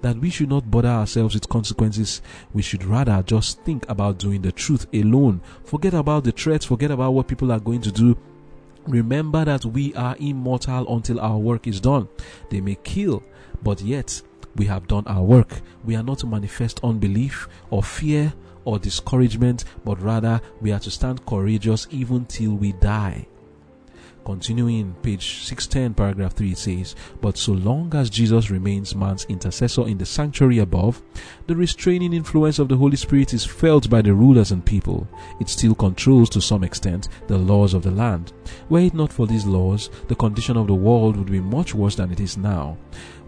That 0.04 0.16
we 0.18 0.30
should 0.30 0.50
not 0.50 0.70
bother 0.70 0.90
ourselves 0.90 1.34
with 1.34 1.50
consequences. 1.50 2.22
We 2.54 2.62
should 2.62 2.84
rather 2.84 3.24
just 3.24 3.64
think 3.64 3.90
about 3.90 4.20
doing 4.20 4.44
the 4.44 4.52
truth 4.52 4.86
alone. 4.94 5.42
Forget 5.64 5.96
about 5.96 6.24
the 6.24 6.34
threats, 6.34 6.66
forget 6.66 6.92
about 6.92 7.16
what 7.16 7.28
people 7.28 7.52
are 7.52 7.60
going 7.60 7.82
to 7.82 7.92
do. 7.92 8.16
Remember 8.86 9.44
that 9.44 9.66
we 9.66 9.96
are 9.96 10.16
immortal 10.20 10.96
until 10.96 11.20
our 11.20 11.40
work 11.40 11.66
is 11.66 11.82
done. 11.82 12.08
They 12.52 12.62
may 12.62 12.76
kill, 12.84 13.24
but 13.64 13.82
yet 13.82 14.22
we 14.56 14.66
have 14.66 14.88
done 14.88 15.08
our 15.08 15.24
work. 15.24 15.62
We 15.84 15.96
are 15.96 16.04
not 16.04 16.20
to 16.20 16.28
manifest 16.28 16.80
unbelief 16.84 17.48
or 17.72 17.82
fear 17.82 18.34
or 18.70 18.80
discouragement, 18.80 19.66
but 19.84 20.02
rather 20.02 20.40
we 20.62 20.72
are 20.72 20.80
to 20.80 20.92
stand 20.92 21.26
courageous 21.26 21.88
even 21.90 22.26
till 22.26 22.54
we 22.54 22.72
die. 22.74 23.28
Continuing 24.26 24.94
page 25.02 25.44
610, 25.46 25.96
paragraph 25.96 26.34
3, 26.34 26.52
it 26.52 26.58
says, 26.60 26.96
But 27.20 27.36
so 27.36 27.54
long 27.54 27.96
as 27.96 28.12
Jesus 28.12 28.52
remains 28.52 28.94
man's 28.94 29.26
intercessor 29.26 29.88
in 29.88 29.98
the 29.98 30.06
sanctuary 30.06 30.60
above, 30.60 31.02
the 31.48 31.56
restraining 31.56 32.14
influence 32.14 32.60
of 32.60 32.68
the 32.68 32.78
Holy 32.78 32.98
Spirit 32.98 33.34
is 33.34 33.44
felt 33.44 33.90
by 33.90 34.04
the 34.04 34.14
rulers 34.14 34.52
and 34.52 34.64
people. 34.64 35.08
It 35.40 35.50
still 35.50 35.74
controls 35.74 36.30
to 36.32 36.42
some 36.42 36.64
extent 36.64 37.08
the 37.28 37.40
laws 37.40 37.74
of 37.74 37.82
the 37.82 37.90
land. 37.90 38.34
Were 38.70 38.82
it 38.82 38.94
not 38.94 39.12
for 39.12 39.26
these 39.26 39.48
laws, 39.48 39.90
the 40.10 40.16
condition 40.16 40.58
of 40.58 40.68
the 40.68 40.76
world 40.76 41.18
would 41.18 41.32
be 41.32 41.40
much 41.40 41.74
worse 41.74 41.96
than 41.96 42.12
it 42.12 42.20
is 42.20 42.38
now. 42.38 42.78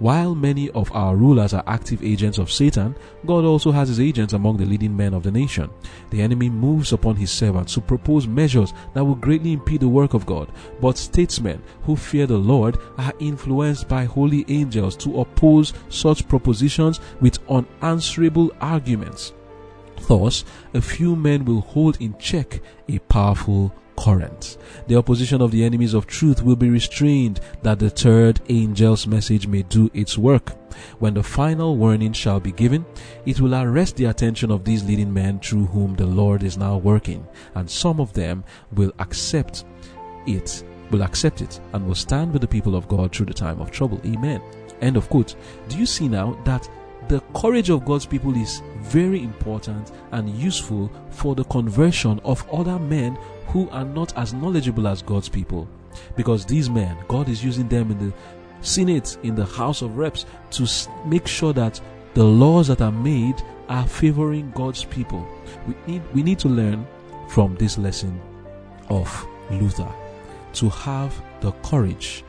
While 0.02 0.34
many 0.34 0.68
of 0.72 0.92
our 0.94 1.16
rulers 1.16 1.54
are 1.54 1.64
active 1.68 2.04
agents 2.04 2.40
of 2.40 2.52
Satan, 2.52 2.96
God 3.24 3.46
also 3.46 3.72
has 3.72 3.88
his 3.88 4.00
agents 4.00 4.34
among 4.34 4.58
the 4.58 4.66
leading 4.66 4.98
men 4.98 5.14
of 5.14 5.22
the 5.22 5.30
nation. 5.30 5.70
The 6.10 6.24
enemy 6.24 6.50
moves 6.50 6.92
upon 6.92 7.18
his 7.18 7.30
servants 7.30 7.76
to 7.76 7.82
propose 7.82 8.26
measures 8.26 8.74
that 8.96 9.06
will 9.06 9.14
greatly 9.14 9.54
impede 9.54 9.82
the 9.82 9.88
work 9.88 10.16
of 10.16 10.26
God. 10.26 10.52
But 10.82 10.98
statesmen 10.98 11.62
who 11.84 11.96
fear 11.96 12.26
the 12.26 12.40
Lord 12.40 12.80
are 12.98 13.14
influenced 13.20 13.88
by 13.88 14.06
holy 14.06 14.44
angels 14.48 14.96
to 14.98 15.22
oppose 15.22 15.72
such 15.90 16.28
propositions 16.28 17.00
with 17.20 17.38
unanswerable 17.48 18.52
arguments. 18.60 19.34
Thus, 20.08 20.44
a 20.74 20.82
few 20.82 21.16
men 21.16 21.46
will 21.46 21.62
hold 21.62 22.02
in 22.02 22.18
check 22.18 22.60
a 22.90 22.98
powerful 22.98 23.72
The 24.04 24.96
opposition 24.98 25.42
of 25.42 25.52
the 25.52 25.64
enemies 25.64 25.94
of 25.94 26.08
truth 26.08 26.42
will 26.42 26.56
be 26.56 26.72
restrained 26.72 27.40
that 27.62 27.78
the 27.78 27.90
third 27.90 28.42
angel's 28.50 29.06
message 29.06 29.46
may 29.46 29.62
do 29.62 29.92
its 29.94 30.18
work. 30.18 30.54
When 30.98 31.14
the 31.14 31.22
final 31.22 31.78
warning 31.78 32.14
shall 32.14 32.40
be 32.40 32.52
given, 32.52 32.84
it 33.28 33.40
will 33.40 33.54
arrest 33.54 33.98
the 33.98 34.06
attention 34.06 34.50
of 34.50 34.64
these 34.64 34.84
leading 34.84 35.14
men 35.14 35.40
through 35.40 35.68
whom 35.68 35.96
the 35.96 36.08
Lord 36.08 36.42
is 36.42 36.58
now 36.58 36.78
working, 36.78 37.28
and 37.54 37.70
some 37.70 38.00
of 38.00 38.12
them 38.14 38.44
will 38.74 38.92
accept 38.98 39.66
it, 40.26 40.64
will 40.90 41.04
accept 41.04 41.42
it, 41.42 41.60
and 41.74 41.86
will 41.86 41.94
stand 41.94 42.34
with 42.34 42.42
the 42.42 42.48
people 42.48 42.76
of 42.76 42.88
God 42.88 43.16
through 43.16 43.28
the 43.28 43.34
time 43.36 43.62
of 43.62 43.70
trouble. 43.70 44.02
Amen. 44.04 44.42
End 44.82 44.98
of 44.98 45.10
quote. 45.10 45.36
Do 45.70 45.78
you 45.78 45.86
see 45.86 46.08
now 46.08 46.42
that 46.46 46.68
the 47.08 47.20
courage 47.36 47.70
of 47.70 47.86
God's 47.86 48.06
people 48.06 48.36
is 48.36 48.62
very 48.80 49.22
important 49.22 49.92
and 50.12 50.30
useful 50.30 50.92
for 51.10 51.36
the 51.36 51.44
conversion 51.46 52.20
of 52.24 52.48
other 52.52 52.80
men 52.80 53.18
who 53.52 53.70
are 53.70 53.86
not 53.86 54.18
as 54.18 54.34
knowledgeable 54.34 54.88
as 54.88 55.02
God's 55.02 55.30
people. 55.30 55.68
Because 56.16 56.46
these 56.46 56.70
men, 56.70 56.98
God 57.08 57.28
is 57.28 57.44
using 57.44 57.68
them 57.68 57.92
in 57.92 58.00
the 58.00 58.14
Senate, 58.62 59.18
in 59.24 59.36
the 59.36 59.46
House 59.46 59.82
of 59.82 59.98
Reps, 59.98 60.26
to 60.52 60.68
make 61.06 61.28
sure 61.28 61.54
that 61.54 61.82
the 62.14 62.24
laws 62.24 62.68
that 62.68 62.82
are 62.82 62.92
made 62.92 63.42
are 63.68 63.88
favoring 63.88 64.52
God's 64.52 64.86
people. 64.86 65.28
We 65.68 65.76
need, 65.88 66.02
we 66.14 66.24
need 66.24 66.40
to 66.40 66.50
learn 66.50 66.88
from 67.30 67.56
this 67.56 67.78
lesson 67.78 68.22
of 68.90 69.28
Luther 69.50 69.92
to 70.54 70.70
have 70.70 71.22
the 71.42 71.52
courage 71.64 72.24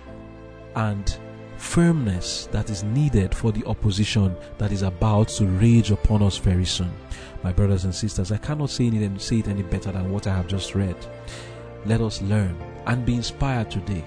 and 0.76 1.18
firmness 1.56 2.48
that 2.50 2.70
is 2.70 2.82
needed 2.82 3.34
for 3.34 3.52
the 3.52 3.64
opposition 3.66 4.34
that 4.58 4.72
is 4.72 4.82
about 4.82 5.28
to 5.28 5.46
rage 5.46 5.90
upon 5.90 6.22
us 6.22 6.36
very 6.38 6.64
soon. 6.64 6.90
My 7.42 7.52
brothers 7.52 7.84
and 7.84 7.94
sisters, 7.94 8.30
I 8.30 8.36
cannot 8.36 8.70
say 8.70 8.86
it, 8.86 9.20
say 9.20 9.38
it 9.38 9.48
any 9.48 9.62
better 9.62 9.90
than 9.90 10.12
what 10.12 10.26
I 10.26 10.36
have 10.36 10.46
just 10.46 10.74
read. 10.74 10.96
Let 11.86 12.00
us 12.00 12.22
learn 12.22 12.56
and 12.86 13.04
be 13.04 13.16
inspired 13.16 13.70
today. 13.70 14.04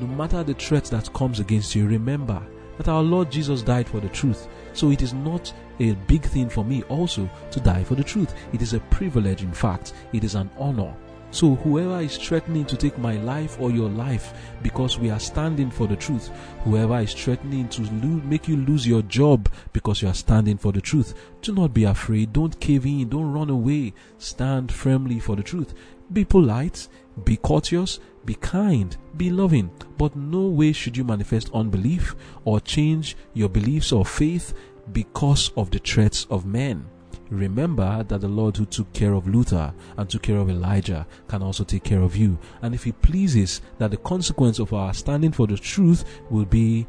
No 0.00 0.06
matter 0.06 0.42
the 0.42 0.54
threat 0.54 0.84
that 0.84 1.12
comes 1.14 1.40
against 1.40 1.74
you, 1.74 1.86
remember 1.86 2.42
that 2.76 2.88
our 2.88 3.02
Lord 3.02 3.30
Jesus 3.30 3.62
died 3.62 3.88
for 3.88 4.00
the 4.00 4.08
truth. 4.08 4.48
So 4.72 4.90
it 4.90 5.00
is 5.00 5.14
not 5.14 5.52
a 5.80 5.92
big 5.92 6.22
thing 6.22 6.48
for 6.48 6.64
me 6.64 6.82
also 6.84 7.28
to 7.50 7.60
die 7.60 7.84
for 7.84 7.94
the 7.94 8.04
truth. 8.04 8.34
It 8.52 8.60
is 8.60 8.74
a 8.74 8.80
privilege, 8.80 9.42
in 9.42 9.52
fact, 9.52 9.94
it 10.12 10.24
is 10.24 10.34
an 10.34 10.50
honor 10.58 10.94
so, 11.34 11.56
whoever 11.56 12.00
is 12.00 12.16
threatening 12.16 12.64
to 12.66 12.76
take 12.76 12.96
my 12.96 13.14
life 13.14 13.60
or 13.60 13.72
your 13.72 13.88
life 13.88 14.32
because 14.62 15.00
we 15.00 15.10
are 15.10 15.18
standing 15.18 15.68
for 15.68 15.88
the 15.88 15.96
truth, 15.96 16.30
whoever 16.62 17.00
is 17.00 17.12
threatening 17.12 17.68
to 17.70 17.82
lo- 17.82 18.22
make 18.22 18.46
you 18.46 18.56
lose 18.56 18.86
your 18.86 19.02
job 19.02 19.48
because 19.72 20.00
you 20.00 20.06
are 20.06 20.14
standing 20.14 20.56
for 20.56 20.70
the 20.70 20.80
truth, 20.80 21.12
do 21.42 21.52
not 21.52 21.74
be 21.74 21.82
afraid. 21.82 22.32
Don't 22.32 22.60
cave 22.60 22.86
in. 22.86 23.08
Don't 23.08 23.32
run 23.32 23.50
away. 23.50 23.94
Stand 24.16 24.70
firmly 24.70 25.18
for 25.18 25.34
the 25.34 25.42
truth. 25.42 25.74
Be 26.12 26.24
polite. 26.24 26.86
Be 27.24 27.36
courteous. 27.36 27.98
Be 28.24 28.36
kind. 28.36 28.96
Be 29.16 29.30
loving. 29.30 29.72
But 29.98 30.14
no 30.14 30.46
way 30.46 30.70
should 30.70 30.96
you 30.96 31.02
manifest 31.02 31.50
unbelief 31.52 32.14
or 32.44 32.60
change 32.60 33.16
your 33.32 33.48
beliefs 33.48 33.90
or 33.90 34.04
faith 34.04 34.54
because 34.92 35.50
of 35.56 35.72
the 35.72 35.80
threats 35.80 36.28
of 36.30 36.46
men. 36.46 36.86
Remember 37.34 38.04
that 38.04 38.20
the 38.20 38.28
Lord 38.28 38.56
who 38.56 38.64
took 38.64 38.92
care 38.92 39.12
of 39.12 39.26
Luther 39.26 39.74
and 39.96 40.08
took 40.08 40.22
care 40.22 40.38
of 40.38 40.48
Elijah 40.48 41.06
can 41.26 41.42
also 41.42 41.64
take 41.64 41.82
care 41.82 42.00
of 42.00 42.16
you. 42.16 42.38
And 42.62 42.74
if 42.74 42.84
He 42.84 42.92
pleases 42.92 43.60
that 43.78 43.90
the 43.90 43.96
consequence 43.96 44.58
of 44.58 44.72
our 44.72 44.94
standing 44.94 45.32
for 45.32 45.46
the 45.46 45.56
truth 45.56 46.04
will 46.30 46.44
be 46.44 46.86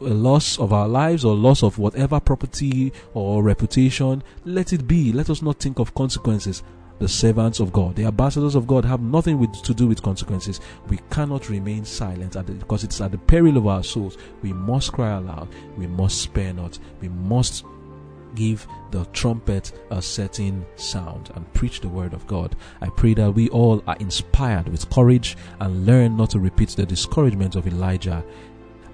a 0.00 0.04
loss 0.04 0.58
of 0.58 0.72
our 0.72 0.86
lives 0.86 1.24
or 1.24 1.34
loss 1.34 1.62
of 1.62 1.78
whatever 1.78 2.20
property 2.20 2.92
or 3.12 3.42
reputation, 3.42 4.22
let 4.44 4.72
it 4.72 4.86
be. 4.86 5.12
Let 5.12 5.30
us 5.30 5.42
not 5.42 5.58
think 5.58 5.80
of 5.80 5.94
consequences 5.94 6.62
the 6.98 7.08
servants 7.08 7.60
of 7.60 7.72
God, 7.72 7.94
the 7.94 8.04
ambassadors 8.04 8.54
of 8.54 8.66
God, 8.66 8.84
have 8.84 9.00
nothing 9.00 9.38
with, 9.38 9.52
to 9.62 9.72
do 9.72 9.86
with 9.86 10.02
consequences. 10.02 10.60
We 10.88 10.98
cannot 11.10 11.48
remain 11.48 11.84
silent 11.84 12.32
the, 12.32 12.42
because 12.42 12.82
it's 12.84 13.00
at 13.00 13.12
the 13.12 13.18
peril 13.18 13.56
of 13.56 13.66
our 13.66 13.84
souls. 13.84 14.18
We 14.42 14.52
must 14.52 14.92
cry 14.92 15.16
aloud. 15.16 15.48
We 15.76 15.86
must 15.86 16.20
spare 16.20 16.52
not. 16.52 16.78
We 17.00 17.08
must 17.08 17.64
give 18.34 18.66
the 18.90 19.04
trumpet 19.06 19.72
a 19.90 20.00
certain 20.00 20.64
sound 20.76 21.30
and 21.34 21.52
preach 21.54 21.80
the 21.80 21.88
word 21.88 22.14
of 22.14 22.26
God. 22.26 22.56
I 22.80 22.88
pray 22.88 23.14
that 23.14 23.32
we 23.32 23.48
all 23.50 23.82
are 23.86 23.96
inspired 23.96 24.68
with 24.68 24.90
courage 24.90 25.36
and 25.60 25.86
learn 25.86 26.16
not 26.16 26.30
to 26.30 26.38
repeat 26.38 26.70
the 26.70 26.86
discouragement 26.86 27.56
of 27.56 27.66
Elijah, 27.66 28.24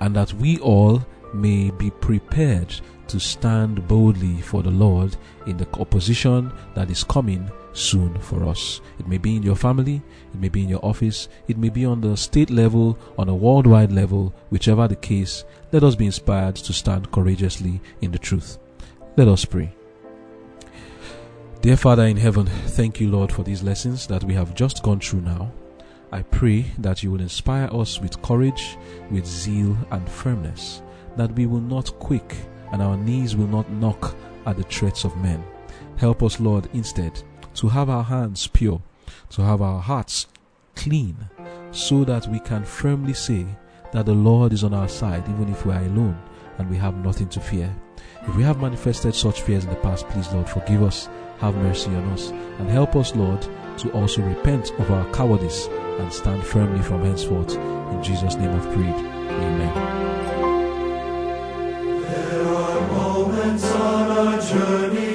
and 0.01 0.14
that 0.16 0.32
we 0.35 0.59
all 0.59 1.05
may 1.32 1.70
be 1.70 1.91
prepared 1.91 2.74
to 3.09 3.20
stand 3.20 3.87
boldly 3.87 4.41
for 4.41 4.62
the 4.62 4.70
Lord 4.70 5.16
in 5.47 5.57
the 5.57 5.68
opposition 5.78 6.53
that 6.74 6.91
is 6.91 7.05
coming 7.05 7.51
soon 7.72 8.18
for 8.20 8.45
us. 8.45 8.80
It 8.99 9.07
may 9.07 9.18
be 9.18 9.37
in 9.37 9.43
your 9.43 9.57
family, 9.57 10.01
it 10.32 10.41
may 10.41 10.49
be 10.49 10.62
in 10.62 10.68
your 10.68 10.85
office, 10.85 11.28
it 11.49 11.59
may 11.59 11.68
be 11.68 11.85
on 11.85 12.01
the 12.01 12.16
state 12.16 12.51
level, 12.51 12.99
on 13.18 13.28
a 13.28 13.35
worldwide 13.35 13.93
level, 13.93 14.32
whichever 14.51 14.89
the 14.89 14.97
case, 14.97 15.45
let 15.72 15.85
us 15.85 15.95
be 15.95 16.07
inspired 16.07 16.57
to 16.57 16.72
stand 16.72 17.11
courageously 17.11 17.80
in 18.01 18.12
the 18.12 18.18
truth. 18.18 18.59
Let 19.17 19.29
us 19.29 19.45
pray. 19.45 19.73
Dear 21.61 21.77
Father 21.77 22.05
in 22.07 22.17
heaven, 22.17 22.47
thank 22.47 22.99
you, 22.99 23.09
Lord, 23.09 23.31
for 23.31 23.45
these 23.45 23.62
lessons 23.62 24.09
that 24.09 24.25
we 24.25 24.35
have 24.35 24.57
just 24.57 24.83
gone 24.83 24.99
through 24.99 25.21
now. 25.21 25.53
I 26.11 26.23
pray 26.23 26.62
that 26.79 27.05
you 27.05 27.12
will 27.12 27.21
inspire 27.21 27.69
us 27.73 28.01
with 28.01 28.21
courage, 28.23 28.77
with 29.12 29.25
zeal, 29.25 29.79
and 29.93 30.09
firmness, 30.09 30.83
that 31.17 31.31
we 31.37 31.47
will 31.47 31.61
not 31.61 31.97
quake 32.01 32.35
and 32.73 32.83
our 32.83 32.97
knees 32.97 33.37
will 33.37 33.47
not 33.47 33.71
knock 33.71 34.17
at 34.47 34.57
the 34.57 34.65
threats 34.65 35.05
of 35.05 35.17
men. 35.19 35.45
Help 35.97 36.25
us, 36.25 36.41
Lord, 36.41 36.69
instead 36.73 37.23
to 37.55 37.69
have 37.69 37.89
our 37.89 38.03
hands 38.03 38.49
pure, 38.49 38.83
to 39.31 39.43
have 39.43 39.62
our 39.62 39.81
hearts 39.81 40.27
clean, 40.75 41.17
so 41.71 42.03
that 42.03 42.27
we 42.27 42.41
can 42.41 42.65
firmly 42.65 43.15
say 43.15 43.47
that 43.93 44.07
the 44.07 44.12
Lord 44.12 44.53
is 44.53 44.65
on 44.65 44.75
our 44.75 44.89
side, 44.89 45.23
even 45.29 45.49
if 45.51 45.65
we 45.65 45.73
are 45.73 45.85
alone 45.85 46.21
and 46.59 46.69
we 46.69 46.77
have 46.79 46.97
nothing 46.97 47.29
to 47.29 47.41
fear. 47.41 47.73
If 48.27 48.37
we 48.37 48.43
have 48.43 48.61
manifested 48.61 49.15
such 49.15 49.43
fears 49.43 49.65
in 49.65 49.71
the 49.71 49.77
past, 49.77 50.09
please, 50.09 50.33
Lord, 50.33 50.49
forgive 50.49 50.83
us, 50.83 51.09
have 51.39 51.55
mercy 51.57 51.91
on 51.91 52.05
us, 52.11 52.31
and 52.31 52.69
help 52.71 52.97
us, 52.97 53.15
Lord, 53.15 53.43
to 53.79 53.91
also 53.93 54.23
repent 54.23 54.71
of 54.79 54.91
our 54.91 55.05
cowardice 55.13 55.67
and 55.99 56.13
stand 56.13 56.45
firmly 56.45 56.83
from 56.83 57.05
henceforth. 57.05 57.55
In 57.57 58.03
Jesus' 58.03 58.37
name 58.37 58.51
I've 58.51 58.73
prayed. 58.73 58.95
Amen. 58.95 59.75
There 62.03 62.49
are 62.49 62.81
moments 62.93 63.71
on 63.73 64.11
our 64.11 64.41
journey. 64.41 65.14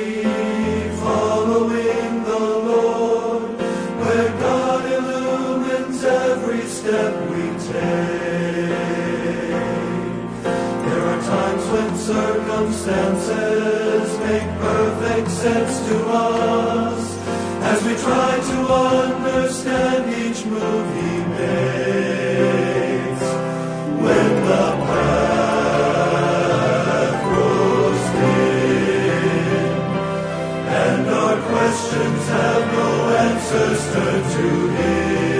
circumstances 12.80 14.20
make 14.20 14.48
perfect 14.60 15.30
sense 15.30 15.80
to 15.88 15.96
us 16.08 17.18
as 17.64 17.84
we 17.84 17.94
try 17.96 18.40
to 18.40 18.74
understand 18.74 20.14
each 20.14 20.46
move 20.46 20.96
he 20.96 21.18
makes. 21.38 21.60
When 24.04 24.32
the 24.50 24.68
path 24.88 25.94
grows 27.28 28.04
dim 28.16 29.80
and 30.86 31.04
our 31.10 31.38
questions 31.52 32.22
have 32.30 32.64
no 32.74 32.90
answers, 33.28 33.82
turn 33.94 34.22
to 34.38 34.48
him. 34.70 35.39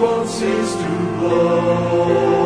won't 0.00 0.28
cease 0.28 0.74
to 0.76 0.88
blow. 1.18 2.37